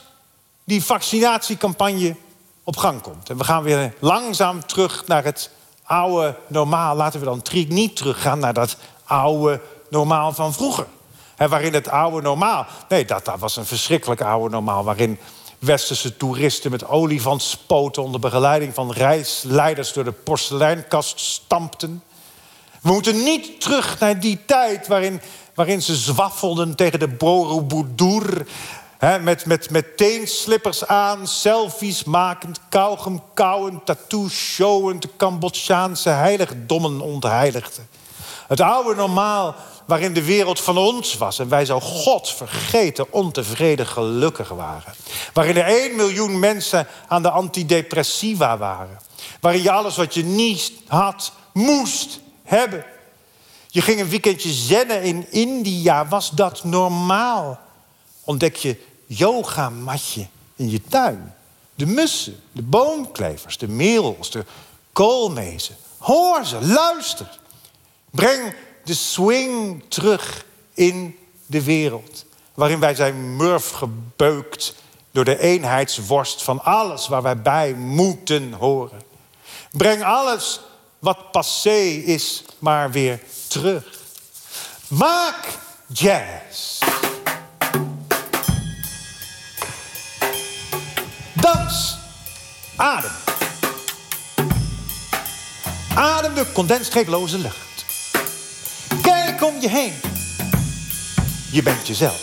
die 0.64 0.84
vaccinatiecampagne 0.84 2.16
op 2.64 2.78
gang 2.78 3.02
komt... 3.02 3.30
en 3.30 3.38
we 3.38 3.44
gaan 3.44 3.64
weer 3.64 3.94
langzaam 4.00 4.66
terug 4.66 5.08
naar 5.08 5.24
het 5.24 5.50
oude 5.84 6.36
normaal... 6.48 6.96
laten 6.96 7.20
we 7.20 7.26
dan 7.26 7.42
niet 7.68 7.96
teruggaan 7.96 8.40
naar 8.40 8.54
dat 8.54 8.78
oude 9.04 9.62
normaal 9.90 10.34
van 10.34 10.54
vroeger. 10.54 10.86
Waarin 11.48 11.74
het 11.74 11.90
oude 11.90 12.22
normaal... 12.22 12.66
Nee, 12.90 13.06
dat, 13.06 13.26
dat 13.26 13.40
was 13.40 13.56
een 13.56 13.66
verschrikkelijk 13.66 14.22
oude 14.22 14.50
normaal... 14.50 14.84
waarin 14.84 15.20
westerse 15.60 16.18
toeristen 16.18 16.72
met 16.72 16.88
olifantspoten... 16.88 18.04
onder 18.04 18.20
begeleiding 18.20 18.74
van 18.74 18.92
reisleiders 18.92 19.94
door 19.94 20.04
de 20.04 20.12
porseleinkast 20.12 21.20
stampten. 21.20 22.04
We 22.82 22.92
moeten 22.92 23.24
niet 23.24 23.62
terug 23.62 24.00
naar 24.00 24.20
die 24.20 24.40
tijd 24.46 24.88
waarin, 24.88 25.22
waarin 25.54 25.82
ze 25.82 25.96
zwaffelden 25.96 26.76
tegen 26.76 27.00
de 27.00 27.08
Borobudur... 27.08 28.48
He, 28.98 29.20
met, 29.20 29.46
met, 29.46 29.70
met 29.70 29.98
teenslippers 29.98 30.88
aan, 30.88 31.28
selfies 31.28 32.04
makend, 32.04 32.60
kauwgom 32.70 33.24
kauwend, 33.34 33.86
tattoos 33.86 34.34
showend, 34.34 35.02
de 35.02 35.10
Cambodjaanse 35.18 36.10
heiligdommen 36.10 37.02
ontheiligden. 37.02 37.88
Het 38.50 38.62
oude 38.62 38.96
normaal 38.96 39.56
waarin 39.86 40.14
de 40.14 40.24
wereld 40.24 40.60
van 40.60 40.78
ons 40.78 41.18
was 41.18 41.40
en 41.40 41.50
wij 41.50 41.66
zo 41.66 41.80
God 41.80 42.30
vergeten, 42.30 43.14
ontevreden, 43.14 43.88
gelukkig 43.88 44.50
waren. 44.50 44.94
Waarin 45.34 45.58
er 45.58 45.66
één 45.66 45.96
miljoen 45.96 46.40
mensen 46.40 46.88
aan 47.08 47.22
de 47.22 47.30
antidepressiva 47.30 48.58
waren. 48.58 49.00
Waarin 49.42 49.62
je 49.62 49.72
alles 49.72 49.96
wat 49.96 50.14
je 50.14 50.24
niet 50.24 50.72
had, 50.88 51.32
moest 51.54 52.20
hebben. 52.44 52.86
Je 53.68 53.82
ging 53.82 54.00
een 54.00 54.10
weekendje 54.10 54.52
zennen 54.52 55.02
in 55.02 55.32
India. 55.32 56.08
Was 56.08 56.30
dat 56.30 56.64
normaal? 56.64 57.60
Ontdek 58.24 58.56
je 58.56 58.78
yogamatje 59.06 60.28
in 60.56 60.70
je 60.70 60.82
tuin. 60.84 61.34
De 61.76 61.86
mussen, 61.86 62.40
de 62.52 62.62
boomklevers, 62.62 63.58
de 63.58 63.68
merels, 63.68 64.32
de 64.32 64.46
koolmezen. 64.94 65.76
Hoor 65.98 66.46
ze, 66.46 66.66
luister. 66.66 67.40
Breng 68.12 68.54
de 68.84 68.94
swing 68.94 69.84
terug 69.88 70.46
in 70.74 71.18
de 71.46 71.64
wereld. 71.64 72.26
Waarin 72.54 72.80
wij 72.80 72.96
zijn 72.96 73.36
murf 73.36 73.72
gebeukt 73.72 74.76
door 75.12 75.24
de 75.24 75.40
eenheidsworst 75.40 76.44
van 76.44 76.64
alles 76.64 77.08
waar 77.08 77.22
wij 77.22 77.42
bij 77.42 77.74
moeten 77.74 78.54
horen. 78.54 79.02
Breng 79.72 80.04
alles 80.04 80.60
wat 81.00 81.32
passé 81.32 81.80
is, 82.06 82.44
maar 82.60 82.92
weer 82.92 83.20
terug. 83.48 83.98
Maak 84.88 85.58
jazz. 85.88 86.80
Dans. 91.34 91.98
Adem. 92.76 93.12
Adem 95.96 96.34
de 96.34 96.52
condensstreeploze 96.54 97.38
lucht. 97.38 97.69
Je 99.62 99.70
heen. 99.70 99.94
Je 101.52 101.64
bent 101.64 101.88
jezelf. 101.88 102.22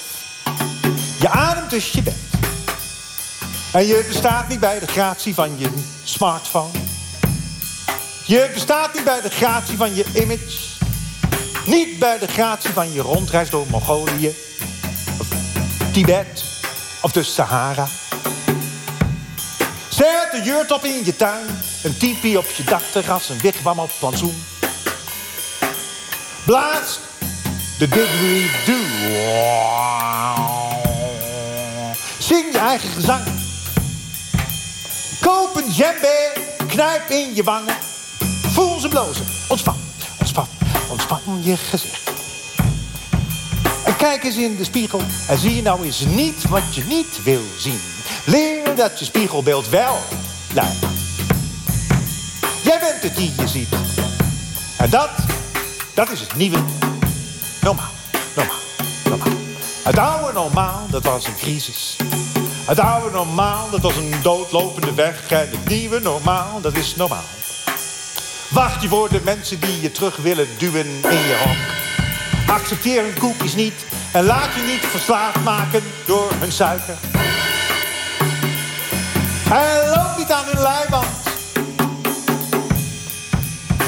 Je 1.21 1.29
ademt 1.29 1.71
dus 1.71 1.93
je 1.93 2.03
bent. 2.03 2.17
En 3.73 3.87
je 3.87 4.05
bestaat 4.09 4.49
niet 4.49 4.61
bij 4.61 4.79
de 4.79 4.87
gratie 4.87 5.35
van 5.35 5.59
je 5.59 5.69
smartphone. 6.05 6.79
Je 8.27 8.51
bestaat 8.55 8.95
niet 8.95 9.05
bij 9.05 9.21
de 9.21 9.31
gratie 9.31 9.77
van 9.77 9.95
je 9.95 10.05
image. 10.15 10.75
Niet 11.67 11.99
bij 11.99 12.19
de 12.19 12.27
gratie 12.27 12.71
van 12.71 12.93
je 12.93 13.01
rondreis 13.01 13.51
door 13.51 13.67
Mongolië. 13.71 14.35
Of 15.21 15.29
Tibet. 15.93 16.45
Of 17.03 17.13
de 17.13 17.23
Sahara. 17.23 17.87
Zet 19.89 20.29
een 20.33 20.45
jurt 20.45 20.73
op 20.73 20.85
in 20.85 21.05
je 21.05 21.17
tuin. 21.17 21.47
Een 21.83 21.97
tipi 21.97 22.37
op 22.37 22.47
je 22.57 22.65
dakterras. 22.65 23.29
Een 23.29 23.39
wigwam 23.39 23.79
op 23.79 23.91
plantsoen. 23.99 24.45
Blaas 26.45 26.99
de 27.79 27.89
didgeridoo. 27.89 28.75
Zing 32.19 32.53
je 32.53 32.59
eigen 32.59 32.89
gezang. 32.89 33.23
Koop 35.21 35.57
een 35.57 35.73
djembe. 35.73 36.33
Knijp 36.67 37.11
in 37.11 37.35
je 37.35 37.43
wangen. 37.43 37.77
Voel 38.53 38.79
ze 38.81 38.89
blozen. 38.89 39.25
Ontspan, 39.49 39.77
ontspan, 40.19 40.47
ontspan 40.91 41.21
je 41.43 41.57
gezicht. 41.57 42.11
En 43.85 43.97
kijk 43.97 44.25
eens 44.25 44.37
in 44.37 44.57
de 44.57 44.65
spiegel 44.65 45.01
en 45.29 45.39
zie 45.39 45.55
je 45.55 45.63
nou 45.63 45.85
eens 45.85 46.01
niet 46.01 46.49
wat 46.49 46.75
je 46.75 46.85
niet 46.85 47.23
wil 47.23 47.43
zien. 47.59 47.81
Leer 48.25 48.75
dat 48.75 48.99
je 48.99 49.05
spiegelbeeld 49.05 49.69
wel 49.69 49.99
lijkt. 50.55 50.87
Jij 52.65 52.79
bent 52.79 53.03
het 53.03 53.17
die 53.17 53.33
je 53.39 53.49
ziet. 53.49 53.69
En 54.79 54.91
dat, 54.91 55.11
dat 55.95 56.11
is 56.11 56.21
het 56.21 56.37
nieuwe 56.37 56.59
normaal. 57.67 57.91
Normaal, 58.37 58.57
normaal. 59.05 59.33
Het 59.83 59.99
oude 59.99 60.33
normaal, 60.33 60.87
dat 60.91 61.05
was 61.05 61.27
een 61.27 61.37
crisis. 61.37 61.97
Het 62.67 62.79
oude 62.79 63.11
normaal, 63.11 63.71
dat 63.71 63.81
was 63.81 63.97
een 63.97 64.15
doodlopende 64.23 64.95
weg. 64.95 65.31
En 65.31 65.39
het 65.51 65.69
nieuwe 65.69 66.01
normaal, 66.01 66.61
dat 66.61 66.77
is 66.77 66.97
normaal. 66.97 67.25
Wacht 68.51 68.83
je 68.83 68.89
voor 68.89 69.09
de 69.09 69.21
mensen 69.25 69.61
die 69.61 69.81
je 69.81 69.93
terug 69.93 70.17
willen 70.17 70.49
duwen 70.59 70.87
in 70.87 71.19
je 71.19 71.43
hok. 71.45 71.57
Accepteer 72.57 73.03
hun 73.03 73.19
koekjes 73.19 73.55
niet 73.55 73.87
en 74.13 74.25
laat 74.25 74.55
je 74.55 74.63
niet 74.63 74.91
verslaafd 74.91 75.41
maken 75.45 75.83
door 76.05 76.31
hun 76.39 76.53
suiker. 76.53 76.97
En 79.51 79.89
loop 79.89 80.19
niet 80.19 80.33
aan 80.33 80.45
hun 80.45 80.63
leiband. 80.63 81.07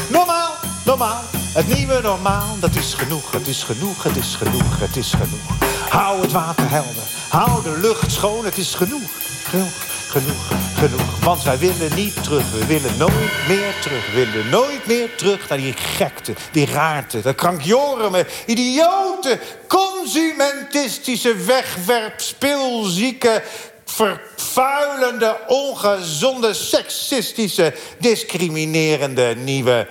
Normaal, 0.09 0.53
normaal, 0.85 1.21
het 1.53 1.77
nieuwe 1.77 2.01
normaal, 2.03 2.57
dat 2.61 2.75
is 2.75 2.95
genoeg, 2.95 3.33
het 3.33 3.47
is 3.47 3.63
genoeg, 3.63 4.03
het 4.03 4.17
is 4.17 4.35
genoeg, 4.35 4.79
het 4.79 4.97
is 4.97 5.11
genoeg. 5.11 5.57
Hou 5.89 6.21
het 6.21 6.33
water 6.33 6.71
helder, 6.71 7.03
hou 7.29 7.63
de 7.63 7.79
lucht 7.81 8.13
schoon, 8.13 8.45
het 8.45 8.59
is 8.59 8.75
genoeg, 8.75 9.11
genoeg. 9.45 9.87
genoeg, 10.09 10.47
genoeg. 10.79 11.21
Want 11.21 11.43
wij 11.43 11.59
willen 11.59 11.95
niet 11.95 12.23
terug, 12.23 12.51
we 12.51 12.67
willen 12.67 12.97
nooit 12.99 13.49
meer 13.49 13.75
terug. 13.81 14.13
We 14.13 14.25
willen 14.25 14.49
nooit 14.49 14.87
meer 14.87 15.17
terug 15.17 15.49
naar 15.49 15.59
die 15.59 15.73
gekte, 15.73 16.35
die 16.53 16.67
raarte, 16.67 17.21
dat 17.21 17.35
krankjorme, 17.35 18.27
idiote, 18.47 19.39
consumentistische, 19.67 21.35
wegwerp, 21.35 22.21
speelzieke, 22.21 23.43
vervuilende, 23.85 25.37
ongezonde, 25.47 26.55
seksistische, 26.55 27.75
discriminerende 27.99 29.35
nieuwe 29.37 29.89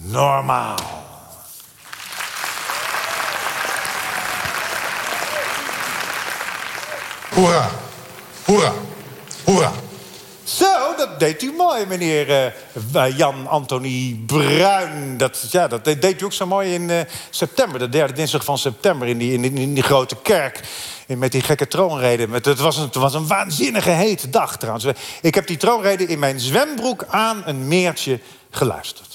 normaal. 0.00 0.78
Hoera. 7.34 7.70
Hoera. 8.44 8.72
Hoera. 9.44 9.72
Zo, 10.44 10.94
dat 10.96 11.20
deed 11.20 11.42
u 11.42 11.52
mooi, 11.52 11.86
meneer 11.86 12.52
eh, 12.92 13.16
Jan 13.16 13.46
Anthony 13.46 14.20
Bruin. 14.26 15.16
Dat, 15.16 15.46
ja, 15.50 15.68
dat 15.68 15.84
deed 15.84 16.20
u 16.20 16.24
ook 16.24 16.32
zo 16.32 16.46
mooi 16.46 16.74
in 16.74 16.90
eh, 16.90 17.00
september, 17.30 17.78
de 17.78 17.88
derde 17.88 18.12
dinsdag 18.12 18.44
van 18.44 18.58
september... 18.58 19.08
in 19.08 19.18
die, 19.18 19.32
in 19.32 19.42
die, 19.42 19.52
in 19.52 19.74
die 19.74 19.82
grote 19.82 20.16
kerk, 20.22 20.60
in- 21.06 21.18
met 21.18 21.32
die 21.32 21.42
gekke 21.42 21.68
troonrede. 21.68 22.28
Met, 22.28 22.44
het, 22.44 22.58
was 22.58 22.76
een, 22.76 22.82
het 22.84 22.94
was 22.94 23.14
een 23.14 23.26
waanzinnige 23.26 23.90
hete 23.90 24.30
dag 24.30 24.56
trouwens. 24.56 24.86
Ik 25.22 25.34
heb 25.34 25.46
die 25.46 25.56
troonrede 25.56 26.06
in 26.06 26.18
mijn 26.18 26.40
zwembroek 26.40 27.04
aan 27.08 27.42
een 27.44 27.68
meertje 27.68 28.20
geluisterd. 28.50 29.09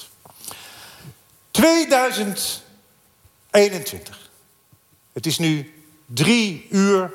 2021. 1.56 4.30
Het 5.12 5.26
is 5.26 5.38
nu 5.38 5.74
drie 6.06 6.66
uur 6.70 7.12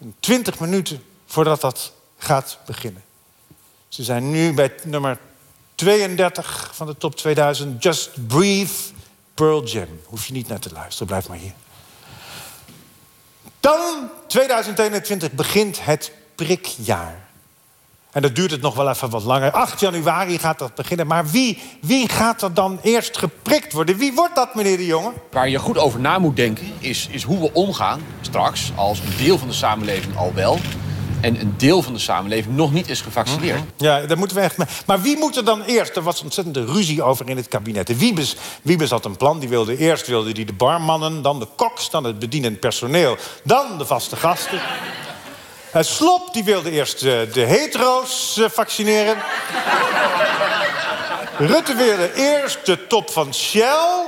en 0.00 0.14
twintig 0.20 0.58
minuten 0.58 1.04
voordat 1.26 1.60
dat 1.60 1.92
gaat 2.18 2.58
beginnen. 2.66 3.02
Ze 3.88 4.02
zijn 4.02 4.30
nu 4.30 4.54
bij 4.54 4.74
nummer 4.84 5.18
32 5.74 6.70
van 6.74 6.86
de 6.86 6.96
top 6.96 7.16
2000. 7.16 7.82
Just 7.82 8.26
Breathe, 8.26 8.74
Pearl 9.34 9.64
Jam. 9.64 10.00
Hoef 10.04 10.26
je 10.26 10.32
niet 10.32 10.48
naar 10.48 10.60
te 10.60 10.72
luisteren, 10.72 11.06
blijf 11.06 11.28
maar 11.28 11.38
hier. 11.38 11.54
Dan, 13.60 14.10
2021, 14.26 15.32
begint 15.32 15.84
het 15.84 16.12
prikjaar. 16.34 17.23
En 18.14 18.22
dat 18.22 18.34
duurt 18.34 18.50
het 18.50 18.60
nog 18.60 18.74
wel 18.74 18.88
even 18.88 19.10
wat 19.10 19.24
langer. 19.24 19.50
8 19.50 19.80
januari 19.80 20.38
gaat 20.38 20.58
dat 20.58 20.74
beginnen. 20.74 21.06
Maar 21.06 21.26
wie, 21.26 21.58
wie 21.80 22.08
gaat 22.08 22.42
er 22.42 22.54
dan 22.54 22.78
eerst 22.82 23.18
geprikt 23.18 23.72
worden? 23.72 23.96
Wie 23.96 24.14
wordt 24.14 24.34
dat, 24.34 24.54
meneer 24.54 24.76
de 24.76 24.86
Jonge? 24.86 25.12
Waar 25.30 25.48
je 25.48 25.58
goed 25.58 25.78
over 25.78 26.00
na 26.00 26.18
moet 26.18 26.36
denken, 26.36 26.72
is, 26.78 27.08
is 27.10 27.22
hoe 27.22 27.40
we 27.40 27.52
omgaan 27.52 28.00
straks 28.20 28.72
als 28.74 28.98
een 28.98 29.24
deel 29.24 29.38
van 29.38 29.48
de 29.48 29.54
samenleving 29.54 30.16
al 30.16 30.32
wel 30.34 30.58
en 31.24 31.40
een 31.40 31.54
deel 31.56 31.82
van 31.82 31.92
de 31.92 31.98
samenleving 31.98 32.56
nog 32.56 32.72
niet 32.72 32.88
is 32.88 33.00
gevaccineerd. 33.00 33.60
Ja, 33.76 34.00
daar 34.00 34.18
moeten 34.18 34.36
we 34.36 34.42
echt 34.42 34.58
mee. 34.58 34.66
Maar 34.86 35.00
wie 35.00 35.16
moet 35.16 35.36
er 35.36 35.44
dan 35.44 35.62
eerst? 35.62 35.96
Er 35.96 36.02
was 36.02 36.22
ontzettende 36.22 36.64
ruzie 36.64 37.02
over 37.02 37.28
in 37.28 37.36
het 37.36 37.48
kabinet. 37.48 37.86
De 37.86 37.98
Wiebes, 37.98 38.36
Wiebes 38.62 38.90
had 38.90 39.04
een 39.04 39.16
plan. 39.16 39.38
Die 39.38 39.48
wilde 39.48 39.76
eerst 39.76 40.06
wilde 40.06 40.32
die 40.32 40.44
de 40.44 40.52
barmannen, 40.52 41.22
dan 41.22 41.38
de 41.38 41.46
koks, 41.56 41.90
dan 41.90 42.04
het 42.04 42.18
bedienend 42.18 42.60
personeel, 42.60 43.16
dan 43.42 43.78
de 43.78 43.86
vaste 43.86 44.16
gasten. 44.16 44.60
Uh, 45.74 45.82
Slop 45.82 46.32
die 46.32 46.44
wilde 46.44 46.70
eerst 46.70 47.02
eh, 47.02 47.20
de 47.32 47.40
hetero's 47.40 48.36
eh, 48.36 48.44
vaccineren. 48.50 49.16
Rutte 51.38 51.74
wilde 51.74 52.14
eerst 52.14 52.66
de 52.66 52.86
top 52.86 53.10
van 53.10 53.34
Shell. 53.34 54.06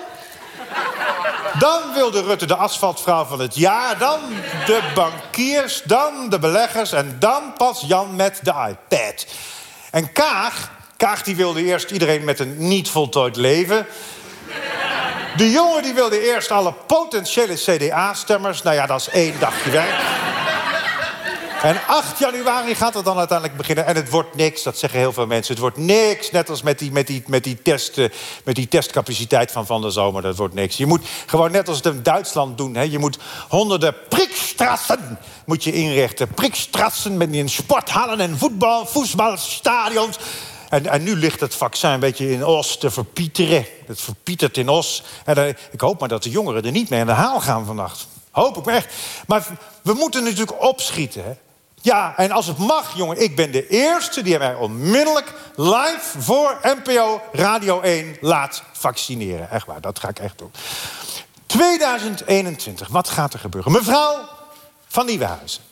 Dan 1.59 1.93
wilde 1.95 2.23
Rutte 2.23 2.47
de 2.47 2.55
asfaltvrouw 2.55 3.25
van 3.25 3.41
het 3.41 3.57
jaar. 3.57 3.99
Dan 3.99 4.21
de 4.67 4.81
bankiers, 4.95 5.83
dan 5.85 6.29
de 6.29 6.39
beleggers 6.39 6.93
en 6.93 7.17
dan 7.19 7.53
pas 7.57 7.85
Jan 7.87 8.17
met 8.17 8.41
de 8.43 8.53
iPad. 8.69 9.27
En 9.91 10.13
Kaag, 10.13 10.71
Kaag 10.97 11.23
die 11.23 11.37
wilde 11.37 11.65
eerst 11.65 11.91
iedereen 11.91 12.25
met 12.25 12.39
een 12.39 12.55
niet 12.59 12.91
voltooid 12.91 13.37
leven. 13.37 13.87
De 15.37 15.51
jongen 15.51 15.83
die 15.83 15.95
wilde 15.95 16.27
eerst 16.27 16.51
alle 16.51 16.73
potentiële 16.73 17.55
CDA-stemmers. 17.55 18.63
Nou 18.63 18.77
ja, 18.77 18.87
dat 18.87 19.01
is 19.01 19.09
één 19.09 19.35
dagje 19.41 19.71
werk. 19.71 20.16
En 21.67 21.81
8 21.87 22.19
januari 22.19 22.75
gaat 22.75 22.95
het 22.95 23.05
dan 23.05 23.19
uiteindelijk 23.19 23.59
beginnen. 23.59 23.87
En 23.87 23.97
het 23.97 24.11
wordt 24.11 24.35
niks, 24.35 24.63
dat 24.63 24.79
zeggen 24.79 24.99
heel 24.99 25.13
veel 25.13 25.27
mensen. 25.27 25.53
Het 25.53 25.63
wordt 25.63 25.77
niks, 25.77 26.31
net 26.31 26.51
als 26.51 26.63
met 26.63 26.79
die, 26.79 26.93
met 26.93 27.07
die, 27.07 27.23
met 27.27 27.45
die, 27.45 27.63
test, 27.63 27.99
eh, 27.99 28.09
met 28.45 28.55
die 28.55 28.69
testcapaciteit 28.69 29.53
van 29.53 29.67
van 29.67 29.81
de 29.81 29.91
zomer. 29.91 30.23
Dat 30.23 30.37
wordt 30.37 30.55
niks. 30.55 30.77
Je 30.77 30.87
moet 30.87 31.07
gewoon 31.27 31.51
net 31.51 31.69
als 31.69 31.77
het 31.77 31.87
in 31.87 32.03
Duitsland 32.03 32.59
doen. 32.59 32.75
Hè. 32.75 32.83
Je 32.83 32.99
moet 32.99 33.19
honderden 33.49 33.95
prikstrassen 34.09 35.19
moet 35.45 35.65
je 35.65 35.73
inrichten. 35.73 36.29
Prikstrassen 36.29 37.17
met 37.17 37.33
in 37.33 37.49
sporthallen 37.49 38.21
en 38.21 38.39
voetbal, 38.39 38.87
voetbalstadions. 38.87 40.19
En, 40.69 40.87
en 40.87 41.03
nu 41.03 41.17
ligt 41.17 41.41
het 41.41 41.55
vaccin 41.55 41.91
een 41.91 42.01
beetje 42.01 42.31
in 42.31 42.45
Os 42.45 42.79
te 42.79 42.91
verpieteren. 42.91 43.67
Het 43.87 44.01
verpietert 44.01 44.57
in 44.57 44.69
Os. 44.69 45.03
En 45.25 45.57
ik 45.71 45.81
hoop 45.81 46.01
maar 46.01 46.09
dat 46.09 46.23
de 46.23 46.31
jongeren 46.31 46.65
er 46.65 46.71
niet 46.71 46.89
mee 46.89 47.01
aan 47.01 47.07
de 47.07 47.13
haal 47.13 47.41
gaan 47.41 47.65
vannacht. 47.65 48.07
Hoop 48.31 48.57
ik 48.57 48.65
maar 48.65 48.75
echt. 48.75 48.95
Maar 49.27 49.47
we 49.83 49.93
moeten 49.93 50.25
natuurlijk 50.25 50.63
opschieten. 50.63 51.25
Hè? 51.25 51.33
Ja, 51.87 52.17
en 52.17 52.31
als 52.31 52.47
het 52.47 52.59
mag, 52.59 52.97
jongen, 52.97 53.23
ik 53.23 53.37
ben 53.37 53.51
de 53.51 53.69
eerste 53.69 54.23
die 54.23 54.39
mij 54.39 54.55
onmiddellijk 54.55 55.33
live 55.57 56.01
voor 56.19 56.59
NPO 56.63 57.23
Radio 57.33 57.81
1 57.81 58.17
laat 58.21 58.63
vaccineren. 58.73 59.51
Echt 59.51 59.67
waar, 59.67 59.81
dat 59.81 59.99
ga 59.99 60.09
ik 60.09 60.19
echt 60.19 60.39
doen. 60.39 60.51
2021, 61.47 62.89
wat 62.89 63.09
gaat 63.09 63.33
er 63.33 63.39
gebeuren? 63.39 63.73
Mevrouw 63.73 64.29
van 64.87 65.07
Nieuwenhuizen. 65.07 65.63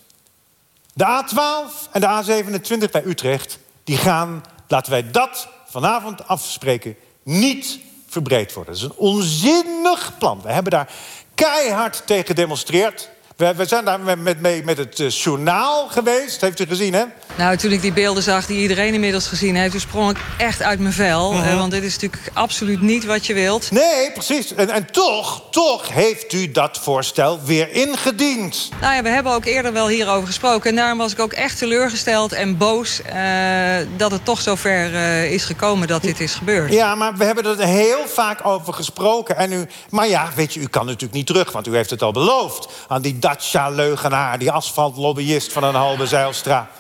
De 0.93 1.05
A12 1.05 1.91
en 1.93 2.01
de 2.01 2.43
A27 2.87 2.91
bij 2.91 3.05
Utrecht, 3.05 3.59
die 3.85 3.97
gaan, 3.97 4.45
laten 4.69 4.93
wij 4.93 5.11
dat 5.11 5.49
vanavond 5.69 6.29
afspreken, 6.29 6.97
niet 7.23 7.79
verbreed 8.09 8.53
worden. 8.53 8.75
Dat 8.75 8.83
is 8.83 8.89
een 8.89 8.97
onzinnig 8.97 10.19
plan. 10.19 10.41
We 10.43 10.53
hebben 10.53 10.73
daar 10.73 10.93
keihard 11.35 12.07
tegen 12.07 12.27
gedemonstreerd. 12.27 13.13
We, 13.37 13.55
we 13.55 13.65
zijn 13.65 13.85
daar 13.85 14.01
met, 14.01 14.41
met, 14.41 14.65
met 14.65 14.79
het 14.79 15.01
eh, 15.01 15.09
journaal 15.09 15.89
geweest. 15.89 16.41
Heeft 16.41 16.61
u 16.61 16.67
gezien, 16.67 16.93
hè? 16.93 17.05
Nou, 17.37 17.57
toen 17.57 17.73
ik 17.73 17.83
die 17.83 17.93
beelden 17.93 18.23
zag 18.23 18.47
die 18.47 18.61
iedereen 18.61 18.95
inmiddels 18.95 19.27
gezien 19.27 19.57
heeft... 19.57 19.71
toen 19.71 19.81
sprong 19.81 20.11
ik 20.11 20.17
echt 20.37 20.63
uit 20.63 20.79
mijn 20.79 20.93
vel. 20.93 21.33
Eh, 21.33 21.59
want 21.59 21.71
dit 21.71 21.83
is 21.83 21.93
natuurlijk 21.93 22.23
absoluut 22.33 22.81
niet 22.81 23.05
wat 23.05 23.27
je 23.27 23.35
wilt. 23.35 23.71
Nee, 23.71 24.13
precies. 24.13 24.55
En, 24.55 24.71
en 24.71 24.91
toch, 24.91 25.43
toch 25.51 25.89
heeft 25.89 26.33
u 26.33 26.51
dat 26.51 26.79
voorstel 26.79 27.41
weer 27.45 27.71
ingediend. 27.73 28.69
Nou 28.81 28.95
ja, 28.95 29.03
we 29.03 29.09
hebben 29.09 29.33
ook 29.33 29.45
eerder 29.45 29.73
wel 29.73 29.89
hierover 29.89 30.27
gesproken. 30.27 30.71
En 30.71 30.77
daarom 30.77 30.99
was 30.99 31.13
ik 31.13 31.19
ook 31.19 31.33
echt 31.33 31.59
teleurgesteld 31.59 32.33
en 32.33 32.57
boos... 32.57 33.03
eh, 33.03 33.77
dat 33.97 34.11
het 34.11 34.25
toch 34.25 34.41
zover 34.41 34.95
eh 34.95 35.33
is 35.33 35.45
gekomen 35.45 35.89
dat 35.89 36.03
dit 36.03 36.21
is 36.21 36.35
gebeurd. 36.35 36.73
Ja, 36.73 36.95
maar 36.95 37.17
we 37.17 37.25
hebben 37.25 37.45
er 37.45 37.67
heel 37.67 38.07
vaak 38.07 38.47
over 38.47 38.73
gesproken. 38.75 39.37
En 39.37 39.53
u, 39.53 39.67
maar 39.91 40.09
ja, 40.09 40.29
weet 40.35 40.55
je, 40.55 40.61
u 40.61 40.67
kan 40.67 40.87
natuurlijk 40.87 41.13
niet 41.13 41.27
terug, 41.27 41.53
want 41.53 41.67
u 41.67 41.75
heeft 41.77 41.91
het 41.91 42.03
al 42.03 42.13
beloofd. 42.13 42.69
Aan 42.89 43.03
die 43.03 43.19
Dacia-leugenaar, 43.19 44.39
die 44.39 44.51
asfaltlobbyist 44.51 45.53
van 45.53 45.65
een 45.65 45.75
halve 45.75 46.07
Zijlstra. 46.07 46.71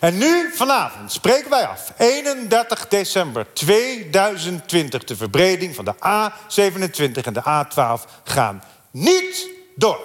En 0.00 0.18
nu, 0.18 0.50
vanavond, 0.54 1.12
spreken 1.12 1.50
wij 1.50 1.66
af. 1.66 1.92
31 1.96 2.88
december 2.88 3.46
2020. 3.52 5.04
De 5.04 5.16
verbreding 5.16 5.74
van 5.74 5.84
de 5.84 5.94
A27 5.94 7.24
en 7.24 7.32
de 7.32 7.42
A12 7.42 8.22
gaan 8.24 8.62
niet 8.90 9.48
door. 9.74 9.98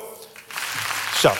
Zo. 1.18 1.32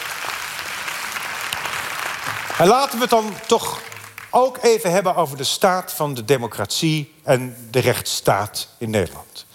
En 2.58 2.68
laten 2.68 2.96
we 2.96 3.02
het 3.02 3.10
dan 3.10 3.34
toch 3.48 3.82
ook 4.30 4.58
even 4.62 4.92
hebben 4.92 5.16
over 5.16 5.38
de 5.38 5.44
staat 5.44 5.94
van 5.94 6.14
de 6.14 6.26
democratie 6.26 7.14
en 7.24 7.68
de 7.72 7.80
rechtsstaat 7.80 8.68
in 8.78 8.90
Nederland. 8.90 9.46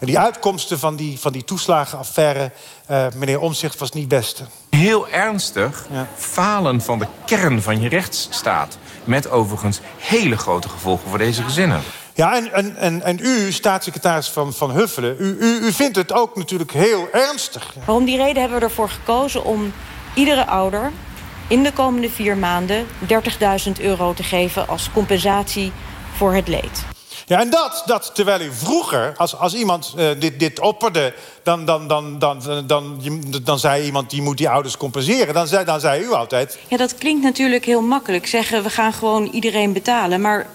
En 0.00 0.06
die 0.06 0.18
uitkomsten 0.18 0.78
van 0.78 0.96
die, 0.96 1.18
van 1.18 1.32
die 1.32 1.44
toeslagenaffaire, 1.44 2.50
eh, 2.86 3.06
meneer 3.14 3.40
Omzicht, 3.40 3.78
was 3.78 3.90
niet 3.90 4.08
best. 4.08 4.42
Heel 4.70 5.08
ernstig 5.08 5.86
falen 6.16 6.80
van 6.80 6.98
de 6.98 7.06
kern 7.24 7.62
van 7.62 7.80
je 7.80 7.88
rechtsstaat. 7.88 8.78
Met 9.04 9.30
overigens 9.30 9.80
hele 9.98 10.36
grote 10.36 10.68
gevolgen 10.68 11.08
voor 11.08 11.18
deze 11.18 11.42
gezinnen. 11.42 11.82
Ja, 12.14 12.36
en, 12.36 12.52
en, 12.52 12.76
en, 12.76 13.02
en 13.02 13.18
u, 13.22 13.52
staatssecretaris 13.52 14.28
van, 14.28 14.52
van 14.52 14.70
Huffelen, 14.70 15.16
u, 15.18 15.36
u, 15.40 15.66
u 15.66 15.72
vindt 15.72 15.96
het 15.96 16.12
ook 16.12 16.36
natuurlijk 16.36 16.72
heel 16.72 17.08
ernstig. 17.12 17.74
Maar 17.86 17.94
om 17.94 18.04
die 18.04 18.16
reden 18.16 18.40
hebben 18.40 18.58
we 18.58 18.64
ervoor 18.64 18.88
gekozen 18.88 19.44
om 19.44 19.72
iedere 20.14 20.46
ouder 20.46 20.92
in 21.48 21.62
de 21.62 21.72
komende 21.72 22.10
vier 22.10 22.36
maanden 22.36 22.86
30.000 23.66 23.72
euro 23.80 24.14
te 24.14 24.22
geven 24.22 24.68
als 24.68 24.90
compensatie 24.92 25.72
voor 26.16 26.34
het 26.34 26.48
leed. 26.48 26.95
Ja, 27.28 27.40
en 27.40 27.50
dat, 27.50 27.82
dat 27.86 28.10
terwijl 28.14 28.40
u 28.40 28.52
vroeger, 28.52 29.14
als, 29.16 29.36
als 29.36 29.54
iemand 29.54 29.94
eh, 29.96 30.08
dit, 30.18 30.38
dit 30.38 30.60
opperde... 30.60 31.14
Dan, 31.42 31.64
dan, 31.64 31.88
dan, 31.88 32.18
dan, 32.18 32.40
dan, 32.42 32.66
dan, 32.66 33.00
dan 33.42 33.58
zei 33.58 33.84
iemand, 33.84 34.10
die 34.10 34.22
moet 34.22 34.38
die 34.38 34.48
ouders 34.48 34.76
compenseren. 34.76 35.34
Dan 35.34 35.46
zei, 35.46 35.64
dan 35.64 35.80
zei 35.80 36.02
u 36.02 36.12
altijd... 36.12 36.58
Ja, 36.68 36.76
dat 36.76 36.94
klinkt 36.94 37.22
natuurlijk 37.22 37.64
heel 37.64 37.82
makkelijk. 37.82 38.26
Zeggen 38.26 38.62
we 38.62 38.70
gaan 38.70 38.92
gewoon 38.92 39.26
iedereen 39.26 39.72
betalen. 39.72 40.20
Maar 40.20 40.46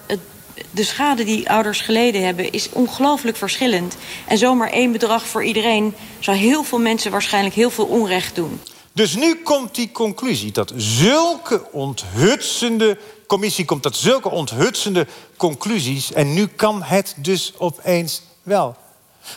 de 0.70 0.84
schade 0.84 1.24
die 1.24 1.50
ouders 1.50 1.80
geleden 1.80 2.24
hebben 2.24 2.52
is 2.52 2.68
ongelooflijk 2.72 3.36
verschillend. 3.36 3.96
En 4.26 4.38
zomaar 4.38 4.70
één 4.70 4.92
bedrag 4.92 5.26
voor 5.26 5.44
iedereen 5.44 5.94
zou 6.18 6.36
heel 6.36 6.62
veel 6.62 6.78
mensen 6.78 7.10
waarschijnlijk 7.10 7.54
heel 7.54 7.70
veel 7.70 7.86
onrecht 7.86 8.34
doen. 8.34 8.60
Dus 8.92 9.14
nu 9.14 9.42
komt 9.42 9.74
die 9.74 9.92
conclusie 9.92 10.52
dat 10.52 10.72
zulke 10.76 11.70
onthutsende 11.72 12.98
commissie 13.26 13.64
komt 13.64 13.82
tot 13.82 13.96
zulke 13.96 14.30
onthutsende 14.30 15.06
conclusies 15.36 16.12
en 16.12 16.34
nu 16.34 16.46
kan 16.46 16.82
het 16.82 17.14
dus 17.16 17.52
opeens 17.58 18.22
wel. 18.42 18.76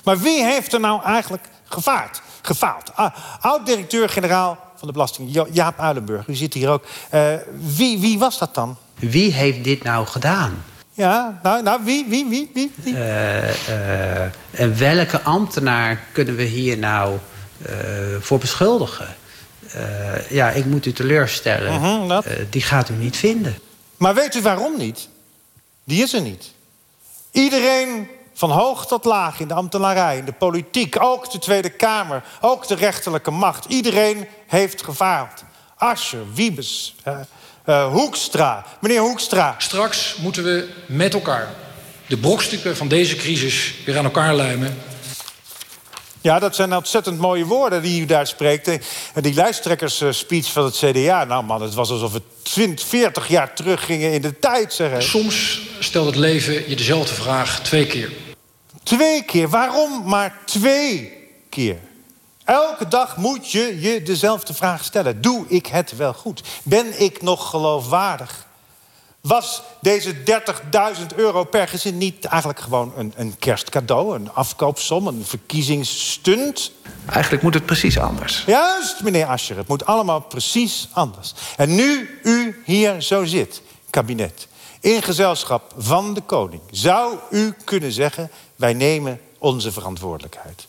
Maar 0.03 0.19
wie 0.19 0.44
heeft 0.44 0.73
er 0.73 0.80
nou 0.80 1.03
eigenlijk 1.03 1.44
gevaard? 1.64 2.22
gefaald? 2.45 2.91
Ah, 2.95 3.15
Oud-directeur-generaal 3.40 4.57
van 4.76 4.88
de 4.88 4.94
Belasting, 4.94 5.48
Jaap 5.52 5.80
Uilenburg, 5.80 6.27
u 6.27 6.36
zit 6.36 6.53
hier 6.53 6.69
ook. 6.69 6.86
Eh, 7.10 7.34
wie, 7.76 7.99
wie 7.99 8.19
was 8.19 8.38
dat 8.38 8.56
dan? 8.56 8.77
Wie 8.95 9.34
heeft 9.34 9.64
dit 9.64 9.84
nou 9.84 10.06
gedaan? 10.06 10.64
Ja, 10.94 11.40
nou, 11.44 11.64
nou 11.64 11.82
wie, 11.84 12.06
wie, 12.10 12.26
wie, 12.30 12.52
wie? 12.53 12.72
wie? 12.76 12.95
Eh, 12.95 14.23
eh, 14.23 14.32
en 14.52 14.77
welke 14.77 15.22
ambtenaar 15.22 16.03
kunnen 16.11 16.36
we 16.36 16.44
hier 16.44 16.77
nou 16.77 17.18
voor 18.19 18.38
beschuldigen? 18.40 19.15
Eh, 19.76 20.30
ja, 20.30 20.49
ik 20.49 20.65
moet 20.65 20.85
u 20.85 20.93
teleurstellen. 20.93 21.73
Mhm, 21.73 22.07
dat. 22.07 22.26
Eh, 22.26 22.38
die 22.49 22.61
gaat 22.61 22.89
u 22.89 22.93
niet 22.93 23.18
vinden. 23.18 23.60
Maar 23.97 24.15
weet 24.15 24.35
u 24.35 24.41
waarom 24.41 24.77
niet? 24.77 25.10
Die 25.84 26.03
is 26.03 26.14
er 26.14 26.22
niet. 26.22 26.52
Iedereen 27.31 28.07
van 28.34 28.52
hoog 28.52 28.88
tot 28.88 29.06
laag 29.06 29.39
in 29.39 29.47
de 29.47 29.53
ambtenarij, 29.53 30.18
in 30.18 30.26
de 30.26 30.31
politiek, 30.31 31.02
ook 31.02 31.31
de 31.31 31.39
Tweede 31.39 31.69
Kamer, 31.69 32.23
ook 32.41 32.68
de 32.68 32.76
rechterlijke 32.76 33.31
macht. 33.31 33.65
Iedereen 33.65 34.27
heeft 34.47 34.84
gefaald. 34.84 35.43
Ascher, 35.76 36.34
Wiebes, 36.34 36.95
eh, 37.03 37.91
Hoekstra. 37.91 38.65
Meneer 38.81 39.02
Hoekstra. 39.02 39.56
Straks 39.57 40.15
moeten 40.15 40.43
we 40.43 40.69
met 40.88 41.14
elkaar 41.14 41.53
de 42.07 42.18
brokstukken 42.18 42.77
van 42.77 42.88
deze 42.88 43.15
crisis 43.15 43.73
weer 43.85 43.97
aan 43.97 44.03
elkaar 44.03 44.35
lijmen. 44.35 44.77
Ja, 46.26 46.39
dat 46.39 46.56
zijn 46.56 46.76
ontzettend 46.76 47.19
mooie 47.19 47.45
woorden 47.45 47.81
die 47.81 48.02
u 48.02 48.06
daar 48.06 48.27
spreekt. 48.27 48.68
En 49.14 49.22
die 49.22 49.34
lijsttrekkersspeech 49.34 50.52
van 50.52 50.65
het 50.65 50.77
CDA. 50.77 51.23
Nou 51.23 51.43
man, 51.43 51.61
het 51.61 51.73
was 51.73 51.89
alsof 51.89 52.14
we 52.14 52.22
20, 52.41 52.85
40 52.88 53.27
jaar 53.27 53.53
terug 53.53 53.85
gingen 53.85 54.11
in 54.11 54.22
de 54.22 54.39
tijd, 54.39 54.73
zeg. 54.73 55.02
Soms 55.03 55.61
stelt 55.80 56.06
het 56.06 56.15
leven 56.15 56.69
je 56.69 56.76
dezelfde 56.76 57.14
vraag 57.14 57.61
twee 57.61 57.88
keer. 57.88 58.11
Twee 58.84 59.23
keer. 59.23 59.49
Waarom 59.49 60.03
maar 60.06 60.38
twee 60.45 61.14
keer? 61.49 61.77
Elke 62.43 62.88
dag 62.88 63.18
moet 63.18 63.52
je 63.52 63.77
je 63.80 64.02
dezelfde 64.03 64.53
vraag 64.53 64.84
stellen. 64.84 65.22
Doe 65.22 65.45
ik 65.47 65.65
het 65.65 65.95
wel 65.95 66.14
goed? 66.14 66.43
Ben 66.64 67.02
ik 67.02 67.22
nog 67.22 67.49
geloofwaardig? 67.49 68.44
Was 69.26 69.61
deze 69.81 70.15
30.000 70.15 71.15
euro 71.15 71.43
per 71.43 71.68
gezin 71.68 71.97
niet 71.97 72.26
eigenlijk 72.26 72.60
gewoon 72.60 72.93
een, 72.95 73.14
een 73.15 73.38
kerstcadeau, 73.39 74.15
een 74.15 74.34
afkoopsom, 74.34 75.07
een 75.07 75.26
verkiezingsstunt? 75.26 76.72
Eigenlijk 77.10 77.43
moet 77.43 77.53
het 77.53 77.65
precies 77.65 77.99
anders. 77.99 78.43
Juist, 78.45 79.03
meneer 79.03 79.26
Ascher, 79.26 79.57
het 79.57 79.68
moet 79.68 79.85
allemaal 79.85 80.19
precies 80.19 80.89
anders. 80.91 81.34
En 81.57 81.76
nu 81.76 82.19
u 82.23 82.61
hier 82.65 83.02
zo 83.02 83.23
zit, 83.23 83.61
kabinet, 83.89 84.47
in 84.80 85.02
gezelschap 85.02 85.73
van 85.77 86.14
de 86.14 86.22
koning, 86.22 86.61
zou 86.72 87.18
u 87.31 87.53
kunnen 87.64 87.91
zeggen: 87.91 88.31
wij 88.56 88.73
nemen 88.73 89.22
onze 89.38 89.72
verantwoordelijkheid. 89.72 90.68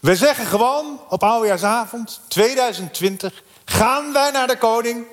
We 0.00 0.16
zeggen 0.16 0.46
gewoon 0.46 1.00
op 1.08 1.22
oudejaarsavond 1.22 2.20
2020 2.28 3.42
gaan 3.64 4.12
wij 4.12 4.30
naar 4.30 4.46
de 4.46 4.58
koning. 4.58 5.06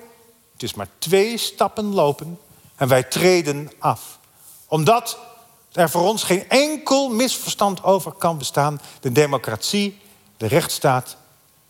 Het 0.61 0.69
is 0.69 0.75
maar 0.75 0.89
twee 0.97 1.37
stappen 1.37 1.93
lopen 1.93 2.39
en 2.75 2.87
wij 2.87 3.03
treden 3.03 3.71
af. 3.79 4.19
Omdat 4.67 5.17
er 5.71 5.89
voor 5.89 6.01
ons 6.01 6.23
geen 6.23 6.49
enkel 6.49 7.09
misverstand 7.09 7.83
over 7.83 8.11
kan 8.11 8.37
bestaan. 8.37 8.81
De 8.99 9.11
democratie, 9.11 9.99
de 10.37 10.47
rechtsstaat, 10.47 11.17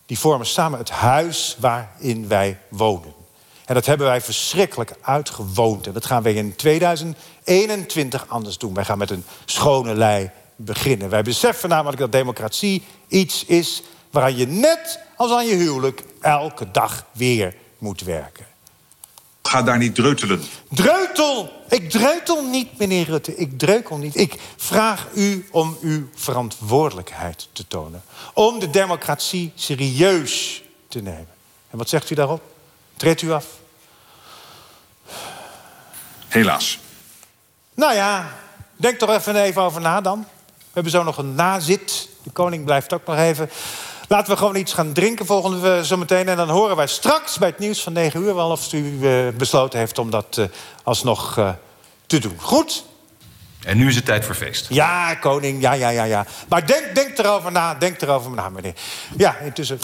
die 0.05 0.19
vormen 0.19 0.47
samen 0.47 0.79
het 0.79 0.89
huis 0.89 1.55
waarin 1.59 2.27
wij 2.27 2.59
wonen. 2.69 3.13
En 3.65 3.73
dat 3.73 3.85
hebben 3.85 4.07
wij 4.07 4.21
verschrikkelijk 4.21 4.95
uitgewoond. 5.01 5.87
En 5.87 5.93
dat 5.93 6.05
gaan 6.05 6.23
wij 6.23 6.33
in 6.33 6.55
2021 6.55 8.27
anders 8.27 8.57
doen. 8.57 8.73
Wij 8.73 8.85
gaan 8.85 8.97
met 8.97 9.11
een 9.11 9.25
schone 9.45 9.95
lei 9.95 10.29
beginnen. 10.55 11.09
Wij 11.09 11.23
beseffen 11.23 11.69
namelijk 11.69 11.99
dat 11.99 12.11
democratie 12.11 12.83
iets 13.07 13.45
is 13.45 13.83
waaraan 14.09 14.35
je 14.35 14.47
net 14.47 14.99
als 15.15 15.31
aan 15.31 15.47
je 15.47 15.55
huwelijk 15.55 16.03
elke 16.21 16.71
dag 16.71 17.05
weer 17.11 17.55
moet 17.77 18.01
werken. 18.01 18.50
Ga 19.51 19.61
daar 19.61 19.77
niet 19.77 19.95
dreutelen. 19.95 20.43
Dreutel! 20.69 21.63
Ik 21.69 21.89
dreutel 21.89 22.45
niet, 22.45 22.77
meneer 22.77 23.05
Rutte. 23.05 23.35
Ik 23.35 23.59
dreukel 23.59 23.97
niet. 23.97 24.15
Ik 24.15 24.35
vraag 24.57 25.07
u 25.13 25.47
om 25.51 25.77
uw 25.81 26.09
verantwoordelijkheid 26.15 27.47
te 27.51 27.67
tonen. 27.67 28.03
Om 28.33 28.59
de 28.59 28.69
democratie 28.69 29.51
serieus 29.55 30.63
te 30.87 31.01
nemen. 31.01 31.27
En 31.69 31.77
wat 31.77 31.89
zegt 31.89 32.09
u 32.09 32.15
daarop? 32.15 32.41
Treedt 32.95 33.21
u 33.21 33.31
af? 33.31 33.45
Helaas. 36.27 36.79
Nou 37.73 37.93
ja, 37.93 38.33
denk 38.75 38.99
toch 38.99 39.09
even, 39.09 39.35
even 39.35 39.61
over 39.61 39.81
na 39.81 40.01
dan. 40.01 40.19
We 40.57 40.73
hebben 40.73 40.91
zo 40.91 41.03
nog 41.03 41.17
een 41.17 41.35
nazit. 41.35 42.09
De 42.23 42.31
koning 42.31 42.65
blijft 42.65 42.93
ook 42.93 43.05
nog 43.05 43.17
even. 43.17 43.49
Laten 44.11 44.31
we 44.31 44.37
gewoon 44.37 44.55
iets 44.55 44.73
gaan 44.73 44.93
drinken 44.93 45.25
volgende 45.25 45.77
uh, 45.77 45.83
zometeen. 45.83 46.27
En 46.27 46.37
dan 46.37 46.49
horen 46.49 46.75
wij 46.75 46.87
straks 46.87 47.37
bij 47.37 47.47
het 47.47 47.59
nieuws 47.59 47.81
van 47.81 47.93
9 47.93 48.21
uur 48.21 48.35
wel 48.35 48.49
of 48.49 48.73
u 48.73 48.97
uh, 49.01 49.27
besloten 49.37 49.79
heeft 49.79 49.97
om 49.97 50.09
dat 50.09 50.37
uh, 50.39 50.45
alsnog 50.83 51.37
uh, 51.37 51.49
te 52.05 52.19
doen. 52.19 52.35
Goed? 52.37 52.83
En 53.63 53.77
nu 53.77 53.87
is 53.87 53.95
het 53.95 54.05
tijd 54.05 54.25
voor 54.25 54.35
feest. 54.35 54.65
Ja, 54.69 55.15
koning, 55.15 55.61
ja, 55.61 55.73
ja, 55.73 55.89
ja, 55.89 56.03
ja. 56.03 56.25
Maar 56.47 56.67
denk, 56.67 56.95
denk 56.95 57.17
erover 57.17 57.51
na, 57.51 57.73
denk 57.73 58.01
erover 58.01 58.31
na, 58.31 58.49
meneer. 58.49 58.73
Ja, 59.17 59.37
intussen, 59.37 59.79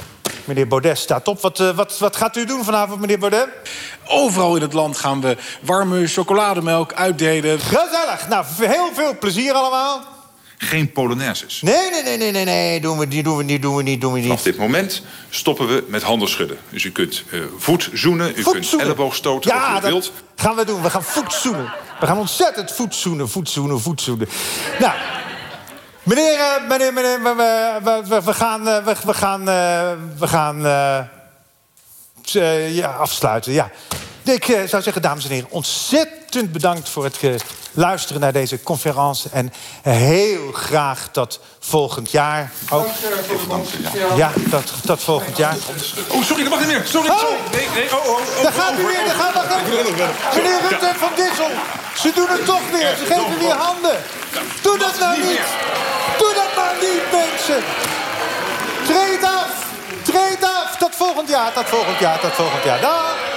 meneer 0.45 0.68
Baudet 0.68 0.98
staat 0.98 1.28
op. 1.28 1.41
Wat, 1.41 1.58
wat, 1.58 1.98
wat 1.98 2.16
gaat 2.16 2.36
u 2.36 2.45
doen 2.45 2.64
vanavond, 2.64 2.99
meneer 2.99 3.20
Baudet? 3.20 3.48
Overal 4.08 4.56
in 4.56 4.62
het 4.62 4.74
land 4.74 4.98
gaan 4.98 5.22
we 5.22 5.38
warme 5.62 6.08
chocolademelk 6.08 6.94
uitdelen. 6.94 7.60
Gezellig! 7.60 8.28
Nou, 8.30 8.45
heel 8.60 8.90
veel 8.94 9.18
plezier 9.18 9.54
allemaal. 9.54 10.16
Geen 10.58 10.92
polonaises. 10.92 11.62
Nee, 11.62 11.90
nee, 11.90 12.04
nee, 12.04 12.18
nee, 12.18 12.32
nee, 12.32 12.46
nee. 12.46 12.80
Doen 12.82 12.98
we 12.98 13.06
niet, 13.06 13.24
doen 13.24 13.38
we 13.38 13.44
niet, 13.44 13.62
doen 13.62 13.76
we 13.76 13.84
niet, 13.84 14.02
doen 14.02 14.12
we 14.14 14.20
niet. 14.20 14.28
Vanaf 14.28 14.44
dit 14.44 14.58
moment 14.58 15.02
stoppen 15.30 15.68
we 15.68 15.84
met 15.88 16.04
handen 16.04 16.30
schudden. 16.30 16.58
Dus 16.70 16.84
u 16.84 16.92
kunt 16.92 17.24
uh, 17.30 17.44
voet 17.58 17.90
zoenen, 17.94 18.30
u 18.36 18.42
voet 18.42 18.54
kunt 18.54 18.66
zoenen. 18.66 18.88
elleboog 18.88 19.16
stoten 19.16 19.52
ja, 19.52 19.74
wat 19.74 19.80
u 19.80 19.82
dat 19.82 19.92
wilt. 19.92 20.12
gaan 20.36 20.56
we 20.56 20.66
doen. 20.66 20.82
We 20.82 20.90
gaan 20.90 21.04
voet 21.04 21.34
zoenen. 21.34 21.74
We 22.00 22.06
gaan 22.06 22.18
ontzettend 22.18 22.72
voet 22.72 22.96
zoenen, 22.96 23.30
voet 23.30 23.50
zoenen, 23.50 23.82
voet 23.82 24.02
zoenen. 24.02 24.28
Nou, 24.80 24.94
meneer, 26.04 26.34
uh, 26.34 26.68
meneer, 26.70 26.94
meneer, 26.94 27.24
we, 27.24 27.80
we, 27.84 28.02
we, 28.08 28.22
we 28.24 28.34
gaan, 28.34 28.64
we, 28.64 28.96
we 29.06 29.14
gaan, 29.14 29.46
we 30.20 30.28
gaan 30.28 30.62
ja, 32.74 32.88
afsluiten, 32.88 33.54
ja. 33.54 33.72
Ik 34.34 34.48
uh, 34.48 34.64
zou 34.68 34.84
zeggen, 34.84 35.02
dames 35.02 35.24
en 35.26 35.32
heren, 35.32 35.50
ontzettend 35.50 36.52
bedankt 36.52 36.90
voor 36.90 37.04
het 37.04 37.18
luisteren 37.78 38.22
naar 38.22 38.34
deze 38.34 38.64
conferentie. 38.64 39.30
En 39.32 39.54
heel 39.82 40.52
graag 40.52 41.10
tot 41.12 41.40
volgend 41.60 42.12
jaar. 42.12 42.52
Ook. 42.70 42.88
Ja, 44.16 44.32
tot, 44.49 44.74
tot 44.86 45.04
volgend 45.04 45.38
jaar. 45.38 45.56
Oh, 46.08 46.24
sorry, 46.24 46.44
dat 46.44 46.52
mag 46.52 46.60
niet 46.60 46.68
meer. 46.68 46.86
Sorry, 46.86 47.10
oh. 47.10 47.20
sorry. 47.20 47.36
Nee, 47.52 47.68
nee, 47.74 47.95
oh, 47.95 48.06
oh, 48.06 48.12
oh. 48.12 48.44
Daar 48.44 48.54
gaat 48.54 48.80
u 48.80 48.86
weer, 48.86 49.06
daar 49.06 49.16
gaat 49.16 49.38
Meneer 50.36 50.62
Rutte 50.70 50.91
van 50.98 51.10
Dissel, 51.16 51.49
ze 51.95 52.12
doen 52.16 52.28
het 52.30 52.45
toch 52.45 52.70
weer. 52.72 52.95
Ze 52.98 53.06
geven 53.06 53.40
weer 53.40 53.56
handen. 53.56 53.98
Doe 54.62 54.78
dat 54.78 54.99
nou 54.99 55.18
niet. 55.18 55.48
Doe 56.18 56.34
dat 56.34 56.52
nou 56.56 56.76
niet, 56.82 57.04
mensen. 57.12 57.64
Treed 58.86 59.24
af. 59.24 59.49
Treed 60.04 60.44
af. 60.44 60.78
Tot 60.78 60.95
volgend 60.95 61.30
jaar, 61.30 61.54
tot 61.54 61.66
volgend 61.66 61.99
jaar, 61.99 62.20
tot 62.20 62.32
volgend 62.32 62.64
jaar. 62.64 62.82
Dag. 62.82 63.37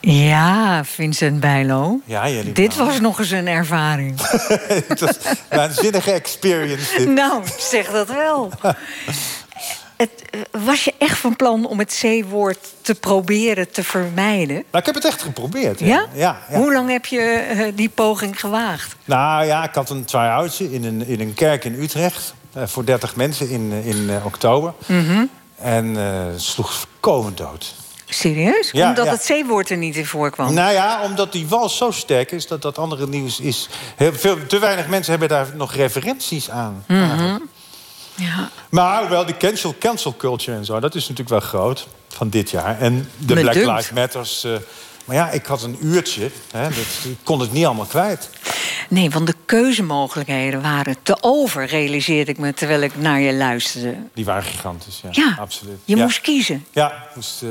Ja, 0.00 0.84
Vincent 0.84 1.40
Bijlo. 1.40 2.00
Ja, 2.04 2.28
jullie 2.28 2.52
dit 2.52 2.76
was 2.76 3.00
nog 3.00 3.18
eens 3.18 3.30
een 3.30 3.48
ervaring. 3.48 4.20
Het 4.88 5.00
was 5.00 5.16
een 5.24 5.36
waanzinnige 5.48 6.10
experience. 6.12 6.96
Dit. 6.96 7.08
Nou, 7.08 7.42
zeg 7.58 7.90
dat 7.90 8.08
wel. 8.08 8.50
Het, 9.96 10.10
was 10.50 10.84
je 10.84 10.94
echt 10.98 11.18
van 11.18 11.36
plan 11.36 11.66
om 11.66 11.78
het 11.78 12.00
C-woord 12.00 12.58
te 12.80 12.94
proberen 12.94 13.70
te 13.70 13.84
vermijden? 13.84 14.54
Nou, 14.54 14.78
ik 14.78 14.86
heb 14.86 14.94
het 14.94 15.04
echt 15.04 15.22
geprobeerd. 15.22 15.80
Ja? 15.80 15.86
Ja? 15.86 16.06
Ja, 16.12 16.38
ja. 16.50 16.56
Hoe 16.56 16.72
lang 16.72 16.90
heb 16.90 17.06
je 17.06 17.46
uh, 17.54 17.66
die 17.74 17.88
poging 17.88 18.40
gewaagd? 18.40 18.96
Nou 19.04 19.44
ja, 19.44 19.64
ik 19.64 19.74
had 19.74 19.90
een 19.90 20.04
try-outje 20.04 20.72
in 20.72 20.84
een, 20.84 21.06
in 21.06 21.20
een 21.20 21.34
kerk 21.34 21.64
in 21.64 21.74
Utrecht. 21.74 22.34
Uh, 22.56 22.62
voor 22.66 22.84
30 22.84 23.16
mensen 23.16 23.48
in, 23.48 23.72
in 23.84 23.96
uh, 23.96 24.26
oktober. 24.26 24.72
Mm 24.86 25.06
-hmm. 25.06 25.30
En 25.56 25.96
sloeg 26.36 26.72
voorkomen 26.72 27.34
dood. 27.34 27.74
Serieus? 28.10 28.70
Ja, 28.72 28.88
omdat 28.88 29.04
ja. 29.04 29.10
het 29.10 29.24
C-woord 29.24 29.70
er 29.70 29.76
niet 29.76 29.96
in 29.96 30.06
voorkwam? 30.06 30.54
Nou 30.54 30.72
ja, 30.72 31.02
omdat 31.02 31.32
die 31.32 31.46
wal 31.46 31.68
zo 31.68 31.90
sterk 31.90 32.32
is 32.32 32.46
dat 32.46 32.62
dat 32.62 32.78
andere 32.78 33.06
nieuws 33.06 33.40
is. 33.40 33.68
Heel 33.96 34.12
veel, 34.12 34.46
te 34.46 34.58
weinig 34.58 34.88
mensen 34.88 35.10
hebben 35.10 35.28
daar 35.28 35.46
nog 35.54 35.74
referenties 35.74 36.50
aan. 36.50 36.84
Mm 36.86 37.10
-hmm. 37.10 37.48
Ja. 38.14 38.50
Maar 38.70 39.08
wel 39.08 39.26
die 39.26 39.36
cancel, 39.36 39.74
cancel 39.78 40.14
culture 40.16 40.56
en 40.56 40.64
zo, 40.64 40.80
dat 40.80 40.94
is 40.94 41.08
natuurlijk 41.08 41.28
wel 41.28 41.48
groot 41.48 41.86
van 42.08 42.28
dit 42.28 42.50
jaar. 42.50 42.80
En 42.80 43.10
de 43.18 43.34
Me 43.34 43.40
Black. 43.40 43.54
Lives 43.54 43.90
Matters. 43.90 44.44
eh, 44.44 44.52
maar 45.04 45.16
ja, 45.16 45.30
ik 45.30 45.46
had 45.46 45.62
een 45.62 45.76
uurtje. 45.80 46.30
Hè, 46.50 46.62
dat, 46.62 46.86
ik 47.04 47.18
kon 47.22 47.40
het 47.40 47.52
niet 47.52 47.66
allemaal 47.66 47.86
kwijt. 47.86 48.30
Nee, 48.88 49.10
want 49.10 49.26
de 49.26 49.34
keuzemogelijkheden 49.44 50.62
waren 50.62 50.96
te 51.02 51.16
over, 51.20 51.66
realiseerde 51.66 52.30
ik 52.30 52.38
me 52.38 52.54
terwijl 52.54 52.80
ik 52.80 52.96
naar 52.96 53.20
je 53.20 53.34
luisterde. 53.34 53.96
Die 54.14 54.24
waren 54.24 54.42
gigantisch, 54.42 55.00
ja. 55.02 55.08
Ja, 55.12 55.36
absoluut. 55.40 55.78
Je 55.84 55.96
ja. 55.96 56.02
moest 56.02 56.20
kiezen. 56.20 56.66
Ja, 56.70 57.06
moest, 57.14 57.42
eh, 57.42 57.48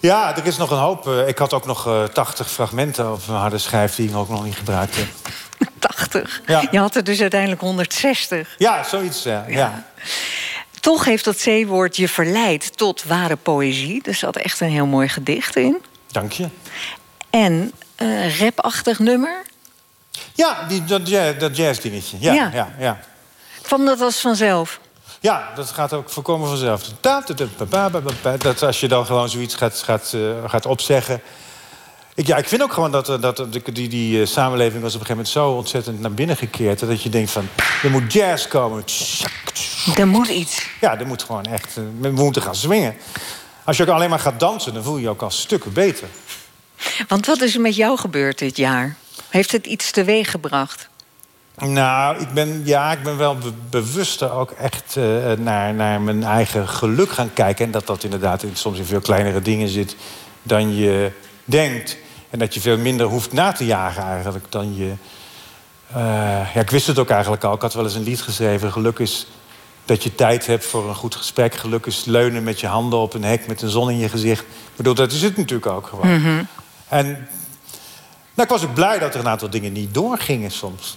ja, 0.00 0.36
er 0.36 0.46
is 0.46 0.56
nog 0.56 0.70
een 0.70 0.78
hoop. 0.78 1.08
eh, 1.08 1.28
ik 1.28 1.38
had 1.38 1.52
ook 1.52 1.66
nog 1.66 1.86
eh 1.86 2.04
80 2.04 2.50
fragmenten 2.50 3.12
op 3.12 3.26
mijn 3.26 3.38
harde 3.38 3.58
schijf 3.58 3.94
die 3.94 4.08
ik 4.08 4.16
ook 4.16 4.28
nog 4.28 4.44
niet 4.44 4.54
gebruikt 4.56 4.96
heb. 4.96 5.06
80. 5.78 6.40
Ja. 6.46 6.68
Je 6.70 6.78
had 6.78 6.94
er 6.96 7.04
dus 7.04 7.20
uiteindelijk 7.20 7.60
160. 7.60 8.54
Ja, 8.58 8.82
zoiets, 8.84 9.22
ja. 9.22 9.44
ja. 9.48 9.84
Toch 10.80 11.04
heeft 11.04 11.24
dat 11.24 11.36
C-woord 11.36 11.96
je 11.96 12.08
verleid 12.08 12.76
tot 12.76 13.04
ware 13.04 13.36
poëzie. 13.36 14.02
Er 14.04 14.14
zat 14.14 14.36
echt 14.36 14.60
een 14.60 14.70
heel 14.70 14.86
mooi 14.86 15.08
gedicht 15.08 15.56
in. 15.56 15.76
Dank 16.10 16.32
je. 16.32 16.48
En 17.30 17.72
een 17.96 18.36
rapachtig 18.38 18.98
nummer. 18.98 19.42
Ja, 20.34 20.64
die, 20.68 20.84
dat, 20.84 21.08
jazz, 21.08 21.38
dat 21.38 21.56
jazzdingetje. 21.56 22.16
Ja, 22.20 22.32
Ja. 22.32 22.50
ja. 22.54 22.74
ja, 22.78 23.00
Kwam 23.62 23.84
dat 23.84 24.00
als 24.00 24.20
vanzelf? 24.20 24.80
Ja, 25.20 25.52
dat 25.54 25.70
gaat 25.70 25.92
ook 25.92 26.10
voorkomen 26.10 26.48
vanzelf. 26.48 26.82
Dat 28.38 28.62
als 28.62 28.80
je 28.80 28.88
dan 28.88 29.06
gewoon 29.06 29.28
zoiets 29.28 29.54
gaat, 29.54 29.82
gaat, 29.84 30.12
eh, 30.14 30.50
gaat 30.50 30.66
opzeggen. 30.66 31.20
Ik, 32.14 32.26
ja, 32.26 32.36
ik 32.36 32.48
vind 32.48 32.62
ook 32.62 32.72
gewoon 32.72 32.90
dat, 32.90 33.08
eh, 33.08 33.20
dat 33.20 33.46
die, 33.50 33.72
die, 33.72 33.88
die 33.88 34.20
eh, 34.20 34.26
samenleving 34.26 34.82
was 34.82 34.94
op 34.94 35.00
een 35.00 35.06
gegeven 35.06 35.16
moment 35.16 35.28
zo 35.28 35.50
ontzettend 35.50 36.00
naar 36.00 36.12
binnen 36.12 36.36
gekeerd. 36.36 36.80
Dat 36.80 37.02
je 37.02 37.08
denkt 37.08 37.30
van, 37.30 37.48
er 37.82 37.90
moet 37.90 38.12
jazz 38.12 38.48
komen. 38.48 38.84
Er 39.96 40.06
moet 40.06 40.28
iets. 40.28 40.66
Ja, 40.80 40.98
er 40.98 41.06
moet 41.06 41.22
gewoon 41.22 41.44
echt, 41.44 41.74
we 42.00 42.10
moeten 42.10 42.42
gaan 42.42 42.54
swingen. 42.54 42.96
Als 43.64 43.76
je 43.76 43.82
ook 43.82 43.88
alleen 43.88 44.10
maar 44.10 44.18
gaat 44.18 44.40
dansen, 44.40 44.74
dan 44.74 44.82
voel 44.82 44.96
je 44.96 45.02
je 45.02 45.08
ook 45.08 45.22
al 45.22 45.30
stukken 45.30 45.72
beter. 45.72 46.08
Want 47.08 47.26
wat 47.26 47.40
is 47.40 47.54
er 47.54 47.60
met 47.60 47.76
jou 47.76 47.98
gebeurd 47.98 48.38
dit 48.38 48.56
jaar? 48.56 48.96
Heeft 49.28 49.52
het 49.52 49.66
iets 49.66 49.90
teweeg 49.90 50.30
gebracht? 50.30 50.88
Nou, 51.58 52.20
ik 52.20 52.28
ben, 52.32 52.62
ja, 52.64 52.92
ik 52.92 53.02
ben 53.02 53.16
wel 53.16 53.36
be- 53.36 53.52
bewuster 53.70 54.32
ook 54.32 54.50
echt 54.50 54.96
eh, 54.96 55.04
naar, 55.38 55.74
naar 55.74 56.00
mijn 56.00 56.22
eigen 56.24 56.68
geluk 56.68 57.10
gaan 57.10 57.32
kijken. 57.32 57.64
En 57.64 57.70
dat 57.70 57.86
dat 57.86 58.04
inderdaad 58.04 58.42
in, 58.42 58.50
soms 58.56 58.78
in 58.78 58.84
veel 58.84 59.00
kleinere 59.00 59.40
dingen 59.42 59.68
zit 59.68 59.96
dan 60.42 60.76
je 60.76 61.10
denkt. 61.44 61.96
En 62.30 62.38
dat 62.38 62.54
je 62.54 62.60
veel 62.60 62.78
minder 62.78 63.06
hoeft 63.06 63.32
na 63.32 63.52
te 63.52 63.66
jagen 63.66 64.02
eigenlijk 64.02 64.44
dan 64.52 64.76
je... 64.76 64.92
eh, 65.92 65.94
ja, 66.54 66.60
ik 66.60 66.70
wist 66.70 66.86
het 66.86 66.98
ook 66.98 67.10
eigenlijk 67.10 67.44
al. 67.44 67.54
Ik 67.54 67.60
had 67.60 67.74
wel 67.74 67.84
eens 67.84 67.94
een 67.94 68.02
lied 68.02 68.22
geschreven. 68.22 68.72
Geluk 68.72 68.98
is 68.98 69.26
dat 69.84 70.02
je 70.02 70.14
tijd 70.14 70.46
hebt 70.46 70.66
voor 70.66 70.88
een 70.88 70.94
goed 70.94 71.14
gesprek. 71.14 71.54
Geluk 71.54 71.86
is 71.86 72.04
leunen 72.04 72.42
met 72.44 72.60
je 72.60 72.66
handen 72.66 72.98
op 72.98 73.14
een 73.14 73.24
hek 73.24 73.46
met 73.46 73.62
een 73.62 73.68
zon 73.70 73.90
in 73.90 73.98
je 73.98 74.08
gezicht. 74.08 74.42
Ik 74.42 74.76
bedoel, 74.76 74.94
dat 74.94 75.12
is 75.12 75.22
het 75.22 75.36
natuurlijk 75.36 75.66
ook 75.70 75.86
gewoon. 75.86 76.20
Mhm. 76.20 76.42
En 76.88 77.06
nou, 78.34 78.48
ik 78.48 78.48
was 78.48 78.64
ook 78.64 78.74
blij 78.74 78.98
dat 78.98 79.14
er 79.14 79.20
een 79.20 79.28
aantal 79.28 79.50
dingen 79.50 79.72
niet 79.72 79.94
doorgingen 79.94 80.50
soms. 80.50 80.96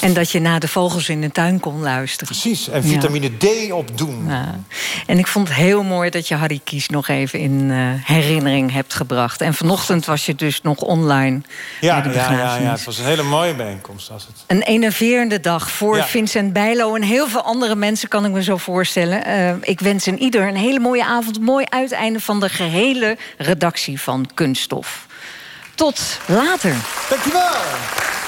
En 0.00 0.12
dat 0.14 0.30
je 0.30 0.40
naar 0.40 0.60
de 0.60 0.68
vogels 0.68 1.08
in 1.08 1.20
de 1.20 1.30
tuin 1.30 1.60
kon 1.60 1.80
luisteren. 1.80 2.26
Precies, 2.26 2.68
en 2.68 2.82
vitamine 2.82 3.36
D 3.36 3.72
opdoen. 3.72 4.24
Ja. 4.28 4.60
En 5.06 5.18
ik 5.18 5.26
vond 5.26 5.48
het 5.48 5.56
heel 5.56 5.82
mooi 5.82 6.10
dat 6.10 6.28
je 6.28 6.34
Harry 6.34 6.60
Kies 6.64 6.88
nog 6.88 7.08
even 7.08 7.38
in 7.38 7.70
eh, 7.70 7.76
herinnering 8.16 8.72
hebt 8.72 8.94
gebracht. 8.94 9.40
En 9.40 9.54
vanochtend 9.54 10.04
was 10.04 10.26
je 10.26 10.34
dus 10.34 10.60
nog 10.60 10.78
online 10.78 11.40
Ja, 11.80 12.00
bij 12.00 12.12
de 12.12 12.18
ja, 12.18 12.32
ja, 12.32 12.56
ja, 12.56 12.70
het 12.70 12.84
was 12.84 12.98
een 12.98 13.04
hele 13.04 13.22
mooie 13.22 13.54
bijeenkomst. 13.54 14.08
Was 14.08 14.26
het. 14.26 14.36
Een 14.46 14.62
enerverende 14.62 15.40
dag 15.40 15.70
voor. 15.70 16.02
Vincent 16.02 16.52
Bijlo 16.52 16.94
en 16.94 17.02
heel 17.02 17.28
veel 17.28 17.42
andere 17.42 17.74
mensen, 17.74 18.08
kan 18.08 18.24
ik 18.24 18.32
me 18.32 18.42
zo 18.42 18.56
voorstellen. 18.56 19.24
Eh, 19.24 19.54
ik 19.60 19.80
wens 19.80 20.06
een 20.06 20.18
ieder 20.18 20.48
een 20.48 20.56
hele 20.56 20.78
mooie 20.78 21.04
avond, 21.04 21.40
mooi 21.40 21.64
uiteinde 21.68 22.20
van 22.20 22.40
de 22.40 22.48
gehele 22.48 23.16
redactie 23.38 24.00
van 24.00 24.28
Kunststof. 24.34 25.06
Tot 25.74 26.18
later. 26.26 26.74
Dankjewel. 27.08 28.21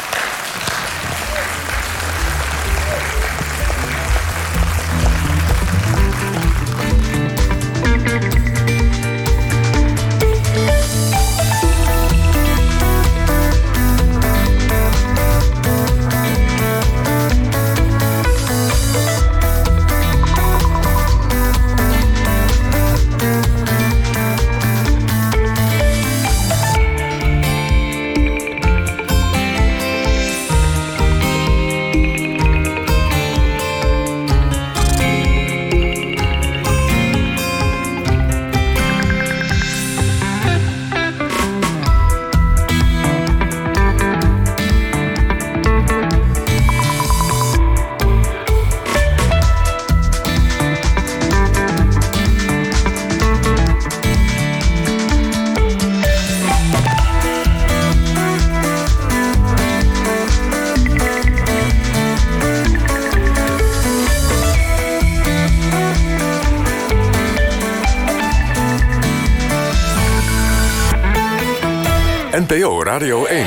Radio 72.94 73.26
1. 73.26 73.44